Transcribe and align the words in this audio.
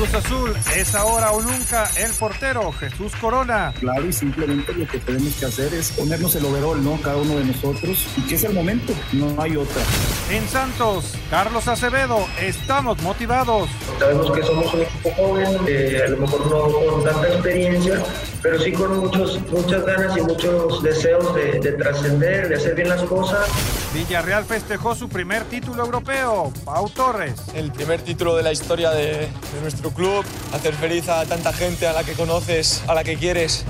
Cruz 0.00 0.14
Azul, 0.14 0.56
es 0.74 0.94
ahora 0.94 1.30
o 1.32 1.42
nunca 1.42 1.86
el 1.98 2.10
portero 2.12 2.72
Jesús 2.72 3.12
Corona. 3.20 3.74
Claro, 3.80 4.06
y 4.06 4.12
simplemente 4.14 4.72
lo 4.72 4.88
que 4.88 4.98
tenemos 4.98 5.34
que 5.34 5.44
hacer 5.44 5.74
es 5.74 5.92
ponernos 5.92 6.34
el 6.36 6.46
overall, 6.46 6.82
¿no? 6.82 6.98
Cada 7.02 7.18
uno 7.18 7.36
de 7.36 7.44
nosotros, 7.44 8.06
y 8.16 8.22
que 8.22 8.36
es 8.36 8.44
el 8.44 8.54
momento, 8.54 8.94
no 9.12 9.36
hay 9.38 9.58
otra. 9.58 9.82
En 10.30 10.48
Santos, 10.48 11.12
Carlos 11.28 11.68
Acevedo, 11.68 12.26
estamos 12.40 13.02
motivados. 13.02 13.68
Sabemos 13.98 14.30
que 14.32 14.42
somos 14.42 14.72
un 14.72 14.80
equipo 14.80 15.10
joven, 15.16 15.46
a 15.46 16.08
lo 16.08 16.16
mejor 16.16 16.46
no 16.46 16.92
con 16.92 17.04
tanta 17.04 17.28
experiencia, 17.28 18.02
pero 18.40 18.58
sí 18.58 18.72
con 18.72 19.00
muchos, 19.00 19.38
muchas 19.50 19.84
ganas 19.84 20.16
y 20.16 20.22
muchos 20.22 20.82
deseos 20.82 21.34
de, 21.34 21.60
de 21.60 21.72
trascender, 21.72 22.48
de 22.48 22.56
hacer 22.56 22.74
bien 22.74 22.88
las 22.88 23.02
cosas. 23.02 23.46
Villarreal 23.92 24.46
festejó 24.46 24.94
su 24.94 25.10
primer 25.10 25.44
título 25.44 25.84
europeo. 25.84 26.52
Pau 26.64 26.88
Torres. 26.88 27.34
El 27.54 27.70
primer 27.70 28.00
título 28.00 28.34
de 28.36 28.44
la 28.44 28.52
historia 28.52 28.92
de, 28.92 29.06
de 29.08 29.60
nuestro 29.60 29.89
club. 29.92 30.24
Hacer 30.52 30.74
feliz 30.74 31.08
a 31.08 31.24
tanta 31.26 31.52
gente 31.52 31.86
a 31.86 31.92
la 31.92 32.04
que 32.04 32.12
conoces, 32.12 32.82
a 32.86 32.94
la 32.94 33.04
que 33.04 33.16
quieres. 33.16 33.64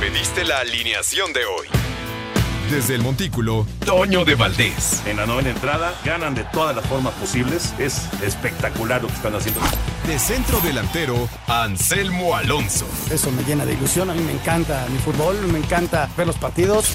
Pediste 0.00 0.44
la 0.44 0.60
alineación 0.60 1.32
de 1.32 1.44
hoy. 1.44 1.66
Desde 2.70 2.94
el 2.94 3.02
Montículo, 3.02 3.66
Toño 3.84 4.24
de 4.24 4.36
Valdés. 4.36 5.02
En 5.04 5.16
la 5.16 5.26
novena 5.26 5.50
entrada 5.50 5.92
ganan 6.04 6.36
de 6.36 6.44
todas 6.44 6.76
las 6.76 6.86
formas 6.86 7.12
posibles. 7.14 7.74
Es 7.80 8.08
espectacular 8.22 9.02
lo 9.02 9.08
que 9.08 9.14
están 9.14 9.34
haciendo. 9.34 9.60
De 10.06 10.18
centro 10.20 10.60
delantero, 10.60 11.28
Anselmo 11.48 12.36
Alonso. 12.36 12.86
Eso 13.10 13.32
me 13.32 13.42
llena 13.42 13.66
de 13.66 13.72
ilusión. 13.74 14.08
A 14.08 14.14
mí 14.14 14.22
me 14.22 14.32
encanta 14.32 14.86
mi 14.88 14.98
fútbol, 14.98 15.36
me 15.48 15.58
encanta 15.58 16.08
ver 16.16 16.28
los 16.28 16.36
partidos. 16.36 16.94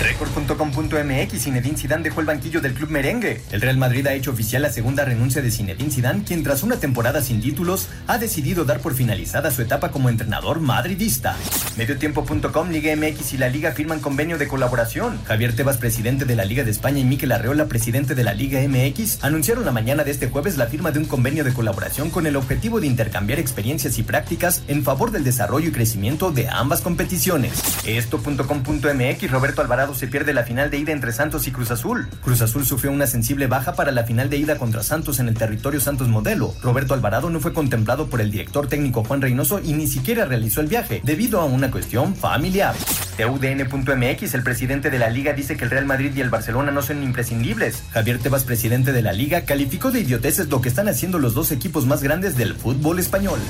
Record.com.mx 0.00 1.42
Zinedine 1.42 1.76
Zidane 1.78 2.02
dejó 2.02 2.20
el 2.20 2.26
banquillo 2.26 2.60
del 2.60 2.74
club 2.74 2.90
merengue. 2.90 3.40
El 3.52 3.60
Real 3.60 3.76
Madrid 3.76 4.06
ha 4.06 4.14
hecho 4.14 4.32
oficial 4.32 4.62
la 4.62 4.72
segunda 4.72 5.04
renuncia 5.04 5.40
de 5.40 5.50
Zinedine 5.50 5.90
Zidane, 5.90 6.24
quien 6.24 6.42
tras 6.42 6.62
una 6.62 6.76
temporada 6.76 7.22
sin 7.22 7.40
títulos 7.40 7.88
ha 8.06 8.18
decidido 8.18 8.64
dar 8.64 8.80
por 8.80 8.94
finalizada 8.94 9.50
su 9.50 9.62
etapa 9.62 9.90
como 9.90 10.08
entrenador 10.08 10.60
madridista. 10.60 11.36
Mediotiempo.com 11.76 12.70
Liga 12.70 12.94
MX 12.96 13.34
y 13.34 13.38
la 13.38 13.48
Liga 13.48 13.72
firman 13.72 14.00
convenio 14.00 14.36
de 14.36 14.48
colaboración. 14.48 15.18
Javier 15.24 15.54
Tebas, 15.54 15.76
presidente 15.76 16.24
de 16.24 16.36
la 16.36 16.44
Liga 16.44 16.64
de 16.64 16.70
España, 16.70 16.98
y 16.98 17.04
Miquel 17.04 17.32
Arreola, 17.32 17.66
presidente 17.66 18.14
de 18.14 18.24
la 18.24 18.34
Liga 18.34 18.60
MX, 18.66 19.22
anunciaron 19.22 19.64
la 19.64 19.72
mañana 19.72 20.04
de 20.04 20.10
este 20.10 20.28
jueves 20.28 20.56
la 20.56 20.66
firma 20.66 20.90
de 20.90 20.98
un 20.98 21.04
convenio 21.04 21.44
de 21.44 21.52
colaboración 21.52 22.10
con 22.10 22.26
el 22.26 22.36
objetivo 22.36 22.80
de 22.80 22.86
intercambiar 22.86 23.38
experiencias 23.38 23.98
y 23.98 24.02
prácticas 24.02 24.62
en 24.68 24.82
favor 24.82 25.12
del 25.12 25.24
desarrollo 25.24 25.68
y 25.68 25.72
crecimiento 25.72 26.30
de 26.32 26.48
ambas 26.48 26.80
competiciones. 26.80 27.52
Esto.com.mx 27.86 29.30
Roberto 29.30 29.62
Alvarado 29.62 29.83
se 29.92 30.06
pierde 30.06 30.32
la 30.32 30.44
final 30.44 30.70
de 30.70 30.78
ida 30.78 30.92
entre 30.92 31.12
Santos 31.12 31.46
y 31.46 31.50
Cruz 31.50 31.70
Azul. 31.70 32.08
Cruz 32.22 32.40
Azul 32.40 32.64
sufrió 32.64 32.90
una 32.92 33.06
sensible 33.06 33.46
baja 33.46 33.74
para 33.74 33.92
la 33.92 34.04
final 34.04 34.30
de 34.30 34.38
ida 34.38 34.56
contra 34.56 34.82
Santos 34.82 35.18
en 35.18 35.28
el 35.28 35.34
territorio 35.34 35.80
Santos 35.80 36.08
Modelo. 36.08 36.54
Roberto 36.62 36.94
Alvarado 36.94 37.28
no 37.28 37.40
fue 37.40 37.52
contemplado 37.52 38.06
por 38.06 38.22
el 38.22 38.30
director 38.30 38.68
técnico 38.68 39.04
Juan 39.04 39.20
Reynoso 39.20 39.60
y 39.62 39.74
ni 39.74 39.86
siquiera 39.86 40.24
realizó 40.24 40.62
el 40.62 40.68
viaje, 40.68 41.02
debido 41.04 41.40
a 41.40 41.44
una 41.44 41.70
cuestión 41.70 42.14
familiar. 42.14 42.74
TUDN.mx, 43.16 44.34
el 44.34 44.42
presidente 44.42 44.90
de 44.90 44.98
la 44.98 45.10
liga 45.10 45.32
dice 45.32 45.56
que 45.56 45.64
el 45.64 45.70
Real 45.70 45.86
Madrid 45.86 46.12
y 46.16 46.20
el 46.20 46.30
Barcelona 46.30 46.70
no 46.70 46.82
son 46.82 47.02
imprescindibles. 47.02 47.82
Javier 47.92 48.18
Tebas, 48.18 48.44
presidente 48.44 48.92
de 48.92 49.02
la 49.02 49.12
liga, 49.12 49.42
calificó 49.42 49.90
de 49.90 50.00
idioteces 50.00 50.48
lo 50.48 50.60
que 50.60 50.68
están 50.68 50.88
haciendo 50.88 51.18
los 51.18 51.34
dos 51.34 51.52
equipos 51.52 51.86
más 51.86 52.02
grandes 52.02 52.36
del 52.36 52.54
fútbol 52.54 52.98
español. 52.98 53.40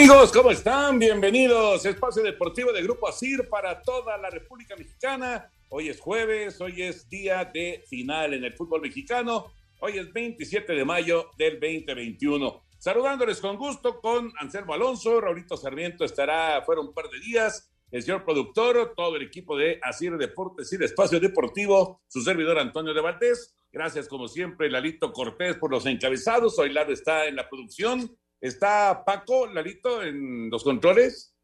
Amigos, 0.00 0.32
¿cómo 0.32 0.50
están? 0.50 0.98
Bienvenidos. 0.98 1.84
Espacio 1.84 2.22
Deportivo 2.22 2.72
de 2.72 2.82
Grupo 2.82 3.06
ASIR 3.06 3.46
para 3.50 3.82
toda 3.82 4.16
la 4.16 4.30
República 4.30 4.74
Mexicana. 4.74 5.52
Hoy 5.68 5.90
es 5.90 6.00
jueves, 6.00 6.58
hoy 6.62 6.80
es 6.80 7.06
día 7.10 7.44
de 7.44 7.84
final 7.86 8.32
en 8.32 8.44
el 8.44 8.54
fútbol 8.54 8.80
mexicano. 8.80 9.52
Hoy 9.78 9.98
es 9.98 10.10
27 10.10 10.72
de 10.72 10.84
mayo 10.86 11.28
del 11.36 11.60
2021. 11.60 12.62
Saludándoles 12.78 13.42
con 13.42 13.58
gusto 13.58 14.00
con 14.00 14.32
Anselmo 14.38 14.72
Alonso, 14.72 15.20
Raulito 15.20 15.54
Sarmiento 15.58 16.06
estará 16.06 16.62
fuera 16.62 16.80
un 16.80 16.94
par 16.94 17.10
de 17.10 17.20
días, 17.20 17.70
el 17.90 18.02
señor 18.02 18.24
productor, 18.24 18.94
todo 18.96 19.16
el 19.16 19.22
equipo 19.24 19.54
de 19.54 19.80
Asir 19.82 20.16
Deportes 20.16 20.72
y 20.72 20.78
de 20.78 20.86
Espacio 20.86 21.20
Deportivo, 21.20 22.00
su 22.08 22.22
servidor 22.22 22.58
Antonio 22.58 22.94
de 22.94 23.02
Valdés. 23.02 23.54
Gracias 23.70 24.08
como 24.08 24.28
siempre, 24.28 24.70
Lalito 24.70 25.12
Cortés 25.12 25.58
por 25.58 25.70
los 25.70 25.84
encabezados. 25.84 26.58
Hoy 26.58 26.72
Lalo 26.72 26.94
está 26.94 27.26
en 27.26 27.36
la 27.36 27.50
producción. 27.50 28.16
Está 28.40 29.04
Paco, 29.04 29.46
Lalito, 29.46 30.02
en 30.02 30.48
los 30.50 30.64
controles. 30.64 31.34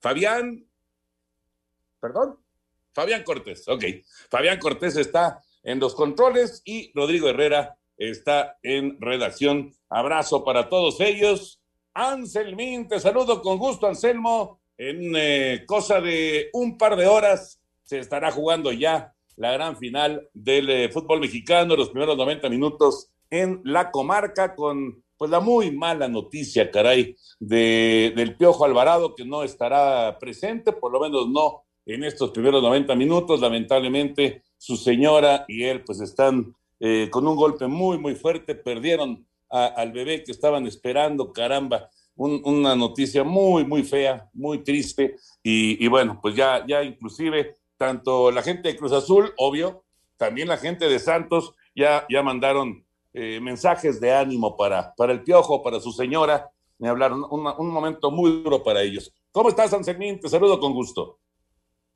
Fabián, 0.00 0.66
perdón, 2.00 2.38
Fabián 2.92 3.22
Cortés, 3.22 3.68
ok. 3.68 3.84
Fabián 4.30 4.58
Cortés 4.58 4.96
está 4.96 5.42
en 5.62 5.78
los 5.78 5.94
controles 5.94 6.62
y 6.64 6.90
Rodrigo 6.94 7.28
Herrera 7.28 7.76
está 7.96 8.58
en 8.62 9.00
redacción. 9.00 9.74
Abrazo 9.88 10.44
para 10.44 10.68
todos 10.68 11.00
ellos. 11.00 11.60
Anselmín, 11.94 12.88
te 12.88 12.98
saludo 12.98 13.42
con 13.42 13.58
gusto, 13.58 13.86
Anselmo. 13.86 14.60
En 14.76 15.12
eh, 15.14 15.64
cosa 15.66 16.00
de 16.00 16.48
un 16.52 16.76
par 16.76 16.96
de 16.96 17.06
horas 17.06 17.60
se 17.82 17.98
estará 17.98 18.32
jugando 18.32 18.72
ya 18.72 19.14
la 19.36 19.52
gran 19.52 19.76
final 19.76 20.28
del 20.32 20.70
eh, 20.70 20.88
fútbol 20.90 21.20
mexicano, 21.20 21.76
los 21.76 21.90
primeros 21.90 22.16
90 22.16 22.48
minutos 22.48 23.11
en 23.32 23.62
la 23.64 23.90
comarca 23.90 24.54
con 24.54 25.02
pues 25.16 25.30
la 25.30 25.40
muy 25.40 25.70
mala 25.70 26.06
noticia, 26.06 26.70
caray, 26.70 27.16
de, 27.40 28.12
del 28.14 28.36
Piojo 28.36 28.64
Alvarado, 28.64 29.14
que 29.14 29.24
no 29.24 29.42
estará 29.42 30.18
presente, 30.18 30.72
por 30.72 30.92
lo 30.92 31.00
menos 31.00 31.28
no 31.28 31.62
en 31.86 32.04
estos 32.04 32.30
primeros 32.30 32.62
90 32.62 32.94
minutos. 32.94 33.40
Lamentablemente, 33.40 34.42
su 34.58 34.76
señora 34.76 35.44
y 35.48 35.62
él 35.64 35.82
pues 35.82 36.00
están 36.00 36.54
eh, 36.78 37.08
con 37.10 37.26
un 37.26 37.36
golpe 37.36 37.66
muy, 37.68 37.98
muy 37.98 38.14
fuerte, 38.16 38.54
perdieron 38.54 39.26
al 39.48 39.92
bebé 39.92 40.24
que 40.24 40.32
estaban 40.32 40.66
esperando, 40.66 41.32
caramba, 41.32 41.88
un, 42.16 42.40
una 42.44 42.74
noticia 42.74 43.22
muy, 43.22 43.64
muy 43.64 43.82
fea, 43.82 44.28
muy 44.32 44.64
triste, 44.64 45.16
y, 45.42 45.82
y 45.84 45.88
bueno, 45.88 46.18
pues 46.22 46.34
ya, 46.34 46.64
ya 46.66 46.82
inclusive 46.82 47.56
tanto 47.76 48.30
la 48.30 48.42
gente 48.42 48.68
de 48.70 48.76
Cruz 48.76 48.92
Azul, 48.92 49.32
obvio, 49.36 49.84
también 50.16 50.48
la 50.48 50.56
gente 50.56 50.88
de 50.88 50.98
Santos 50.98 51.54
ya, 51.74 52.06
ya 52.08 52.22
mandaron 52.22 52.86
eh, 53.12 53.40
mensajes 53.40 54.00
de 54.00 54.12
ánimo 54.12 54.56
para, 54.56 54.94
para 54.94 55.12
el 55.12 55.22
Piojo, 55.22 55.62
para 55.62 55.80
su 55.80 55.92
señora. 55.92 56.50
Me 56.78 56.88
hablaron 56.88 57.24
un, 57.30 57.46
un 57.46 57.68
momento 57.68 58.10
muy 58.10 58.42
duro 58.42 58.62
para 58.62 58.82
ellos. 58.82 59.12
¿Cómo 59.30 59.48
estás, 59.48 59.72
Anselmín? 59.72 60.20
Te 60.20 60.28
saludo 60.28 60.58
con 60.58 60.72
gusto. 60.72 61.18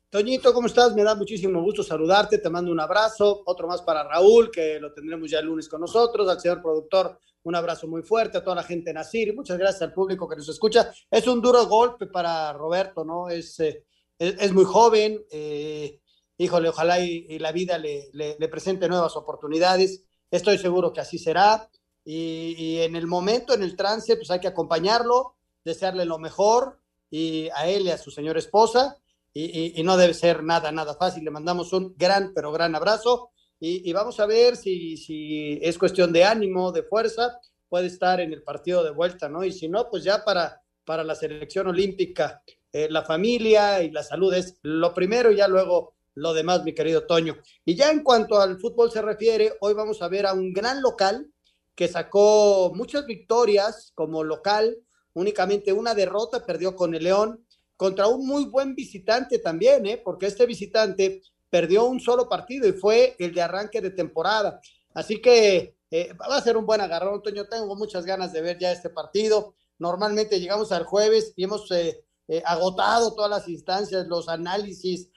Toñito, 0.09 0.53
¿cómo 0.53 0.67
estás? 0.67 0.95
Me 0.95 1.03
da 1.03 1.15
muchísimo 1.15 1.61
gusto 1.61 1.83
saludarte, 1.83 2.37
te 2.37 2.49
mando 2.49 2.71
un 2.71 2.79
abrazo, 2.79 3.43
otro 3.45 3.67
más 3.67 3.81
para 3.81 4.07
Raúl, 4.07 4.49
que 4.49 4.79
lo 4.79 4.93
tendremos 4.93 5.29
ya 5.29 5.39
el 5.39 5.47
lunes 5.47 5.67
con 5.67 5.81
nosotros, 5.81 6.29
al 6.29 6.39
señor 6.39 6.61
productor, 6.61 7.19
un 7.43 7.55
abrazo 7.55 7.87
muy 7.87 8.03
fuerte, 8.03 8.37
a 8.37 8.43
toda 8.43 8.55
la 8.55 8.63
gente 8.63 8.91
en 8.91 8.97
Asir, 8.97 9.35
muchas 9.35 9.57
gracias 9.57 9.81
al 9.81 9.91
público 9.91 10.27
que 10.27 10.37
nos 10.37 10.47
escucha. 10.47 10.93
Es 11.11 11.27
un 11.27 11.41
duro 11.41 11.65
golpe 11.65 12.07
para 12.07 12.53
Roberto, 12.53 13.03
¿no? 13.03 13.27
Es, 13.27 13.59
eh, 13.59 13.83
es, 14.17 14.35
es, 14.39 14.53
muy 14.53 14.63
joven, 14.63 15.25
eh, 15.29 15.99
híjole, 16.37 16.69
ojalá 16.69 17.01
y, 17.01 17.25
y 17.27 17.39
la 17.39 17.51
vida 17.51 17.77
le, 17.77 18.09
le, 18.13 18.37
le, 18.39 18.47
presente 18.47 18.87
nuevas 18.87 19.17
oportunidades, 19.17 20.05
estoy 20.31 20.57
seguro 20.57 20.93
que 20.93 21.01
así 21.01 21.17
será, 21.17 21.69
y, 22.09 22.77
en 22.79 22.95
el 22.95 23.05
momento, 23.05 23.53
en 23.53 23.63
el 23.63 23.75
trance, 23.75 24.15
pues 24.15 24.31
hay 24.31 24.39
que 24.39 24.47
acompañarlo, 24.47 25.35
desearle 25.65 26.05
lo 26.05 26.19
mejor, 26.19 26.79
y 27.09 27.49
a 27.53 27.67
él 27.67 27.83
y 27.87 27.89
a 27.89 27.97
su 27.97 28.11
señora 28.11 28.39
esposa, 28.39 28.97
y, 29.33 29.81
no 29.83 29.97
debe 29.97 30.13
ser 30.13 30.41
nada, 30.41 30.71
nada 30.71 30.95
fácil. 30.95 31.25
Le 31.25 31.31
mandamos 31.31 31.73
un 31.73 31.93
gran, 31.97 32.31
pero 32.33 32.51
gran 32.51 32.73
abrazo 32.75 33.31
y, 33.59 33.89
y, 33.89 33.93
vamos 33.93 34.19
a 34.19 34.25
ver 34.25 34.55
si, 34.55 34.95
si 34.97 35.59
es 35.61 35.77
cuestión 35.77 36.13
de 36.13 36.23
ánimo, 36.23 36.71
de 36.71 36.83
fuerza, 36.83 37.39
puede 37.67 37.87
estar 37.87 38.21
en 38.21 38.31
el 38.31 38.43
partido 38.43 38.83
de 38.83 38.91
vuelta, 38.91 39.27
¿no? 39.29 39.43
Y 39.43 39.51
si 39.51 39.67
no, 39.67 39.89
pues 39.89 40.03
ya 40.03 40.23
para, 40.23 40.61
para 40.85 41.03
la 41.03 41.15
selección 41.15 41.67
olímpica, 41.67 42.41
eh, 42.71 42.87
la 42.89 43.03
familia 43.03 43.81
y 43.83 43.91
la 43.91 44.03
salud 44.03 44.33
es 44.33 44.59
lo 44.61 44.93
primero 44.93 45.31
y 45.31 45.37
ya 45.37 45.47
luego 45.47 45.95
lo 46.17 46.33
demás, 46.33 46.63
mi 46.63 46.73
querido 46.73 47.05
Toño. 47.05 47.37
Y 47.63 47.75
ya 47.75 47.91
en 47.91 48.01
cuanto 48.01 48.39
al 48.39 48.59
fútbol 48.59 48.91
se 48.91 49.01
refiere, 49.01 49.53
hoy 49.61 49.73
vamos 49.73 50.01
a 50.01 50.07
ver 50.07 50.25
a 50.25 50.33
un 50.33 50.51
gran 50.51 50.81
local 50.81 51.31
que 51.75 51.87
sacó 51.87 52.71
muchas 52.73 53.05
victorias 53.05 53.91
como 53.93 54.23
local, 54.23 54.77
únicamente 55.13 55.71
una 55.71 55.93
derrota, 55.93 56.43
perdió 56.43 56.75
con 56.75 56.95
el 56.95 57.03
León 57.03 57.45
contra 57.75 58.07
un 58.07 58.25
muy 58.25 58.45
buen 58.45 58.73
visitante 58.73 59.37
también, 59.37 59.85
¿eh? 59.85 60.01
porque 60.03 60.25
este 60.25 60.47
visitante 60.47 61.21
perdió 61.51 61.85
un 61.85 61.99
solo 61.99 62.27
partido 62.27 62.67
y 62.67 62.73
fue 62.73 63.15
el 63.19 63.33
de 63.35 63.43
arranque 63.43 63.79
de 63.79 63.91
temporada. 63.91 64.59
Así 64.95 65.21
que 65.21 65.75
eh, 65.91 66.13
va 66.13 66.35
a 66.35 66.41
ser 66.41 66.57
un 66.57 66.65
buen 66.65 66.81
agarrón, 66.81 67.21
Toño. 67.21 67.45
Tengo 67.45 67.75
muchas 67.75 68.05
ganas 68.05 68.33
de 68.33 68.41
ver 68.41 68.57
ya 68.57 68.71
este 68.71 68.89
partido. 68.89 69.53
Normalmente 69.77 70.39
llegamos 70.39 70.71
al 70.71 70.83
jueves 70.83 71.33
y 71.35 71.43
hemos 71.43 71.69
eh, 71.71 72.03
eh, 72.27 72.41
agotado 72.43 73.13
todas 73.13 73.29
las 73.29 73.47
instancias, 73.47 74.07
los 74.07 74.27
análisis, 74.27 75.09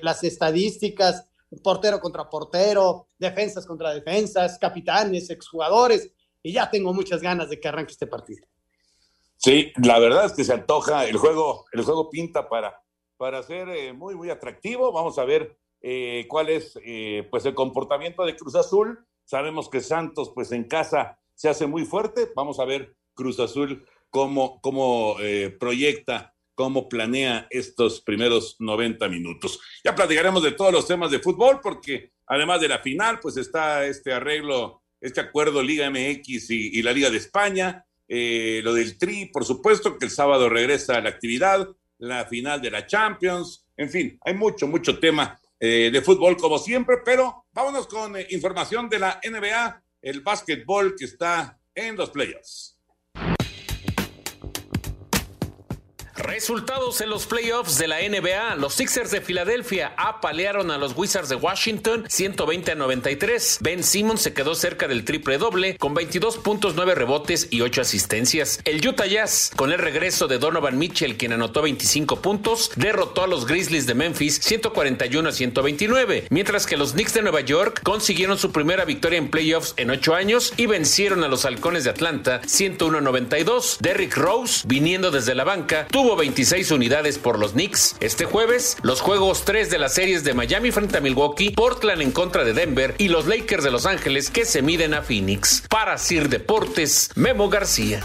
las 0.00 0.22
estadísticas, 0.24 1.28
portero 1.62 2.00
contra 2.00 2.30
portero, 2.30 3.08
defensas 3.18 3.66
contra 3.66 3.92
defensas, 3.92 4.58
capitanes, 4.58 5.30
exjugadores, 5.30 6.12
y 6.42 6.52
ya 6.52 6.70
tengo 6.70 6.94
muchas 6.94 7.20
ganas 7.20 7.50
de 7.50 7.60
que 7.60 7.68
arranque 7.68 7.92
este 7.92 8.06
partido. 8.06 8.46
Sí, 9.36 9.72
la 9.82 9.98
verdad 9.98 10.26
es 10.26 10.32
que 10.32 10.44
se 10.44 10.52
antoja, 10.52 11.06
el 11.06 11.16
juego, 11.16 11.66
el 11.72 11.82
juego 11.82 12.08
pinta 12.08 12.48
para, 12.48 12.80
para 13.16 13.42
ser 13.42 13.92
muy, 13.94 14.14
muy 14.14 14.30
atractivo. 14.30 14.92
Vamos 14.92 15.18
a 15.18 15.24
ver 15.24 15.58
cuál 16.28 16.48
es 16.48 16.78
pues 17.30 17.44
el 17.44 17.54
comportamiento 17.54 18.24
de 18.24 18.36
Cruz 18.36 18.54
Azul 18.54 19.04
Sabemos 19.24 19.68
que 19.68 19.80
Santos, 19.80 20.30
pues 20.34 20.52
en 20.52 20.64
casa 20.64 21.18
se 21.34 21.48
hace 21.48 21.66
muy 21.66 21.84
fuerte. 21.84 22.30
Vamos 22.34 22.60
a 22.60 22.64
ver 22.64 22.96
Cruz 23.14 23.40
Azul 23.40 23.86
cómo, 24.10 24.60
cómo 24.60 25.16
eh, 25.20 25.50
proyecta, 25.58 26.34
cómo 26.62 26.88
planea 26.88 27.48
estos 27.50 28.02
primeros 28.02 28.54
90 28.60 29.08
minutos. 29.08 29.58
Ya 29.82 29.96
platicaremos 29.96 30.44
de 30.44 30.52
todos 30.52 30.72
los 30.72 30.86
temas 30.86 31.10
de 31.10 31.18
fútbol, 31.18 31.58
porque 31.60 32.12
además 32.28 32.60
de 32.60 32.68
la 32.68 32.78
final, 32.78 33.18
pues 33.18 33.36
está 33.36 33.84
este 33.84 34.12
arreglo, 34.12 34.80
este 35.00 35.20
acuerdo 35.20 35.60
Liga 35.60 35.90
MX 35.90 36.50
y, 36.50 36.80
la 36.82 36.92
Liga 36.92 37.10
de 37.10 37.16
España, 37.16 37.84
eh, 38.06 38.60
lo 38.62 38.74
del 38.74 38.96
Tri, 38.96 39.26
por 39.26 39.44
supuesto, 39.44 39.98
que 39.98 40.04
el 40.04 40.12
sábado 40.12 40.48
regresa 40.48 40.98
a 40.98 41.00
la 41.00 41.08
actividad, 41.08 41.68
la 41.98 42.26
final 42.26 42.62
de 42.62 42.70
la 42.70 42.86
Champions, 42.86 43.66
en 43.76 43.90
fin, 43.90 44.16
hay 44.24 44.34
mucho, 44.34 44.68
mucho 44.68 45.00
tema 45.00 45.36
eh, 45.58 45.90
de 45.92 46.00
fútbol 46.00 46.36
como 46.36 46.58
siempre, 46.58 46.98
pero 47.04 47.46
vámonos 47.50 47.88
con 47.88 48.16
eh, 48.16 48.28
información 48.30 48.88
de 48.88 49.00
la 49.00 49.20
NBA, 49.28 49.82
el 50.02 50.20
básquetbol 50.20 50.94
que 50.96 51.06
está 51.06 51.58
en 51.74 51.96
los 51.96 52.10
playoffs. 52.10 52.78
Resultados 56.32 57.02
en 57.02 57.10
los 57.10 57.26
playoffs 57.26 57.76
de 57.76 57.86
la 57.86 57.98
NBA. 57.98 58.56
Los 58.56 58.72
Sixers 58.72 59.10
de 59.10 59.20
Filadelfia 59.20 59.92
apalearon 59.98 60.70
a 60.70 60.78
los 60.78 60.96
Wizards 60.96 61.28
de 61.28 61.36
Washington 61.36 62.06
120 62.08 62.72
a 62.72 62.74
93. 62.74 63.58
Ben 63.60 63.84
Simmons 63.84 64.22
se 64.22 64.32
quedó 64.32 64.54
cerca 64.54 64.88
del 64.88 65.04
triple 65.04 65.36
doble 65.36 65.76
con 65.76 65.92
22 65.92 66.38
puntos, 66.38 66.72
9 66.74 66.94
rebotes 66.94 67.48
y 67.50 67.60
8 67.60 67.82
asistencias. 67.82 68.60
El 68.64 68.86
Utah 68.86 69.04
Jazz, 69.04 69.50
con 69.54 69.72
el 69.72 69.78
regreso 69.78 70.26
de 70.26 70.38
Donovan 70.38 70.78
Mitchell, 70.78 71.18
quien 71.18 71.34
anotó 71.34 71.60
25 71.60 72.22
puntos, 72.22 72.70
derrotó 72.76 73.24
a 73.24 73.26
los 73.26 73.44
Grizzlies 73.44 73.86
de 73.86 73.92
Memphis 73.92 74.40
141 74.42 75.28
a 75.28 75.32
129, 75.32 76.28
mientras 76.30 76.64
que 76.64 76.78
los 76.78 76.92
Knicks 76.92 77.12
de 77.12 77.20
Nueva 77.20 77.42
York 77.42 77.82
consiguieron 77.82 78.38
su 78.38 78.52
primera 78.52 78.86
victoria 78.86 79.18
en 79.18 79.30
playoffs 79.30 79.74
en 79.76 79.90
8 79.90 80.14
años 80.14 80.54
y 80.56 80.64
vencieron 80.64 81.24
a 81.24 81.28
los 81.28 81.44
Halcones 81.44 81.84
de 81.84 81.90
Atlanta 81.90 82.40
101 82.46 82.96
a 82.96 83.00
92. 83.02 83.76
Derrick 83.80 84.16
Rose, 84.16 84.62
viniendo 84.66 85.10
desde 85.10 85.34
la 85.34 85.44
banca, 85.44 85.86
tuvo 85.90 86.21
26 86.22 86.70
unidades 86.70 87.18
por 87.18 87.36
los 87.36 87.50
Knicks. 87.50 87.96
Este 87.98 88.26
jueves, 88.26 88.76
los 88.84 89.00
juegos 89.00 89.44
3 89.44 89.70
de 89.70 89.78
las 89.80 89.94
series 89.94 90.22
de 90.22 90.34
Miami 90.34 90.70
frente 90.70 90.98
a 90.98 91.00
Milwaukee, 91.00 91.50
Portland 91.50 92.00
en 92.00 92.12
contra 92.12 92.44
de 92.44 92.52
Denver 92.52 92.94
y 92.98 93.08
los 93.08 93.26
Lakers 93.26 93.64
de 93.64 93.72
Los 93.72 93.86
Ángeles 93.86 94.30
que 94.30 94.44
se 94.44 94.62
miden 94.62 94.94
a 94.94 95.02
Phoenix. 95.02 95.64
Para 95.68 95.98
Sir 95.98 96.28
Deportes, 96.28 97.10
Memo 97.16 97.48
García. 97.48 98.04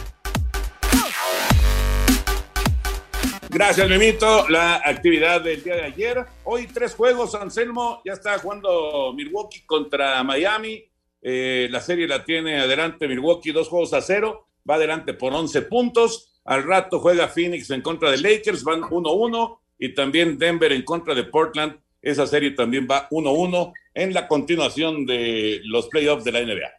Gracias, 3.52 3.88
Memito. 3.88 4.50
La 4.50 4.82
actividad 4.84 5.42
del 5.42 5.64
día 5.64 5.76
de 5.76 5.84
ayer. 5.84 6.26
Hoy 6.44 6.66
tres 6.66 6.96
juegos, 6.96 7.36
Anselmo. 7.36 8.02
Ya 8.04 8.14
está 8.14 8.40
jugando 8.40 9.14
Milwaukee 9.14 9.64
contra 9.64 10.24
Miami. 10.24 10.84
Eh, 11.22 11.68
la 11.70 11.82
serie 11.82 12.08
la 12.08 12.26
tiene 12.26 12.62
adelante 12.62 13.08
Milwaukee, 13.08 13.52
dos 13.52 13.68
juegos 13.68 13.94
a 13.94 14.02
cero. 14.02 14.48
Va 14.68 14.74
adelante 14.74 15.14
por 15.14 15.36
11 15.36 15.62
puntos. 15.62 16.37
Al 16.48 16.64
rato 16.64 17.02
juega 17.02 17.28
Phoenix 17.28 17.70
en 17.72 17.82
contra 17.82 18.10
de 18.10 18.20
Lakers, 18.20 18.64
van 18.64 18.82
1-1 18.82 19.60
y 19.80 19.94
también 19.94 20.38
Denver 20.38 20.72
en 20.72 20.84
contra 20.84 21.14
de 21.14 21.26
Portland. 21.26 21.78
Esa 22.02 22.26
serie 22.26 22.52
también 22.52 22.88
va 22.90 23.10
1-1 23.10 23.74
en 23.94 24.14
la 24.14 24.30
continuación 24.30 25.06
de 25.06 25.60
los 25.66 25.90
playoffs 25.90 26.24
de 26.24 26.32
la 26.32 26.40
NBA. 26.40 26.72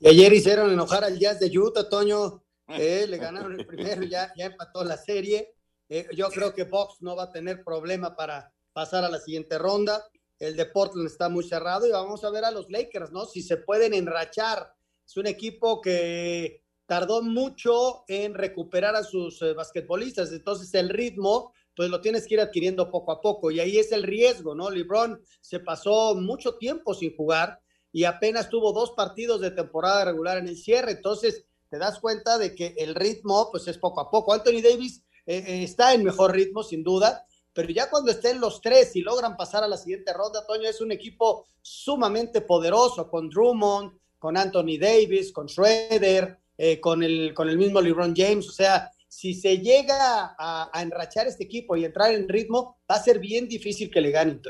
Y 0.00 0.08
ayer 0.08 0.32
hicieron 0.34 0.70
enojar 0.70 1.04
al 1.04 1.18
Jazz 1.18 1.40
de 1.40 1.58
Utah, 1.58 1.88
Toño. 1.88 2.44
Eh, 2.68 3.06
le 3.08 3.16
ganaron 3.16 3.58
el 3.58 3.64
primero, 3.64 4.02
ya, 4.02 4.30
ya 4.36 4.44
empató 4.44 4.84
la 4.84 4.98
serie. 4.98 5.54
Eh, 5.88 6.06
yo 6.14 6.28
creo 6.28 6.52
que 6.52 6.64
Box 6.64 7.00
no 7.00 7.16
va 7.16 7.24
a 7.24 7.32
tener 7.32 7.64
problema 7.64 8.14
para 8.14 8.52
pasar 8.74 9.04
a 9.04 9.08
la 9.08 9.20
siguiente 9.20 9.56
ronda. 9.56 10.04
El 10.38 10.54
de 10.54 10.66
Portland 10.66 11.06
está 11.06 11.30
muy 11.30 11.44
cerrado 11.44 11.86
y 11.86 11.92
vamos 11.92 12.22
a 12.24 12.30
ver 12.30 12.44
a 12.44 12.50
los 12.50 12.68
Lakers, 12.68 13.10
¿no? 13.10 13.24
Si 13.24 13.40
se 13.40 13.56
pueden 13.56 13.94
enrachar. 13.94 14.70
Es 15.06 15.16
un 15.16 15.26
equipo 15.26 15.80
que 15.80 16.67
tardó 16.88 17.20
mucho 17.20 18.04
en 18.08 18.32
recuperar 18.32 18.96
a 18.96 19.04
sus 19.04 19.42
eh, 19.42 19.52
basquetbolistas, 19.52 20.32
entonces 20.32 20.72
el 20.72 20.88
ritmo 20.88 21.52
pues 21.76 21.90
lo 21.90 22.00
tienes 22.00 22.26
que 22.26 22.34
ir 22.34 22.40
adquiriendo 22.40 22.90
poco 22.90 23.12
a 23.12 23.20
poco 23.20 23.50
y 23.50 23.60
ahí 23.60 23.76
es 23.76 23.92
el 23.92 24.02
riesgo, 24.02 24.54
¿no? 24.54 24.70
LeBron 24.70 25.22
se 25.42 25.60
pasó 25.60 26.14
mucho 26.14 26.56
tiempo 26.56 26.94
sin 26.94 27.14
jugar 27.14 27.60
y 27.92 28.04
apenas 28.04 28.48
tuvo 28.48 28.72
dos 28.72 28.92
partidos 28.92 29.42
de 29.42 29.50
temporada 29.50 30.06
regular 30.06 30.38
en 30.38 30.48
el 30.48 30.56
cierre, 30.56 30.92
entonces 30.92 31.44
te 31.68 31.76
das 31.76 32.00
cuenta 32.00 32.38
de 32.38 32.54
que 32.54 32.74
el 32.78 32.94
ritmo 32.94 33.50
pues 33.50 33.68
es 33.68 33.76
poco 33.76 34.00
a 34.00 34.10
poco. 34.10 34.32
Anthony 34.32 34.62
Davis 34.62 35.04
eh, 35.26 35.44
eh, 35.46 35.62
está 35.64 35.92
en 35.92 36.04
mejor 36.04 36.32
ritmo 36.32 36.62
sin 36.62 36.82
duda, 36.82 37.26
pero 37.52 37.68
ya 37.68 37.90
cuando 37.90 38.10
estén 38.10 38.40
los 38.40 38.62
tres 38.62 38.96
y 38.96 39.02
logran 39.02 39.36
pasar 39.36 39.62
a 39.62 39.68
la 39.68 39.76
siguiente 39.76 40.14
ronda, 40.14 40.46
Toño 40.46 40.66
es 40.66 40.80
un 40.80 40.90
equipo 40.90 41.46
sumamente 41.60 42.40
poderoso 42.40 43.10
con 43.10 43.28
Drummond, 43.28 43.92
con 44.18 44.38
Anthony 44.38 44.78
Davis, 44.80 45.32
con 45.32 45.50
Schroeder, 45.50 46.38
eh, 46.60 46.80
con, 46.80 47.04
el, 47.04 47.32
con 47.34 47.48
el 47.48 47.56
mismo 47.56 47.80
LeBron 47.80 48.14
James. 48.16 48.48
O 48.48 48.52
sea, 48.52 48.90
si 49.06 49.32
se 49.32 49.58
llega 49.58 50.34
a, 50.36 50.70
enrachar 50.82 51.28
este 51.28 51.44
equipo 51.44 51.76
y 51.76 51.84
entrar 51.84 52.12
en 52.12 52.28
ritmo, 52.28 52.78
va 52.90 52.96
a 52.96 53.02
ser 53.02 53.20
bien 53.20 53.48
difícil 53.48 53.90
que 53.90 54.00
le 54.00 54.10
ganen. 54.10 54.42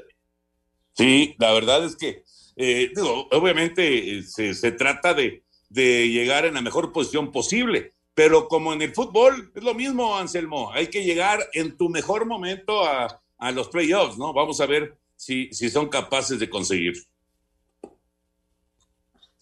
Sí, 0.95 1.37
la 1.39 1.53
verdad 1.53 1.85
es 1.85 1.97
que, 1.97 2.25
eh, 2.57 2.93
obviamente 3.31 4.19
eh, 4.19 4.23
se, 4.23 4.73
trata 4.73 5.13
de, 5.13 5.43
llegar 5.71 6.47
en 6.47 6.55
la 6.55 6.63
mejor 6.63 6.93
posición 6.93 7.31
posible, 7.31 7.93
pero 8.15 8.49
como 8.49 8.73
en 8.73 8.81
el 8.81 8.95
fútbol, 8.95 9.53
es 9.55 9.63
lo 9.63 9.75
mismo, 9.75 10.17
Anselmo, 10.17 10.73
hay 10.73 10.87
que 10.87 11.05
llegar 11.05 11.47
en 11.53 11.77
tu 11.77 11.91
mejor 11.91 12.25
momento 12.25 12.85
a, 12.85 13.21
los 13.53 13.69
playoffs, 13.69 14.19
¿no? 14.19 14.33
Vamos 14.33 14.61
a 14.61 14.67
ver 14.67 14.99
si, 15.15 15.53
si 15.53 15.71
son 15.71 15.89
capaces 15.89 16.41
de 16.41 16.51
conseguir. 16.51 16.95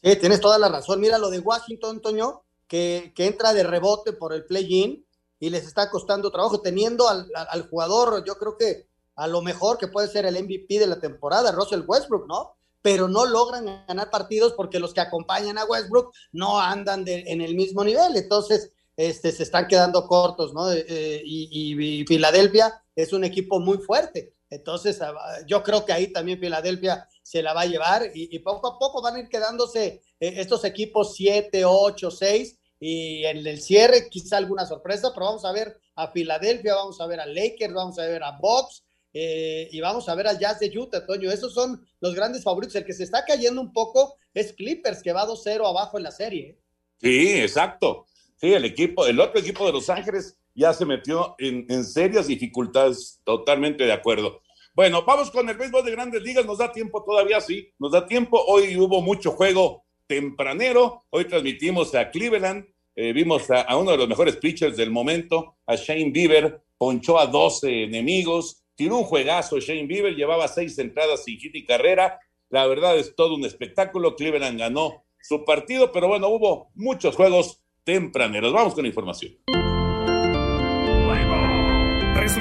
Sí, 0.02 0.16
tienes 0.20 0.40
toda 0.40 0.58
la 0.58 0.68
razón. 0.68 1.00
Mira 1.00 1.16
lo 1.16 1.30
de 1.30 1.38
Washington, 1.38 2.02
Toño, 2.02 2.42
que, 2.68 3.12
entra 3.16 3.52
de 3.52 3.62
rebote 3.62 4.12
por 4.12 4.32
el 4.32 4.44
play-in 4.44 5.06
y 5.38 5.50
les 5.50 5.66
está 5.66 5.90
costando 5.90 6.30
trabajo, 6.30 6.60
teniendo 6.60 7.08
al, 7.08 7.68
jugador, 7.68 8.24
yo 8.24 8.36
creo 8.36 8.56
que 8.56 8.88
a 9.16 9.26
lo 9.26 9.42
mejor 9.42 9.78
que 9.78 9.88
puede 9.88 10.08
ser 10.08 10.26
el 10.26 10.42
MVP 10.42 10.78
de 10.78 10.86
la 10.86 11.00
temporada, 11.00 11.52
Russell 11.52 11.84
Westbrook, 11.86 12.26
¿no? 12.26 12.56
Pero 12.82 13.08
no 13.08 13.26
logran 13.26 13.66
ganar 13.86 14.10
partidos 14.10 14.52
porque 14.52 14.78
los 14.78 14.94
que 14.94 15.00
acompañan 15.00 15.58
a 15.58 15.64
Westbrook 15.64 16.12
no 16.32 16.60
andan 16.60 17.04
en 17.06 17.40
el 17.40 17.54
mismo 17.54 17.84
nivel, 17.84 18.16
entonces 18.16 18.72
este, 18.96 19.30
se 19.30 19.42
están 19.42 19.68
quedando 19.68 20.06
cortos, 20.06 20.54
¿no? 20.54 20.72
Eh, 20.72 20.86
eh, 20.88 21.22
y, 21.24 22.04
Filadelfia 22.06 22.82
es 22.94 23.12
un 23.12 23.24
equipo 23.24 23.60
muy 23.60 23.76
fuerte, 23.78 24.34
entonces 24.48 25.02
ah, 25.02 25.12
yo 25.46 25.62
creo 25.62 25.84
que 25.84 25.92
ahí 25.92 26.12
también 26.12 26.40
Filadelfia 26.40 27.06
se 27.22 27.42
la 27.42 27.52
va 27.52 27.62
a 27.62 27.66
llevar 27.66 28.10
y, 28.14 28.38
poco 28.38 28.68
a 28.68 28.78
poco 28.78 29.02
van 29.02 29.16
a 29.16 29.18
ir 29.18 29.28
quedándose 29.28 30.00
estos 30.20 30.64
equipos 30.64 31.14
7, 31.14 31.64
8, 31.64 32.10
6 32.10 32.58
y 32.78 33.24
en 33.24 33.46
el 33.46 33.60
cierre 33.60 34.08
quizá 34.10 34.36
alguna 34.36 34.66
sorpresa, 34.66 35.12
pero 35.14 35.26
vamos 35.26 35.44
a 35.44 35.52
ver 35.52 35.78
a 35.94 36.08
Filadelfia, 36.08 36.74
vamos 36.74 37.00
a 37.00 37.06
ver 37.06 37.20
a 37.20 37.26
Lakers, 37.26 37.72
vamos 37.72 37.98
a 37.98 38.06
ver 38.06 38.22
a 38.22 38.32
Bucks 38.32 38.84
eh, 39.12 39.68
y 39.72 39.80
vamos 39.80 40.08
a 40.08 40.14
ver 40.14 40.26
al 40.26 40.38
Jazz 40.38 40.60
de 40.60 40.78
Utah, 40.78 41.06
Toño. 41.06 41.30
Esos 41.30 41.54
son 41.54 41.86
los 42.00 42.14
grandes 42.14 42.42
favoritos. 42.42 42.76
El 42.76 42.84
que 42.84 42.92
se 42.92 43.04
está 43.04 43.24
cayendo 43.24 43.62
un 43.62 43.72
poco 43.72 44.16
es 44.34 44.52
Clippers, 44.52 45.02
que 45.02 45.12
va 45.12 45.26
2-0 45.26 45.66
abajo 45.66 45.96
en 45.96 46.02
la 46.02 46.10
serie. 46.10 46.50
¿eh? 46.50 46.58
Sí, 47.00 47.40
exacto. 47.40 48.06
Sí, 48.38 48.52
el 48.52 48.66
equipo, 48.66 49.06
el 49.06 49.18
otro 49.18 49.40
equipo 49.40 49.64
de 49.64 49.72
Los 49.72 49.88
Ángeles 49.88 50.36
ya 50.54 50.74
se 50.74 50.84
metió 50.84 51.34
en, 51.38 51.64
en 51.70 51.84
serias 51.84 52.26
dificultades, 52.26 53.20
totalmente 53.24 53.84
de 53.84 53.92
acuerdo. 53.92 54.42
Bueno, 54.74 55.02
vamos 55.06 55.30
con 55.30 55.48
el 55.48 55.56
béisbol 55.56 55.86
de 55.86 55.92
grandes 55.92 56.22
ligas. 56.22 56.44
Nos 56.44 56.58
da 56.58 56.70
tiempo 56.70 57.02
todavía, 57.02 57.40
sí. 57.40 57.72
Nos 57.78 57.92
da 57.92 58.06
tiempo. 58.06 58.38
Hoy 58.46 58.76
hubo 58.76 59.00
mucho 59.00 59.30
juego 59.30 59.85
tempranero. 60.06 61.04
Hoy 61.10 61.26
transmitimos 61.26 61.94
a 61.94 62.10
Cleveland. 62.10 62.66
Eh, 62.94 63.12
vimos 63.12 63.50
a, 63.50 63.76
uno 63.76 63.90
de 63.90 63.98
los 63.98 64.08
mejores 64.08 64.36
pitchers 64.36 64.76
del 64.76 64.90
momento, 64.90 65.56
a 65.66 65.76
Shane 65.76 66.10
Bieber. 66.10 66.62
Ponchó 66.78 67.18
a 67.18 67.26
12 67.26 67.84
enemigos. 67.84 68.64
Tiró 68.74 68.98
un 68.98 69.04
juegazo. 69.04 69.58
Shane 69.58 69.86
Bieber 69.86 70.14
llevaba 70.14 70.48
seis 70.48 70.78
entradas 70.78 71.24
sin 71.24 71.38
hit 71.38 71.54
y 71.54 71.64
carrera. 71.64 72.18
La 72.50 72.66
verdad 72.66 72.96
es 72.96 73.14
todo 73.14 73.34
un 73.34 73.44
espectáculo. 73.44 74.14
Cleveland 74.14 74.58
ganó 74.58 75.04
su 75.20 75.44
partido, 75.44 75.90
pero 75.92 76.08
bueno, 76.08 76.28
hubo 76.28 76.70
muchos 76.74 77.16
juegos 77.16 77.62
tempraneros. 77.84 78.52
Vamos 78.52 78.74
con 78.74 78.84
la 78.84 78.88
información. 78.88 79.32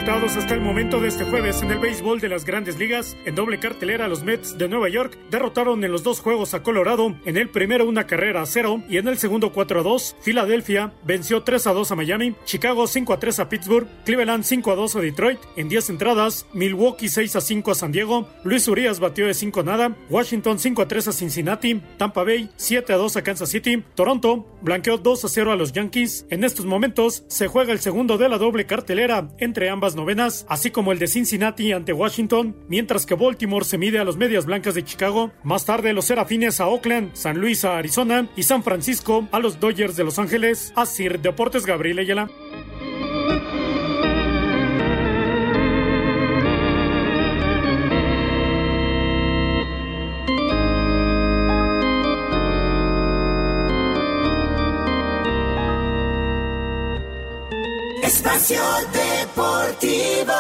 Resultados 0.06 0.38
hasta 0.38 0.54
el 0.54 0.62
momento 0.62 1.00
de 1.00 1.08
este 1.08 1.24
jueves 1.24 1.64
en 1.64 1.72
el 1.72 1.80
béisbol 1.80 2.20
de 2.20 2.30
las 2.30 2.46
grandes 2.46 2.78
ligas. 2.78 3.18
En 3.26 3.34
doble 3.34 3.58
cartelera, 3.60 4.08
los 4.08 4.24
Mets 4.24 4.56
de 4.56 4.70
Nueva 4.70 4.88
York 4.88 5.18
derrotaron 5.32 5.84
en 5.84 5.92
los 5.92 6.04
dos 6.04 6.20
juegos 6.20 6.54
a 6.54 6.62
Colorado. 6.62 7.16
En 7.26 7.38
el 7.38 7.50
primero 7.50 7.88
una 7.88 8.06
carrera 8.06 8.44
a 8.44 8.46
cero 8.46 8.84
y 8.88 8.98
en 8.98 9.08
el 9.08 9.18
segundo 9.18 9.52
4 9.52 9.80
a 9.80 9.84
2. 9.84 10.18
Filadelfia 10.22 10.94
venció 11.04 11.42
3 11.42 11.66
a 11.66 11.74
2 11.74 11.92
a 11.92 11.96
Miami. 11.96 12.36
Chicago 12.46 12.86
5 12.86 13.14
a 13.14 13.20
3 13.20 13.40
a 13.40 13.50
Pittsburgh. 13.50 13.88
Cleveland 14.06 14.44
5 14.44 14.72
a 14.72 14.76
2 14.76 14.96
a 14.96 15.00
Detroit. 15.00 15.40
En 15.56 15.70
10 15.70 15.90
entradas, 15.90 16.46
Milwaukee 16.54 17.10
6 17.10 17.38
a 17.38 17.42
5 17.42 17.72
a 17.72 17.76
San 17.76 17.92
Diego. 17.92 18.30
Luis 18.44 18.68
Urias 18.68 19.00
batió 19.00 19.26
de 19.26 19.34
5 19.34 19.62
a 19.62 19.64
nada. 19.64 19.96
Washington 20.12 20.60
5 20.60 20.84
a 20.84 20.88
3 20.88 21.08
a 21.08 21.14
Cincinnati. 21.14 21.82
Tampa 21.98 22.24
Bay 22.24 22.52
7 22.58 22.94
a 22.94 22.98
2 22.98 23.18
a 23.18 23.24
Kansas 23.24 23.50
City. 23.50 23.84
Toronto 23.96 24.46
blanqueó 24.62 25.00
2 25.00 25.26
a 25.26 25.30
0 25.30 25.52
a 25.52 25.56
los 25.56 25.72
Yankees. 25.72 26.28
En 26.30 26.44
estos 26.44 26.68
momentos 26.68 27.24
se 27.28 27.48
juega 27.48 27.74
el 27.74 27.80
segundo 27.80 28.20
de 28.20 28.30
la 28.30 28.38
doble 28.38 28.68
cartelera 28.68 29.30
entre 29.40 29.70
ambas 29.70 29.95
novenas, 29.96 30.46
así 30.50 30.72
como 30.72 30.92
el 30.92 31.00
de 31.00 31.08
Cincinnati 31.08 31.72
ante 31.72 31.94
Washington, 31.94 32.56
mientras 32.68 33.06
que 33.06 33.16
Baltimore 33.16 33.66
se 33.66 33.78
mide 33.78 34.00
a 34.00 34.04
los 34.04 34.18
medias 34.18 34.46
blancas 34.46 34.76
de 34.76 34.84
Chicago. 34.84 35.32
Más 35.44 35.66
tarde 35.66 35.94
los 35.94 36.06
Serafines 36.06 36.60
a 36.60 36.68
Oakland, 36.68 37.16
San 37.16 37.40
Luis 37.40 37.64
a 37.64 37.78
Arizona 37.78 38.30
y 38.36 38.44
San 38.44 38.64
Francisco 38.64 39.28
a 39.32 39.40
los 39.40 39.60
Dodgers 39.60 39.96
de 39.96 40.04
Los 40.04 40.20
Ángeles. 40.20 40.74
Así 40.76 41.06
Deportes 41.08 41.66
Gabriel 41.66 42.00
Ayala. 42.00 42.30
Espacio 58.04 58.62
Deportivo. 59.82 60.34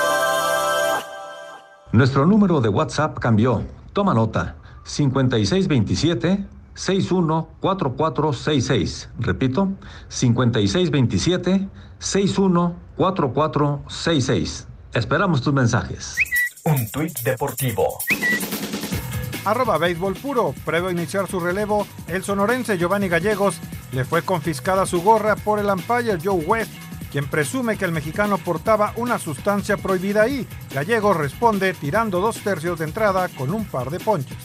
Nuestro 1.92 2.25
número 2.25 2.62
de 2.62 2.70
WhatsApp 2.70 3.20
cambió. 3.20 3.63
Toma 3.94 4.13
nota. 4.13 4.56
5627 4.84 6.46
614466. 6.74 9.10
Repito, 9.20 9.70
5627 10.10 11.68
614466. 12.00 14.68
Esperamos 14.94 15.42
tus 15.42 15.54
mensajes. 15.54 16.18
Un 16.63 16.89
tuit 16.92 17.20
deportivo. 17.22 18.00
Arroba 19.46 19.77
béisbol 19.77 20.15
puro. 20.15 20.54
Previo 20.65 20.89
a 20.89 20.92
iniciar 20.92 21.27
su 21.27 21.39
relevo, 21.39 21.88
el 22.08 22.24
sonorense 22.24 22.77
Giovanni 22.77 23.08
Gallegos 23.08 23.56
le 23.92 24.04
fue 24.04 24.24
confiscada 24.24 24.86
su 24.86 25.01
gorra 25.01 25.36
por 25.36 25.60
el 25.60 25.68
umpire 25.68 26.18
Joe 26.24 26.44
West 26.46 26.72
quien 27.15 27.29
presume 27.29 27.77
que 27.77 27.86
el 27.86 27.93
mexicano 27.93 28.38
portaba 28.38 28.91
una 28.98 29.17
sustancia 29.19 29.77
prohibida 29.77 30.24
ahí. 30.24 30.45
Gallegos 30.74 31.15
responde 31.15 31.74
tirando 31.74 32.19
dos 32.19 32.39
tercios 32.39 32.77
de 32.77 32.84
entrada 32.84 33.29
con 33.29 33.53
un 33.53 33.63
par 33.63 33.89
de 33.89 34.01
ponches. 34.01 34.36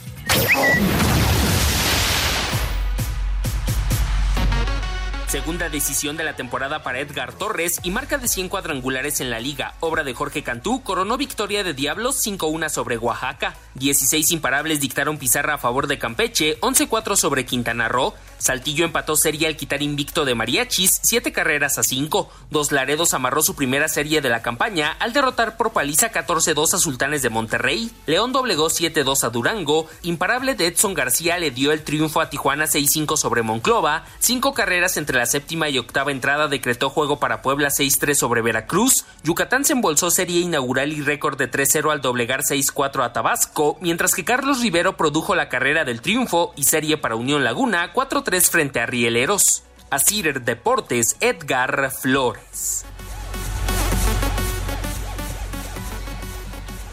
Segunda 5.27 5.69
decisión 5.69 6.17
de 6.17 6.23
la 6.23 6.37
temporada 6.37 6.85
para 6.85 7.01
Edgar 7.01 7.33
Torres 7.33 7.81
y 7.83 7.91
marca 7.91 8.19
de 8.19 8.29
100 8.29 8.49
cuadrangulares 8.49 9.21
en 9.21 9.31
la 9.31 9.41
liga. 9.41 9.75
Obra 9.81 10.05
de 10.05 10.15
Jorge 10.15 10.45
Cantú 10.45 10.85
coronó 10.85 11.17
victoria 11.17 11.65
de 11.65 11.75
Diablos 11.75 12.25
5-1 12.25 12.69
sobre 12.69 12.99
Oaxaca. 12.99 13.55
16 13.75 14.31
imparables 14.31 14.81
dictaron 14.81 15.19
pizarra 15.19 15.55
a 15.55 15.59
favor 15.59 15.89
de 15.89 15.99
Campeche, 15.99 16.61
11-4 16.61 17.17
sobre 17.17 17.47
Quintana 17.47 17.89
Roo. 17.89 18.15
Saltillo 18.41 18.87
empató 18.87 19.17
serie 19.17 19.47
al 19.47 19.57
quitar 19.57 19.83
invicto 19.83 20.25
de 20.25 20.35
Mariachis, 20.35 20.99
7 21.03 21.31
carreras 21.31 21.77
a 21.77 21.83
5. 21.83 22.31
Dos 22.51 22.73
Laredos 22.73 23.13
amarró 23.13 23.43
su 23.43 23.55
primera 23.55 23.87
serie 23.87 24.23
de 24.23 24.31
la 24.31 24.41
campaña 24.41 24.97
al 24.99 25.13
derrotar 25.13 25.59
por 25.59 25.73
paliza 25.73 26.11
14-2 26.11 26.73
a 26.73 26.79
Sultanes 26.79 27.21
de 27.21 27.29
Monterrey. 27.29 27.91
León 28.07 28.33
doblegó 28.33 28.71
7-2 28.71 29.25
a 29.25 29.31
Durango. 29.31 29.87
Imparable 30.03 30.55
de 30.55 30.69
Edson 30.69 30.95
García 30.95 31.39
le 31.39 31.51
dio 31.51 31.71
el 31.73 31.83
triunfo 31.83 32.23
a 32.23 32.31
Tijuana 32.31 32.65
6-5 32.65 33.19
sobre 33.19 33.43
Monclova. 33.43 34.05
Cinco 34.21 34.55
carreras 34.55 34.97
entre 34.97 35.19
la 35.19 35.27
séptima 35.27 35.69
y 35.69 35.79
octava 35.79 36.11
entrada 36.11 36.49
decretó 36.49 36.89
juego 36.89 37.21
para 37.21 37.43
Puebla 37.43 37.69
6-3 37.69 38.15
sobre 38.15 38.41
Veracruz. 38.41 39.05
Yucatán 39.23 39.67
se 39.67 39.75
embolsó 39.75 40.11
serie 40.11 40.41
inaugural 40.41 40.93
y 40.93 41.03
récord 41.03 41.37
de 41.37 41.51
3-0 41.51 41.93
al 41.93 42.01
doblegar 42.01 42.41
6-4 42.41 43.05
a 43.05 43.13
Tabasco, 43.13 43.77
mientras 43.83 44.15
que 44.15 44.25
Carlos 44.25 44.63
Rivero 44.63 44.97
produjo 44.97 45.35
la 45.35 45.51
carrera 45.51 45.85
del 45.85 46.01
triunfo 46.01 46.55
y 46.57 46.63
serie 46.63 46.97
para 46.97 47.17
Unión 47.17 47.45
Laguna 47.45 47.93
4-3 48.31 48.51
frente 48.51 48.81
a 48.81 48.87
Rieleros. 48.87 49.65
A 49.91 49.99
Cider 49.99 50.43
Deportes, 50.43 51.17
Edgar 51.21 51.91
Flores. 51.91 52.85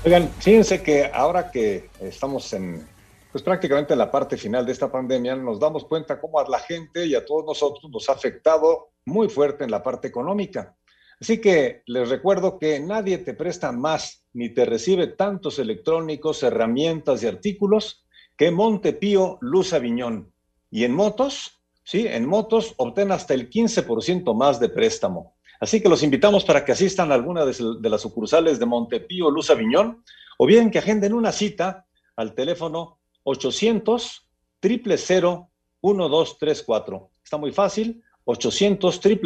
Oigan, 0.03 0.29
fíjense 0.39 0.81
que 0.81 1.11
ahora 1.13 1.51
que 1.51 1.91
estamos 1.99 2.51
en 2.53 2.87
pues 3.31 3.43
prácticamente 3.43 3.93
en 3.93 3.99
la 3.99 4.09
parte 4.09 4.35
final 4.35 4.65
de 4.65 4.71
esta 4.71 4.91
pandemia, 4.91 5.35
nos 5.35 5.59
damos 5.59 5.85
cuenta 5.85 6.19
cómo 6.19 6.39
a 6.39 6.49
la 6.49 6.57
gente 6.57 7.05
y 7.05 7.13
a 7.13 7.23
todos 7.23 7.45
nosotros 7.45 7.91
nos 7.91 8.09
ha 8.09 8.13
afectado 8.13 8.93
muy 9.05 9.29
fuerte 9.29 9.63
en 9.63 9.69
la 9.69 9.83
parte 9.83 10.07
económica. 10.07 10.75
Así 11.21 11.39
que 11.39 11.83
les 11.85 12.09
recuerdo 12.09 12.57
que 12.57 12.79
nadie 12.79 13.19
te 13.19 13.35
presta 13.35 13.71
más 13.71 14.23
ni 14.33 14.49
te 14.49 14.65
recibe 14.65 15.05
tantos 15.05 15.59
electrónicos, 15.59 16.41
herramientas 16.41 17.21
y 17.21 17.27
artículos 17.27 18.07
que 18.35 18.49
Montepío 18.49 19.37
Luz 19.41 19.73
Aviñón. 19.73 20.33
Y 20.69 20.83
en 20.83 20.93
motos, 20.93 21.61
sí, 21.83 22.07
en 22.07 22.25
motos 22.27 22.73
obtén 22.77 23.11
hasta 23.11 23.33
el 23.33 23.49
15% 23.49 24.35
más 24.35 24.59
de 24.59 24.69
préstamo. 24.69 25.35
Así 25.59 25.81
que 25.81 25.89
los 25.89 26.03
invitamos 26.03 26.43
para 26.43 26.63
que 26.63 26.71
asistan 26.71 27.11
a 27.11 27.15
alguna 27.15 27.45
de, 27.45 27.89
las 27.89 28.01
sucursales 28.01 28.59
de 28.59 28.65
Montepío 28.65 29.31
Luz 29.31 29.49
Aviñón 29.49 30.03
o 30.37 30.45
bien 30.45 30.69
que 30.69 30.79
agenden 30.79 31.13
una 31.13 31.31
cita 31.31 31.87
al 32.15 32.35
teléfono 32.35 32.99
800 33.23 34.27
000 34.61 35.49
1234. 35.81 37.09
Está 37.23 37.37
muy 37.37 37.51
fácil, 37.51 38.03
800 38.25 38.99
000 39.01 39.19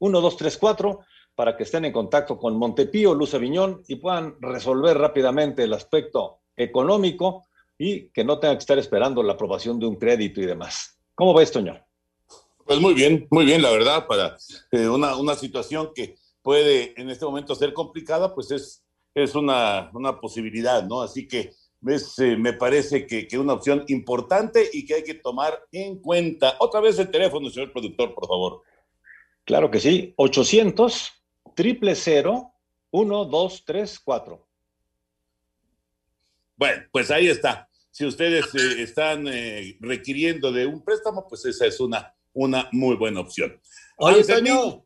1234 0.00 1.00
para 1.34 1.56
que 1.56 1.62
estén 1.64 1.84
en 1.84 1.92
contacto 1.92 2.38
con 2.38 2.56
Montepío, 2.56 3.14
Luz 3.14 3.34
Aviñón 3.34 3.82
y 3.86 3.96
puedan 3.96 4.36
resolver 4.40 4.96
rápidamente 4.98 5.64
el 5.64 5.74
aspecto 5.74 6.40
económico 6.56 7.45
y 7.78 8.08
que 8.08 8.24
no 8.24 8.38
tengan 8.38 8.56
que 8.56 8.62
estar 8.62 8.78
esperando 8.78 9.22
la 9.22 9.34
aprobación 9.34 9.78
de 9.78 9.86
un 9.86 9.96
crédito 9.96 10.40
y 10.40 10.46
demás. 10.46 10.98
¿Cómo 11.14 11.34
ves, 11.34 11.50
Toño? 11.50 11.78
Pues 12.64 12.80
muy 12.80 12.94
bien, 12.94 13.26
muy 13.30 13.44
bien, 13.44 13.62
la 13.62 13.70
verdad, 13.70 14.06
para 14.06 14.36
eh, 14.72 14.88
una, 14.88 15.16
una, 15.16 15.34
situación 15.36 15.92
que 15.94 16.16
puede 16.42 17.00
en 17.00 17.10
este 17.10 17.24
momento 17.24 17.54
ser 17.54 17.72
complicada, 17.72 18.34
pues 18.34 18.50
es, 18.50 18.84
es 19.14 19.34
una, 19.34 19.90
una 19.94 20.20
posibilidad, 20.20 20.82
¿no? 20.84 21.00
Así 21.02 21.28
que 21.28 21.52
es, 21.86 22.18
eh, 22.18 22.36
me 22.36 22.52
parece 22.52 23.06
que, 23.06 23.28
que, 23.28 23.38
una 23.38 23.52
opción 23.52 23.84
importante 23.88 24.68
y 24.72 24.84
que 24.84 24.94
hay 24.94 25.04
que 25.04 25.14
tomar 25.14 25.62
en 25.70 26.00
cuenta. 26.00 26.56
Otra 26.58 26.80
vez 26.80 26.98
el 26.98 27.10
teléfono, 27.10 27.48
señor 27.50 27.72
productor, 27.72 28.14
por 28.14 28.26
favor. 28.26 28.62
Claro 29.44 29.70
que 29.70 29.78
sí, 29.78 30.12
800 30.16 31.12
000 31.56 31.78
1234. 32.92 34.46
Bueno, 36.56 36.82
pues 36.90 37.10
ahí 37.10 37.28
está. 37.28 37.65
Si 37.96 38.04
ustedes 38.04 38.44
eh, 38.54 38.82
están 38.82 39.26
eh, 39.26 39.78
requiriendo 39.80 40.52
de 40.52 40.66
un 40.66 40.84
préstamo, 40.84 41.26
pues 41.26 41.46
esa 41.46 41.64
es 41.64 41.80
una, 41.80 42.14
una 42.34 42.68
muy 42.72 42.94
buena 42.94 43.20
opción. 43.20 43.58
Oye, 43.96 44.22
Toño, 44.22 44.84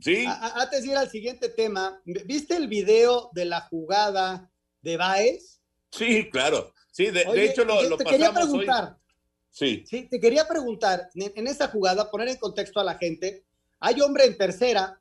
¿Sí? 0.00 0.24
antes 0.26 0.82
de 0.82 0.88
ir 0.88 0.96
al 0.96 1.08
siguiente 1.08 1.50
tema, 1.50 2.02
¿viste 2.04 2.56
el 2.56 2.66
video 2.66 3.30
de 3.32 3.44
la 3.44 3.60
jugada 3.60 4.50
de 4.82 4.96
Baez? 4.96 5.60
Sí, 5.92 6.28
claro. 6.30 6.74
Sí, 6.90 7.12
de, 7.12 7.26
de 7.26 7.44
hecho 7.44 7.64
lo, 7.64 7.78
te, 7.78 7.90
lo 7.90 7.96
te 7.96 8.02
pasamos 8.02 8.10
quería 8.10 8.34
preguntar. 8.34 8.84
hoy. 8.84 9.14
Sí. 9.50 9.84
Sí, 9.86 10.08
te 10.10 10.18
quería 10.18 10.48
preguntar, 10.48 11.10
en, 11.14 11.32
en 11.36 11.46
esa 11.46 11.68
jugada, 11.68 12.10
poner 12.10 12.26
en 12.26 12.38
contexto 12.38 12.80
a 12.80 12.84
la 12.84 12.98
gente, 12.98 13.44
hay 13.78 14.00
hombre 14.00 14.24
en 14.24 14.36
tercera 14.36 15.00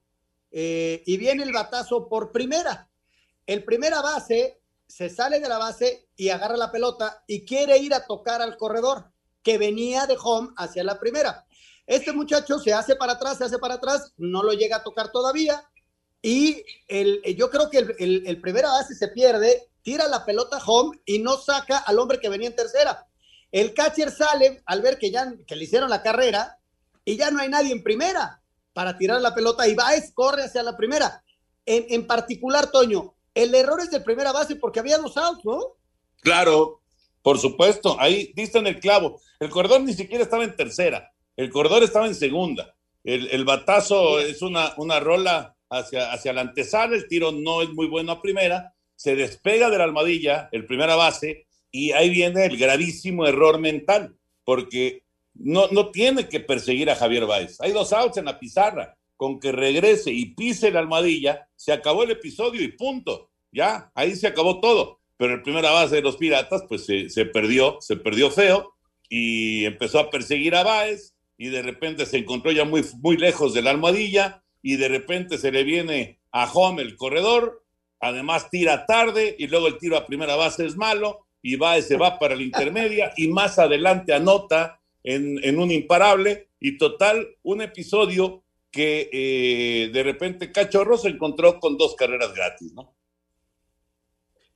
eh, 0.52 1.02
y 1.08 1.18
viene 1.18 1.42
el 1.42 1.54
batazo 1.54 2.08
por 2.08 2.32
primera. 2.32 2.88
El 3.48 3.64
primera 3.64 4.04
base 4.04 4.60
se 4.88 5.10
sale 5.10 5.40
de 5.40 5.50
la 5.50 5.58
base 5.58 6.08
y 6.16 6.30
agarra 6.30 6.58
la 6.58 6.72
pelota 6.72 7.24
y 7.28 7.46
quiere 7.46 7.78
ir 7.78 7.94
a 7.94 8.06
tocar 8.06 8.42
al 8.42 8.58
corredor 8.58 9.12
que 9.44 9.58
venía 9.58 10.08
de 10.08 10.18
home 10.22 10.50
hacia 10.58 10.84
la 10.84 11.00
primera. 11.00 11.46
Este 11.86 12.12
muchacho 12.12 12.60
se 12.60 12.74
hace 12.74 12.96
para 12.96 13.14
atrás, 13.14 13.38
se 13.38 13.46
hace 13.46 13.60
para 13.60 13.76
atrás, 13.76 14.14
no 14.18 14.44
lo 14.44 14.54
llega 14.54 14.78
a 14.78 14.84
tocar 14.84 15.12
todavía 15.12 15.64
y 16.22 16.64
el, 16.88 17.22
yo 17.36 17.50
creo 17.50 17.70
que 17.70 17.80
el, 17.80 17.96
el, 18.00 18.28
el 18.28 18.42
primera 18.42 18.70
base 18.70 18.96
se 18.96 19.10
pierde, 19.10 19.70
tira 19.82 20.08
la 20.08 20.26
pelota 20.26 20.60
home 20.66 21.00
y 21.06 21.20
no 21.20 21.38
saca 21.38 21.78
al 21.78 22.00
hombre 22.00 22.20
que 22.20 22.30
venía 22.30 22.48
en 22.48 22.56
tercera. 22.56 23.08
El 23.52 23.74
catcher 23.74 24.12
sale 24.12 24.62
al 24.66 24.82
ver 24.82 24.98
que 24.98 25.12
ya 25.12 25.34
que 25.46 25.56
le 25.56 25.64
hicieron 25.64 25.90
la 25.90 26.04
carrera 26.04 26.60
y 27.06 27.16
ya 27.16 27.32
no 27.32 27.40
hay 27.40 27.48
nadie 27.48 27.72
en 27.72 27.84
primera 27.84 28.42
para 28.74 28.98
tirar 28.98 29.22
la 29.22 29.34
pelota 29.34 29.68
y 29.68 29.76
Baez 29.76 30.12
corre 30.14 30.44
hacia 30.44 30.64
la 30.64 30.76
primera. 30.76 31.24
En, 31.66 31.86
en 31.90 32.06
particular, 32.06 32.70
Toño, 32.70 33.17
el 33.44 33.56
error 33.56 33.80
es 33.80 33.92
de 33.92 34.02
primera 34.02 34.32
base 34.32 34.56
porque 34.56 34.80
había 34.80 34.98
dos 34.98 35.16
outs, 35.18 35.46
¿no? 35.46 35.60
Claro, 36.22 36.82
por 37.22 37.40
supuesto, 37.40 37.96
ahí 38.00 38.32
diste 38.36 38.58
en 38.58 38.68
el 38.68 38.80
clavo. 38.80 39.20
El 39.40 39.50
corredor 39.50 39.82
ni 39.82 39.94
siquiera 39.94 40.24
estaba 40.24 40.44
en 40.44 40.56
tercera, 40.56 41.12
el 41.36 41.50
corredor 41.50 41.84
estaba 41.84 42.08
en 42.08 42.16
segunda. 42.16 42.76
El, 43.04 43.30
el 43.30 43.46
batazo 43.46 44.20
es 44.20 44.42
una, 44.42 44.74
una 44.78 45.00
rola 45.00 45.56
hacia, 45.70 46.12
hacia 46.12 46.34
la 46.34 46.42
antesala, 46.42 46.96
el 46.96 47.08
tiro 47.08 47.32
no 47.32 47.62
es 47.62 47.70
muy 47.70 47.88
bueno 47.88 48.12
a 48.12 48.22
primera, 48.22 48.74
se 48.96 49.16
despega 49.16 49.70
de 49.70 49.78
la 49.78 49.84
almohadilla, 49.84 50.50
el 50.52 50.66
primera 50.66 50.96
base, 50.96 51.48
y 51.72 51.92
ahí 51.92 52.10
viene 52.10 52.46
el 52.46 52.58
gravísimo 52.58 53.28
error 53.28 53.60
mental, 53.60 54.18
porque 54.44 55.04
no, 55.36 55.68
no 55.68 55.92
tiene 55.92 56.28
que 56.28 56.40
perseguir 56.40 56.90
a 56.90 56.96
Javier 56.96 57.26
Báez. 57.26 57.62
Hay 57.62 57.72
dos 57.72 57.94
outs 57.94 58.18
en 58.18 58.26
la 58.26 58.40
pizarra. 58.40 58.97
Con 59.18 59.40
que 59.40 59.52
regrese 59.52 60.12
y 60.12 60.36
pise 60.36 60.72
la 60.72 60.80
almohadilla, 60.80 61.50
se 61.56 61.74
acabó 61.74 62.04
el 62.04 62.12
episodio 62.12 62.62
y 62.62 62.70
punto. 62.70 63.32
Ya, 63.52 63.92
ahí 63.96 64.16
se 64.16 64.28
acabó 64.28 64.60
todo. 64.60 65.00
Pero 65.18 65.34
el 65.34 65.42
primera 65.42 65.72
base 65.72 65.96
de 65.96 66.02
los 66.04 66.18
Piratas, 66.18 66.64
pues 66.70 66.86
se, 66.86 67.26
perdió, 67.26 67.78
se 67.82 67.98
perdió 67.98 68.30
feo 68.30 68.76
y 69.10 69.66
empezó 69.66 70.00
a 70.00 70.10
perseguir 70.12 70.56
a 70.56 70.64
Báez 70.64 71.16
y 71.38 71.48
de 71.48 71.64
repente 71.64 72.06
se 72.06 72.18
encontró 72.18 72.52
ya 72.52 72.66
muy, 72.66 72.86
muy 73.02 73.18
lejos 73.18 73.54
de 73.54 73.64
la 73.64 73.72
almohadilla 73.72 74.44
y 74.62 74.76
de 74.76 74.88
repente 74.88 75.38
se 75.38 75.52
le 75.52 75.64
viene 75.64 76.20
a 76.32 76.52
Home 76.52 76.84
el 76.84 76.96
corredor, 76.96 77.64
además 78.00 78.50
tira 78.52 78.86
tarde 78.86 79.36
y 79.40 79.48
luego 79.48 79.68
el 79.68 79.78
tiro 79.80 79.98
a 79.98 80.06
primera 80.06 80.36
base 80.36 80.66
es 80.66 80.76
malo 80.76 81.26
y 81.42 81.56
Baez 81.56 81.88
se 81.88 81.98
va 81.98 82.20
para 82.20 82.36
la 82.36 82.44
intermedia 82.44 83.14
y 83.18 83.28
más 83.28 83.58
adelante 83.58 84.14
anota 84.14 84.80
en 85.04 85.60
un 85.60 85.72
imparable 85.72 86.50
y 86.60 86.78
total 86.78 87.28
un 87.44 87.62
episodio 87.62 88.44
que 88.72 89.10
eh, 89.12 89.90
de 89.92 90.04
repente 90.04 90.52
Cachorro 90.52 90.98
se 90.98 91.10
encontró 91.10 91.60
con 91.60 91.78
dos 91.78 91.96
carreras 91.96 92.34
gratis, 92.34 92.74
¿no? 92.74 92.96